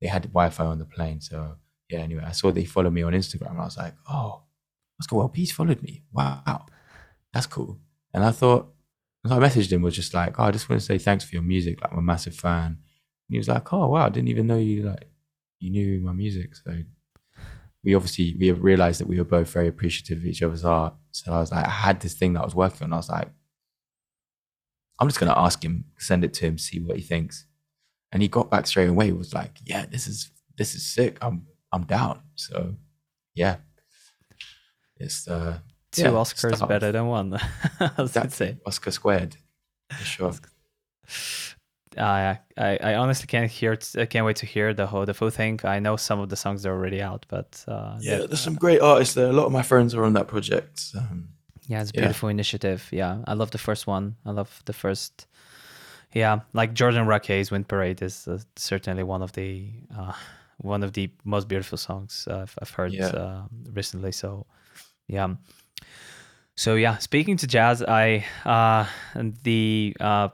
they 0.00 0.08
had 0.08 0.24
Wi-Fi 0.24 0.64
on 0.64 0.78
the 0.78 0.84
plane. 0.84 1.20
So 1.20 1.56
yeah, 1.88 2.00
anyway, 2.00 2.24
I 2.26 2.32
saw 2.32 2.50
they 2.50 2.64
followed 2.64 2.92
me 2.92 3.02
on 3.02 3.12
Instagram. 3.12 3.50
And 3.50 3.60
I 3.60 3.64
was 3.64 3.76
like, 3.76 3.94
oh, 4.08 4.42
Oscar 5.00 5.16
Worldpeace 5.16 5.52
followed 5.52 5.82
me. 5.82 6.02
Wow, 6.12 6.66
that's 7.32 7.46
cool. 7.46 7.78
And 8.12 8.24
I 8.24 8.30
thought, 8.30 8.72
so 9.26 9.36
I 9.36 9.38
messaged 9.38 9.72
him 9.72 9.82
was 9.82 9.94
just 9.94 10.14
like, 10.14 10.38
oh, 10.38 10.44
I 10.44 10.50
just 10.50 10.68
want 10.68 10.80
to 10.80 10.86
say 10.86 10.98
thanks 10.98 11.24
for 11.24 11.34
your 11.34 11.42
music. 11.42 11.80
Like, 11.80 11.92
I'm 11.92 11.98
a 11.98 12.02
massive 12.02 12.34
fan. 12.34 12.78
He 13.30 13.38
was 13.38 13.48
like, 13.48 13.72
oh 13.72 13.88
wow, 13.88 14.06
I 14.06 14.08
didn't 14.08 14.28
even 14.28 14.46
know 14.46 14.56
you 14.56 14.82
like 14.82 15.08
you 15.60 15.70
knew 15.70 16.00
my 16.00 16.12
music. 16.12 16.56
So 16.56 16.74
we 17.84 17.94
obviously 17.94 18.36
we 18.38 18.50
realized 18.52 19.00
that 19.00 19.06
we 19.08 19.18
were 19.18 19.24
both 19.24 19.50
very 19.50 19.68
appreciative 19.68 20.18
of 20.18 20.26
each 20.26 20.42
other's 20.42 20.64
art. 20.64 20.94
So 21.12 21.32
I 21.32 21.38
was 21.38 21.52
like, 21.52 21.66
I 21.66 21.70
had 21.70 22.00
this 22.00 22.14
thing 22.14 22.32
that 22.34 22.40
I 22.40 22.44
was 22.44 22.54
working 22.54 22.84
on. 22.84 22.92
I 22.92 22.96
was 22.96 23.08
like, 23.08 23.28
I'm 24.98 25.08
just 25.08 25.20
gonna 25.20 25.38
ask 25.38 25.64
him, 25.64 25.84
send 25.98 26.24
it 26.24 26.34
to 26.34 26.46
him, 26.46 26.58
see 26.58 26.80
what 26.80 26.96
he 26.96 27.02
thinks. 27.02 27.46
And 28.12 28.22
he 28.22 28.28
got 28.28 28.50
back 28.50 28.66
straight 28.66 28.88
away. 28.88 29.06
He 29.06 29.12
was 29.12 29.32
like, 29.32 29.58
yeah, 29.64 29.86
this 29.86 30.06
is 30.06 30.30
this 30.58 30.74
is 30.74 30.84
sick. 30.84 31.18
I'm 31.22 31.46
I'm 31.72 31.84
down. 31.84 32.20
So 32.34 32.74
yeah, 33.34 33.56
it's 34.96 35.28
uh 35.28 35.58
Two 35.92 36.02
yeah, 36.02 36.08
Oscars 36.10 36.66
better 36.68 36.92
than 36.92 37.06
one. 37.06 37.34
I 37.80 37.90
was 37.98 38.12
say. 38.12 38.58
Oscar 38.64 38.92
squared 38.92 39.36
for 39.90 40.04
sure. 40.04 40.32
I, 41.98 42.38
I 42.56 42.76
I 42.82 42.94
honestly 42.94 43.26
can't 43.26 43.50
hear. 43.50 43.76
I 43.98 44.06
can't 44.06 44.24
wait 44.26 44.36
to 44.36 44.46
hear 44.46 44.72
the 44.74 44.86
whole 44.86 45.04
the 45.06 45.14
full 45.14 45.30
thing. 45.30 45.60
I 45.64 45.80
know 45.80 45.96
some 45.96 46.20
of 46.20 46.28
the 46.28 46.36
songs 46.36 46.64
are 46.66 46.72
already 46.72 47.02
out, 47.02 47.26
but 47.28 47.64
uh, 47.68 47.98
Yeah, 48.00 48.18
that- 48.18 48.28
there's 48.30 48.40
some 48.40 48.54
great 48.56 48.80
artists 48.80 49.14
there. 49.14 49.28
A 49.28 49.32
lot 49.32 49.46
of 49.46 49.52
my 49.52 49.62
friends 49.62 49.94
are 49.94 50.04
on 50.04 50.12
that 50.14 50.26
project. 50.28 50.92
Um, 50.96 51.28
Yeah, 51.68 51.82
it's 51.82 51.90
a 51.90 51.94
Yeah. 51.94 52.00
beautiful 52.02 52.28
initiative. 52.30 52.80
Yeah, 52.92 53.22
I 53.26 53.34
love 53.34 53.50
the 53.50 53.58
first 53.58 53.86
one. 53.86 54.14
I 54.24 54.30
love 54.32 54.62
the 54.64 54.72
first. 54.72 55.26
Yeah, 56.14 56.40
like 56.52 56.72
Jordan 56.74 57.06
Rakei's 57.06 57.50
"Wind 57.52 57.66
Parade" 57.68 58.02
is 58.04 58.26
uh, 58.28 58.38
certainly 58.56 59.02
one 59.04 59.22
of 59.22 59.30
the 59.32 59.70
uh, 59.96 60.12
one 60.62 60.82
of 60.86 60.92
the 60.92 61.08
most 61.24 61.48
beautiful 61.48 61.78
songs 61.78 62.26
I've, 62.28 62.54
I've 62.62 62.70
heard 62.76 62.92
Yeah. 62.92 63.06
uh, 63.08 63.42
recently. 63.74 64.12
So, 64.12 64.46
yeah. 65.06 65.36
So 66.56 66.74
yeah, 66.74 66.98
speaking 66.98 67.36
to 67.38 67.46
jazz, 67.46 67.82
I 67.82 68.24
uh, 68.44 68.84
the 69.44 69.96
uh, 70.00 70.28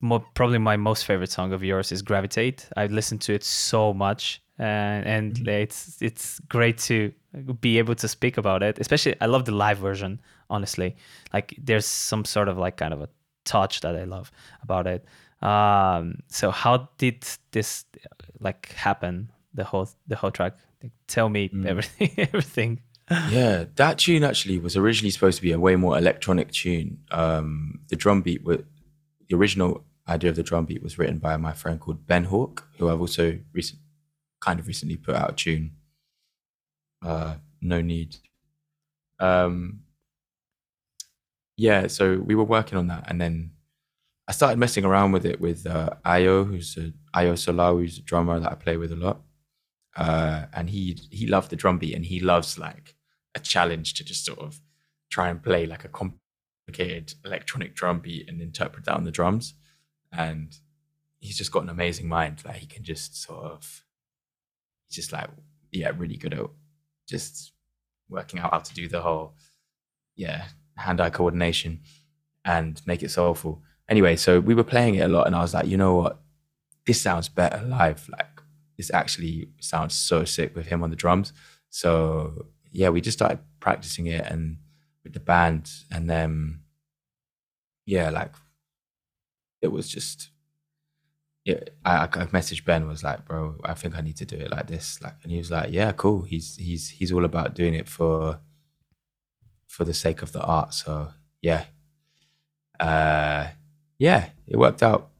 mo- 0.00 0.24
probably 0.34 0.58
my 0.58 0.76
most 0.76 1.04
favorite 1.04 1.30
song 1.30 1.52
of 1.52 1.62
yours 1.62 1.92
is 1.92 2.02
"Gravitate." 2.02 2.68
I've 2.76 2.92
listened 2.92 3.20
to 3.22 3.34
it 3.34 3.44
so 3.44 3.92
much, 3.94 4.42
and 4.58 5.06
and 5.06 5.34
Mhm. 5.34 5.48
it's 5.48 6.00
it's 6.02 6.40
great 6.48 6.78
to 6.88 7.12
be 7.60 7.78
able 7.78 7.94
to 7.94 8.08
speak 8.08 8.38
about 8.38 8.62
it. 8.62 8.78
Especially, 8.78 9.14
I 9.20 9.26
love 9.26 9.44
the 9.44 9.52
live 9.52 9.78
version. 9.78 10.20
Honestly, 10.48 10.96
like 11.32 11.54
there's 11.58 11.86
some 11.86 12.24
sort 12.24 12.48
of 12.48 12.58
like 12.58 12.76
kind 12.76 12.92
of 12.92 13.00
a 13.00 13.08
touch 13.44 13.80
that 13.80 13.94
I 13.96 14.04
love 14.04 14.30
about 14.62 14.86
it. 14.86 15.04
Um, 15.42 16.18
so 16.28 16.50
how 16.50 16.88
did 16.98 17.24
this 17.52 17.84
like 18.40 18.72
happen? 18.72 19.30
The 19.54 19.64
whole 19.64 19.88
the 20.08 20.16
whole 20.16 20.30
track. 20.30 20.56
Like, 20.82 20.92
tell 21.06 21.28
me 21.28 21.48
mm. 21.50 21.66
everything. 21.66 22.10
everything. 22.18 22.80
yeah, 23.30 23.64
that 23.74 23.98
tune 23.98 24.24
actually 24.24 24.58
was 24.58 24.76
originally 24.76 25.10
supposed 25.10 25.36
to 25.36 25.42
be 25.42 25.52
a 25.52 25.58
way 25.58 25.76
more 25.76 25.98
electronic 25.98 26.52
tune. 26.52 26.98
Um, 27.10 27.80
the 27.88 27.96
drum 27.96 28.22
beat, 28.22 28.44
was, 28.44 28.58
the 29.28 29.36
original 29.36 29.84
idea 30.10 30.30
of 30.30 30.36
the 30.36 30.42
drum 30.42 30.64
beat 30.64 30.82
was 30.82 30.98
written 30.98 31.18
by 31.18 31.36
my 31.36 31.52
friend 31.52 31.80
called 31.80 32.06
Ben 32.06 32.24
Hawk, 32.24 32.66
who 32.78 32.88
I've 32.88 33.00
also 33.00 33.38
recent, 33.52 33.80
kind 34.40 34.58
of 34.58 34.66
recently 34.66 34.96
put 34.96 35.14
out 35.14 35.30
a 35.30 35.34
tune. 35.34 35.72
Uh, 37.02 37.36
no 37.60 37.80
need. 37.80 38.16
Um, 39.18 39.80
yeah, 41.56 41.86
so 41.86 42.18
we 42.18 42.34
were 42.34 42.44
working 42.44 42.78
on 42.78 42.88
that, 42.88 43.04
and 43.08 43.20
then 43.20 43.52
I 44.26 44.32
started 44.32 44.58
messing 44.58 44.84
around 44.84 45.12
with 45.12 45.26
it 45.26 45.40
with 45.40 45.66
uh, 45.66 45.90
Ayo, 46.06 46.46
who's 46.46 46.76
a, 46.76 46.92
Ayo 47.18 47.34
Salawu, 47.34 47.80
who's 47.80 47.98
a 47.98 48.02
drummer 48.02 48.40
that 48.40 48.52
I 48.52 48.54
play 48.54 48.76
with 48.76 48.92
a 48.92 48.96
lot, 48.96 49.20
uh, 49.96 50.46
and 50.52 50.70
he 50.70 50.98
he 51.10 51.26
loved 51.26 51.50
the 51.50 51.56
drum 51.56 51.78
beat, 51.78 51.94
and 51.94 52.04
he 52.04 52.20
loves 52.20 52.58
like 52.58 52.94
a 53.34 53.40
challenge 53.40 53.94
to 53.94 54.04
just 54.04 54.24
sort 54.24 54.38
of 54.38 54.60
try 55.10 55.28
and 55.28 55.42
play 55.42 55.66
like 55.66 55.84
a 55.84 55.88
complicated 55.88 57.14
electronic 57.24 57.74
drum 57.74 58.00
beat 58.00 58.28
and 58.28 58.40
interpret 58.40 58.84
that 58.86 58.96
on 58.96 59.04
the 59.04 59.10
drums. 59.10 59.54
And 60.12 60.56
he's 61.18 61.38
just 61.38 61.52
got 61.52 61.62
an 61.62 61.68
amazing 61.68 62.08
mind. 62.08 62.42
Like 62.44 62.56
he 62.56 62.66
can 62.66 62.82
just 62.82 63.22
sort 63.22 63.44
of, 63.44 63.84
he's 64.88 64.96
just 64.96 65.12
like, 65.12 65.28
yeah, 65.70 65.92
really 65.96 66.16
good 66.16 66.34
at 66.34 66.46
just 67.08 67.52
working 68.08 68.40
out 68.40 68.50
how 68.52 68.58
to 68.58 68.74
do 68.74 68.88
the 68.88 69.02
whole, 69.02 69.34
yeah, 70.16 70.44
hand-eye 70.76 71.10
coordination 71.10 71.80
and 72.44 72.80
make 72.86 73.02
it 73.02 73.10
soulful. 73.10 73.62
Anyway, 73.88 74.16
so 74.16 74.40
we 74.40 74.54
were 74.54 74.64
playing 74.64 74.94
it 74.94 75.00
a 75.00 75.08
lot, 75.08 75.26
and 75.26 75.36
I 75.36 75.40
was 75.40 75.52
like, 75.52 75.66
you 75.66 75.76
know 75.76 75.94
what, 75.94 76.20
this 76.86 77.02
sounds 77.02 77.28
better 77.28 77.60
live. 77.66 78.08
Like 78.08 78.40
this 78.76 78.90
actually 78.92 79.50
sounds 79.60 79.94
so 79.94 80.24
sick 80.24 80.56
with 80.56 80.66
him 80.66 80.82
on 80.82 80.90
the 80.90 80.96
drums. 80.96 81.32
So 81.68 82.46
yeah, 82.72 82.88
we 82.88 83.00
just 83.00 83.18
started 83.18 83.40
practicing 83.58 84.06
it 84.06 84.24
and 84.26 84.58
with 85.04 85.12
the 85.12 85.20
band, 85.20 85.70
and 85.90 86.08
then 86.08 86.60
yeah, 87.84 88.10
like 88.10 88.32
it 89.62 89.68
was 89.68 89.88
just 89.88 90.30
yeah. 91.44 91.60
I, 91.84 92.04
I 92.04 92.06
messaged 92.06 92.64
Ben 92.64 92.86
was 92.86 93.02
like, 93.02 93.26
bro, 93.26 93.56
I 93.64 93.74
think 93.74 93.96
I 93.96 94.00
need 94.00 94.16
to 94.16 94.26
do 94.26 94.36
it 94.36 94.50
like 94.50 94.66
this, 94.66 95.00
like, 95.02 95.14
and 95.22 95.32
he 95.32 95.38
was 95.38 95.50
like, 95.50 95.70
yeah, 95.72 95.92
cool. 95.92 96.22
He's 96.22 96.56
he's 96.56 96.90
he's 96.90 97.12
all 97.12 97.24
about 97.24 97.54
doing 97.54 97.74
it 97.74 97.88
for 97.88 98.40
for 99.66 99.84
the 99.84 99.94
sake 99.94 100.22
of 100.22 100.32
the 100.32 100.42
art. 100.42 100.74
So 100.74 101.08
yeah, 101.40 101.64
uh, 102.78 103.48
yeah, 103.98 104.30
it 104.46 104.56
worked 104.56 104.82
out. 104.82 105.10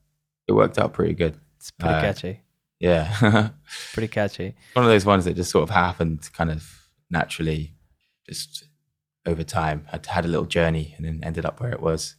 It 0.49 0.53
worked 0.53 0.79
out 0.79 0.93
pretty 0.93 1.15
good. 1.15 1.39
It's 1.57 1.71
pretty 1.71 1.95
uh, 1.95 2.01
catchy. 2.01 2.41
Yeah, 2.81 3.51
pretty 3.93 4.09
catchy. 4.09 4.55
One 4.73 4.85
of 4.85 4.91
those 4.91 5.05
ones 5.05 5.27
that 5.27 5.37
just 5.37 5.51
sort 5.51 5.65
of 5.65 5.71
happened, 5.71 6.29
kind 6.33 6.51
of 6.51 6.89
naturally, 7.11 7.75
just 8.27 8.65
over 9.27 9.45
time. 9.45 9.87
I 9.93 10.01
had 10.07 10.25
a 10.25 10.29
little 10.29 10.47
journey 10.47 10.95
and 10.97 11.05
then 11.05 11.21
ended 11.23 11.45
up 11.45 11.61
where 11.61 11.73
it 11.73 11.81
was. 11.81 12.17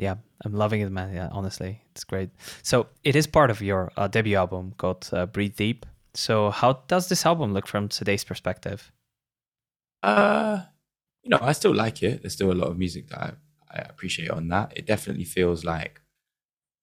Yeah, 0.00 0.14
I'm 0.42 0.54
loving 0.54 0.80
it, 0.80 0.90
man. 0.90 1.12
Yeah, 1.12 1.28
honestly, 1.30 1.82
it's 1.90 2.04
great. 2.04 2.30
So 2.62 2.86
it 3.04 3.14
is 3.14 3.26
part 3.26 3.50
of 3.50 3.60
your 3.60 3.92
uh, 3.98 4.08
debut 4.08 4.34
album 4.34 4.72
called 4.78 5.06
uh, 5.12 5.26
Breathe 5.26 5.56
Deep. 5.56 5.84
So 6.14 6.50
how 6.50 6.84
does 6.88 7.10
this 7.10 7.26
album 7.26 7.52
look 7.52 7.66
from 7.66 7.88
today's 7.88 8.24
perspective? 8.24 8.90
Uh, 10.02 10.62
you 11.22 11.28
know, 11.28 11.38
I 11.42 11.52
still 11.52 11.74
like 11.74 12.02
it. 12.02 12.22
There's 12.22 12.32
still 12.32 12.50
a 12.50 12.54
lot 12.54 12.68
of 12.68 12.78
music 12.78 13.10
that 13.10 13.18
I, 13.20 13.32
I 13.70 13.78
appreciate 13.82 14.30
on 14.30 14.48
that. 14.48 14.72
It 14.74 14.86
definitely 14.86 15.24
feels 15.24 15.66
like 15.66 16.00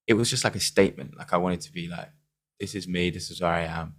it 0.05 0.13
was 0.13 0.30
just 0.30 0.43
like 0.43 0.55
a 0.55 0.59
statement. 0.59 1.18
Like 1.18 1.34
I 1.34 1.38
wanted 1.38 1.61
to 1.61 1.72
be 1.72 1.88
like, 1.88 2.11
this 2.59 2.76
is 2.76 2.88
me. 2.88 3.09
This 3.09 3.32
is 3.32 3.41
where 3.41 3.49
I 3.49 3.61
am. 3.61 3.95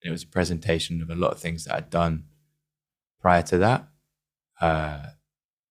And 0.00 0.10
it 0.10 0.12
was 0.12 0.22
a 0.22 0.28
presentation 0.28 1.02
of 1.02 1.10
a 1.10 1.16
lot 1.16 1.32
of 1.32 1.40
things 1.40 1.64
that 1.64 1.74
I'd 1.74 1.90
done 1.90 2.26
prior 3.20 3.42
to 3.42 3.58
that. 3.58 3.88
Uh, 4.60 5.06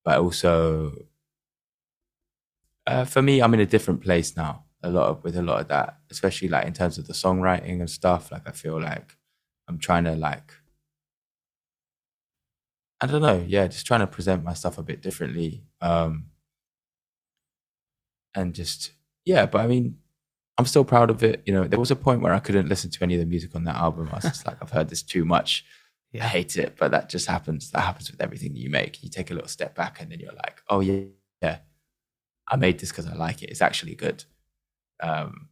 but 0.04 0.18
also, 0.20 1.06
uh, 2.90 3.06
for 3.06 3.22
me, 3.22 3.42
I'm 3.42 3.54
in 3.54 3.60
a 3.60 3.66
different 3.66 4.02
place 4.02 4.36
now. 4.36 4.66
A 4.82 4.90
lot 4.90 5.10
of 5.10 5.24
with 5.24 5.36
a 5.36 5.42
lot 5.42 5.62
of 5.62 5.68
that, 5.68 6.00
especially 6.10 6.48
like 6.48 6.66
in 6.66 6.74
terms 6.74 6.98
of 6.98 7.06
the 7.08 7.14
songwriting 7.14 7.80
and 7.80 7.90
stuff. 7.90 8.32
Like 8.32 8.48
I 8.48 8.52
feel 8.52 8.82
like 8.82 9.18
I'm 9.68 9.78
trying 9.78 10.06
to 10.06 10.16
like, 10.16 10.54
I 13.02 13.08
don't 13.08 13.22
know, 13.22 13.44
yeah, 13.48 13.68
just 13.68 13.86
trying 13.86 14.00
to 14.00 14.08
present 14.08 14.44
my 14.44 14.54
stuff 14.54 14.78
a 14.78 14.84
bit 14.84 15.02
differently. 15.02 15.64
Um, 15.82 16.28
and 18.34 18.56
just 18.56 18.94
yeah, 19.26 19.46
but 19.46 19.62
I 19.62 19.68
mean, 19.68 19.98
I'm 20.58 20.66
still 20.66 20.86
proud 20.86 21.10
of 21.10 21.24
it. 21.24 21.44
You 21.46 21.54
know, 21.54 21.68
there 21.68 21.80
was 21.80 21.92
a 21.92 21.96
point 21.96 22.22
where 22.22 22.34
I 22.34 22.40
couldn't 22.40 22.70
listen 22.70 22.90
to 22.92 23.04
any 23.04 23.16
of 23.16 23.20
the 23.20 23.26
music 23.26 23.56
on 23.56 23.66
that 23.66 23.76
album. 23.76 24.10
I 24.12 24.16
was 24.16 24.24
just 24.24 24.48
like, 24.48 24.58
I've 24.62 24.72
heard 24.72 24.90
this 24.90 25.04
too 25.04 25.26
much 25.26 25.66
yeah. 26.12 26.26
I 26.26 26.28
hate 26.28 26.58
it, 26.58 26.76
but 26.78 26.92
that 26.92 27.10
just 27.10 27.28
happens. 27.28 27.70
That 27.72 27.82
happens 27.82 28.10
with 28.12 28.22
everything 28.22 28.56
you 28.56 28.70
make. 28.70 29.04
You 29.04 29.10
take 29.10 29.30
a 29.30 29.34
little 29.34 29.48
step 29.48 29.76
back 29.76 30.02
and 30.02 30.12
then 30.12 30.20
you're 30.20 30.34
like, 30.34 30.62
oh 30.68 30.80
yeah, 30.80 31.04
yeah, 31.42 31.60
I 32.50 32.56
made 32.56 32.80
this 32.80 32.89
because 32.89 33.08
I 33.08 33.14
like 33.14 33.43
it. 33.43 33.50
It's 33.50 33.62
actually 33.62 33.95
good. 33.95 34.24
Um, 35.02 35.50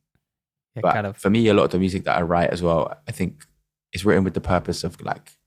yeah, 0.75 0.81
but 0.81 0.93
kind 0.93 1.07
of. 1.07 1.17
for 1.17 1.29
me, 1.29 1.47
a 1.47 1.53
lot 1.53 1.65
of 1.65 1.71
the 1.71 1.79
music 1.79 2.03
that 2.05 2.17
I 2.17 2.21
write 2.21 2.49
as 2.49 2.61
well, 2.61 2.93
I 3.07 3.11
think 3.11 3.45
is 3.93 4.05
written 4.05 4.23
with 4.23 4.33
the 4.33 4.41
purpose 4.41 4.83
of 4.83 5.01
like 5.01 5.37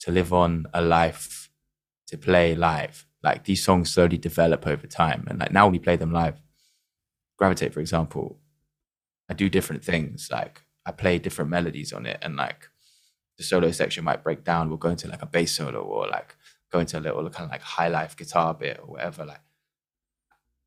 to 0.00 0.10
live 0.10 0.32
on 0.32 0.66
a 0.74 0.80
life, 0.82 1.50
to 2.08 2.18
play 2.18 2.54
live. 2.54 3.06
Like 3.22 3.44
these 3.44 3.62
songs 3.62 3.90
slowly 3.90 4.18
develop 4.18 4.66
over 4.66 4.86
time, 4.86 5.26
and 5.28 5.38
like 5.38 5.52
now 5.52 5.68
we 5.68 5.78
play 5.78 5.96
them 5.96 6.12
live, 6.12 6.40
Gravitate, 7.40 7.72
for 7.72 7.80
example, 7.80 8.38
I 9.30 9.32
do 9.32 9.48
different 9.48 9.82
things. 9.82 10.28
Like 10.30 10.60
I 10.84 10.92
play 10.92 11.18
different 11.18 11.50
melodies 11.50 11.90
on 11.90 12.04
it, 12.04 12.18
and 12.20 12.36
like 12.36 12.68
the 13.38 13.44
solo 13.44 13.70
section 13.70 14.04
might 14.04 14.22
break 14.22 14.44
down. 14.44 14.68
We'll 14.68 14.76
go 14.76 14.90
into 14.90 15.08
like 15.08 15.22
a 15.22 15.26
bass 15.26 15.52
solo 15.52 15.80
or 15.80 16.06
like 16.06 16.36
go 16.70 16.80
into 16.80 16.98
a 16.98 17.00
little 17.00 17.30
kind 17.30 17.46
of 17.46 17.50
like 17.50 17.62
high 17.62 17.88
life 17.88 18.14
guitar 18.14 18.52
bit 18.52 18.78
or 18.78 18.92
whatever. 18.92 19.24
Like 19.24 19.40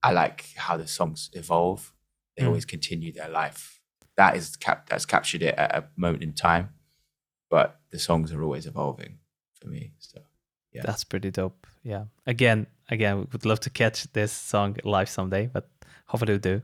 I 0.03 0.11
like 0.11 0.45
how 0.55 0.77
the 0.77 0.87
songs 0.87 1.29
evolve. 1.33 1.93
They 2.37 2.43
mm. 2.43 2.47
always 2.47 2.65
continue 2.65 3.11
their 3.11 3.29
life. 3.29 3.79
That 4.17 4.35
is 4.35 4.55
cap 4.55 4.89
that's 4.89 5.05
captured 5.05 5.41
it 5.41 5.55
at 5.55 5.75
a 5.75 5.85
moment 5.95 6.23
in 6.23 6.33
time. 6.33 6.69
But 7.49 7.79
the 7.91 7.99
songs 7.99 8.31
are 8.31 8.43
always 8.43 8.65
evolving 8.65 9.19
for 9.59 9.67
me. 9.67 9.93
So 9.99 10.19
yeah. 10.73 10.81
That's 10.85 11.03
pretty 11.03 11.31
dope. 11.31 11.67
Yeah. 11.83 12.05
Again, 12.25 12.67
again, 12.89 13.19
we 13.19 13.25
would 13.31 13.45
love 13.45 13.59
to 13.61 13.69
catch 13.69 14.11
this 14.13 14.31
song 14.31 14.77
live 14.83 15.09
someday, 15.09 15.47
but 15.47 15.69
hopefully 16.07 16.33
we 16.33 16.39
do. 16.39 16.61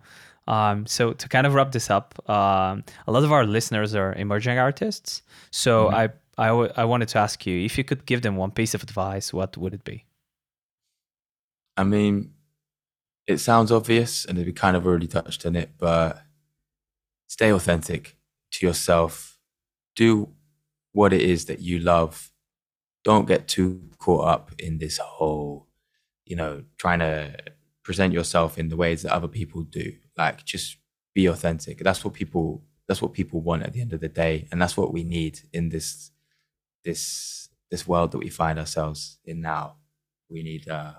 Um, 0.48 0.88
so 0.88 1.14
to 1.14 1.30
kind 1.30 1.46
of 1.46 1.54
wrap 1.54 1.72
this 1.72 1.92
up, 1.92 2.18
um, 2.28 2.84
a 3.06 3.12
lot 3.12 3.24
of 3.24 3.32
our 3.32 3.46
listeners 3.46 3.94
are 3.94 4.14
emerging 4.14 4.58
artists. 4.58 5.22
So 5.52 5.86
mm-hmm. 5.86 5.96
I, 5.96 6.10
I, 6.40 6.48
w- 6.48 6.72
I 6.76 6.86
wanted 6.86 7.10
to 7.10 7.20
ask 7.20 7.46
you 7.46 7.64
if 7.64 7.78
you 7.78 7.84
could 7.84 8.06
give 8.08 8.24
them 8.24 8.36
one 8.36 8.52
piece 8.52 8.74
of 8.74 8.82
advice, 8.82 9.32
what 9.32 9.56
would 9.58 9.76
it 9.76 9.84
be? 9.84 10.06
I 11.78 11.84
mean, 11.84 12.34
it 13.30 13.40
sounds 13.40 13.72
obvious, 13.72 14.26
and 14.26 14.38
we 14.38 14.52
kind 14.52 14.76
of 14.76 14.86
already 14.86 15.08
touched 15.08 15.46
on 15.46 15.56
it, 15.56 15.72
but 15.78 16.22
stay 17.28 17.52
authentic 17.54 18.18
to 18.52 18.66
yourself. 18.66 19.40
Do 19.96 20.30
what 20.94 21.14
it 21.14 21.22
is 21.22 21.46
that 21.46 21.60
you 21.62 21.80
love. 21.80 22.32
Don't 23.04 23.28
get 23.28 23.48
too 23.48 23.90
caught 24.00 24.28
up 24.28 24.52
in 24.60 24.80
this 24.80 24.98
whole, 24.98 25.68
you 26.26 26.36
know, 26.36 26.64
trying 26.78 27.00
to 27.00 27.36
present 27.84 28.14
yourself 28.14 28.58
in 28.58 28.70
the 28.70 28.78
ways 28.78 29.02
that 29.04 29.14
other 29.14 29.28
people 29.28 29.64
do 29.64 29.94
like 30.18 30.46
just 30.46 30.78
be 31.16 31.26
authentic 31.26 31.80
that's 31.80 32.06
what 32.06 32.14
people 32.14 32.62
that's 32.88 33.02
what 33.02 33.14
people 33.14 33.42
want 33.42 33.64
at 33.64 33.74
the 33.74 33.82
end 33.82 33.94
of 33.94 34.00
the 34.00 34.08
day 34.08 34.48
and 34.52 34.62
that's 34.62 34.78
what 34.78 34.94
we 34.94 35.04
need 35.04 35.40
in 35.54 35.70
this 35.70 36.12
this 36.86 37.50
this 37.72 37.88
world 37.88 38.12
that 38.12 38.20
we 38.20 38.30
find 38.30 38.60
ourselves 38.60 39.18
in 39.26 39.42
now 39.42 39.76
we 40.30 40.44
need 40.44 40.70
uh 40.70 40.94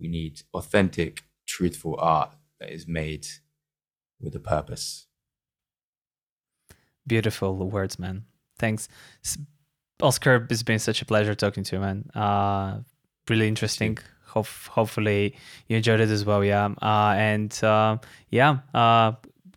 we 0.00 0.08
need 0.08 0.42
authentic 0.52 1.22
truthful 1.46 1.96
art 1.98 2.34
that 2.60 2.70
is 2.70 2.86
made 2.86 3.26
with 4.20 4.34
a 4.34 4.40
purpose 4.40 5.06
beautiful 7.06 7.56
words 7.70 7.98
man 7.98 8.24
thanks 8.58 8.88
oscar 10.00 10.46
it's 10.50 10.62
been 10.62 10.78
such 10.78 11.02
a 11.02 11.04
pleasure 11.04 11.34
talking 11.34 11.62
to 11.62 11.76
you 11.76 11.80
man 11.80 12.10
uh 12.14 12.78
really 13.28 13.48
interesting 13.48 13.98
hope, 14.34 14.48
hopefully 14.68 15.34
you 15.68 15.76
enjoyed 15.76 16.00
it 16.00 16.10
as 16.10 16.24
well. 16.24 16.44
Yeah. 16.44 16.74
Uh, 16.82 17.14
and 17.16 17.52
uh, 17.62 17.98
yeah, 18.30 18.58
uh, 18.74 19.12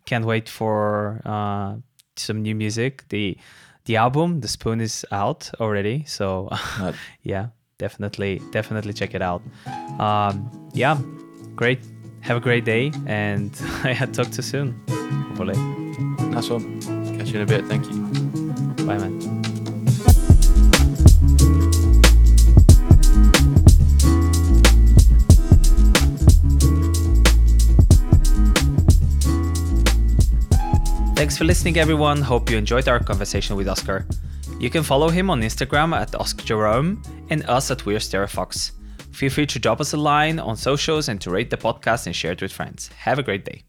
can't 0.06 0.26
wait 0.26 0.48
for 0.48 1.22
uh, 1.26 1.76
some 2.16 2.42
new 2.42 2.56
music. 2.56 3.06
The 3.10 3.38
the 3.86 3.96
album, 3.96 4.42
The 4.42 4.48
Spoon, 4.48 4.82
is 4.82 5.06
out 5.12 5.50
already. 5.60 6.04
So 6.06 6.50
yeah, 7.24 7.48
definitely 7.78 8.42
definitely 8.52 8.94
check 8.94 9.14
it 9.16 9.22
out. 9.22 9.42
Um, 10.00 10.52
yeah 10.74 10.98
great. 11.58 11.80
Have 12.22 12.38
a 12.38 12.40
great 12.40 12.64
day 12.64 12.92
and 13.08 13.52
i 13.84 13.94
talk 14.14 14.30
to 14.30 14.38
you 14.38 14.44
soon. 14.44 14.80
Hopefully. 15.30 15.58
Nice 16.30 16.48
catch 17.18 17.30
you 17.30 17.40
in 17.40 17.42
a 17.42 17.46
bit. 17.46 17.66
Thank 17.66 17.86
you. 17.86 17.98
Bye 18.86 18.98
man. 18.98 19.20
Thanks 31.16 31.36
for 31.36 31.46
listening, 31.46 31.78
everyone. 31.78 32.22
Hope 32.22 32.52
you 32.52 32.58
enjoyed 32.58 32.88
our 32.88 33.00
conversation 33.00 33.56
with 33.56 33.68
Oscar. 33.68 34.06
You 34.60 34.72
can 34.72 34.82
follow 34.82 35.10
him 35.10 35.30
on 35.30 35.42
Instagram 35.42 35.96
at 35.96 36.16
Oscar 36.16 36.44
Jerome 36.44 37.04
and 37.30 37.46
us 37.46 37.70
at 37.70 37.86
We're 37.86 38.00
Stereofox. 38.00 38.72
Feel 39.12 39.30
free 39.30 39.46
to 39.46 39.60
drop 39.60 39.80
us 39.80 39.94
a 39.94 39.98
line 39.98 40.40
on 40.40 40.58
socials 40.58 41.10
and 41.10 41.22
to 41.22 41.30
rate 41.30 41.52
the 41.52 41.58
podcast 41.58 42.08
and 42.08 42.16
share 42.16 42.32
it 42.32 42.42
with 42.42 42.52
friends. 42.52 42.90
Have 42.98 43.20
a 43.20 43.24
great 43.24 43.46
day. 43.46 43.67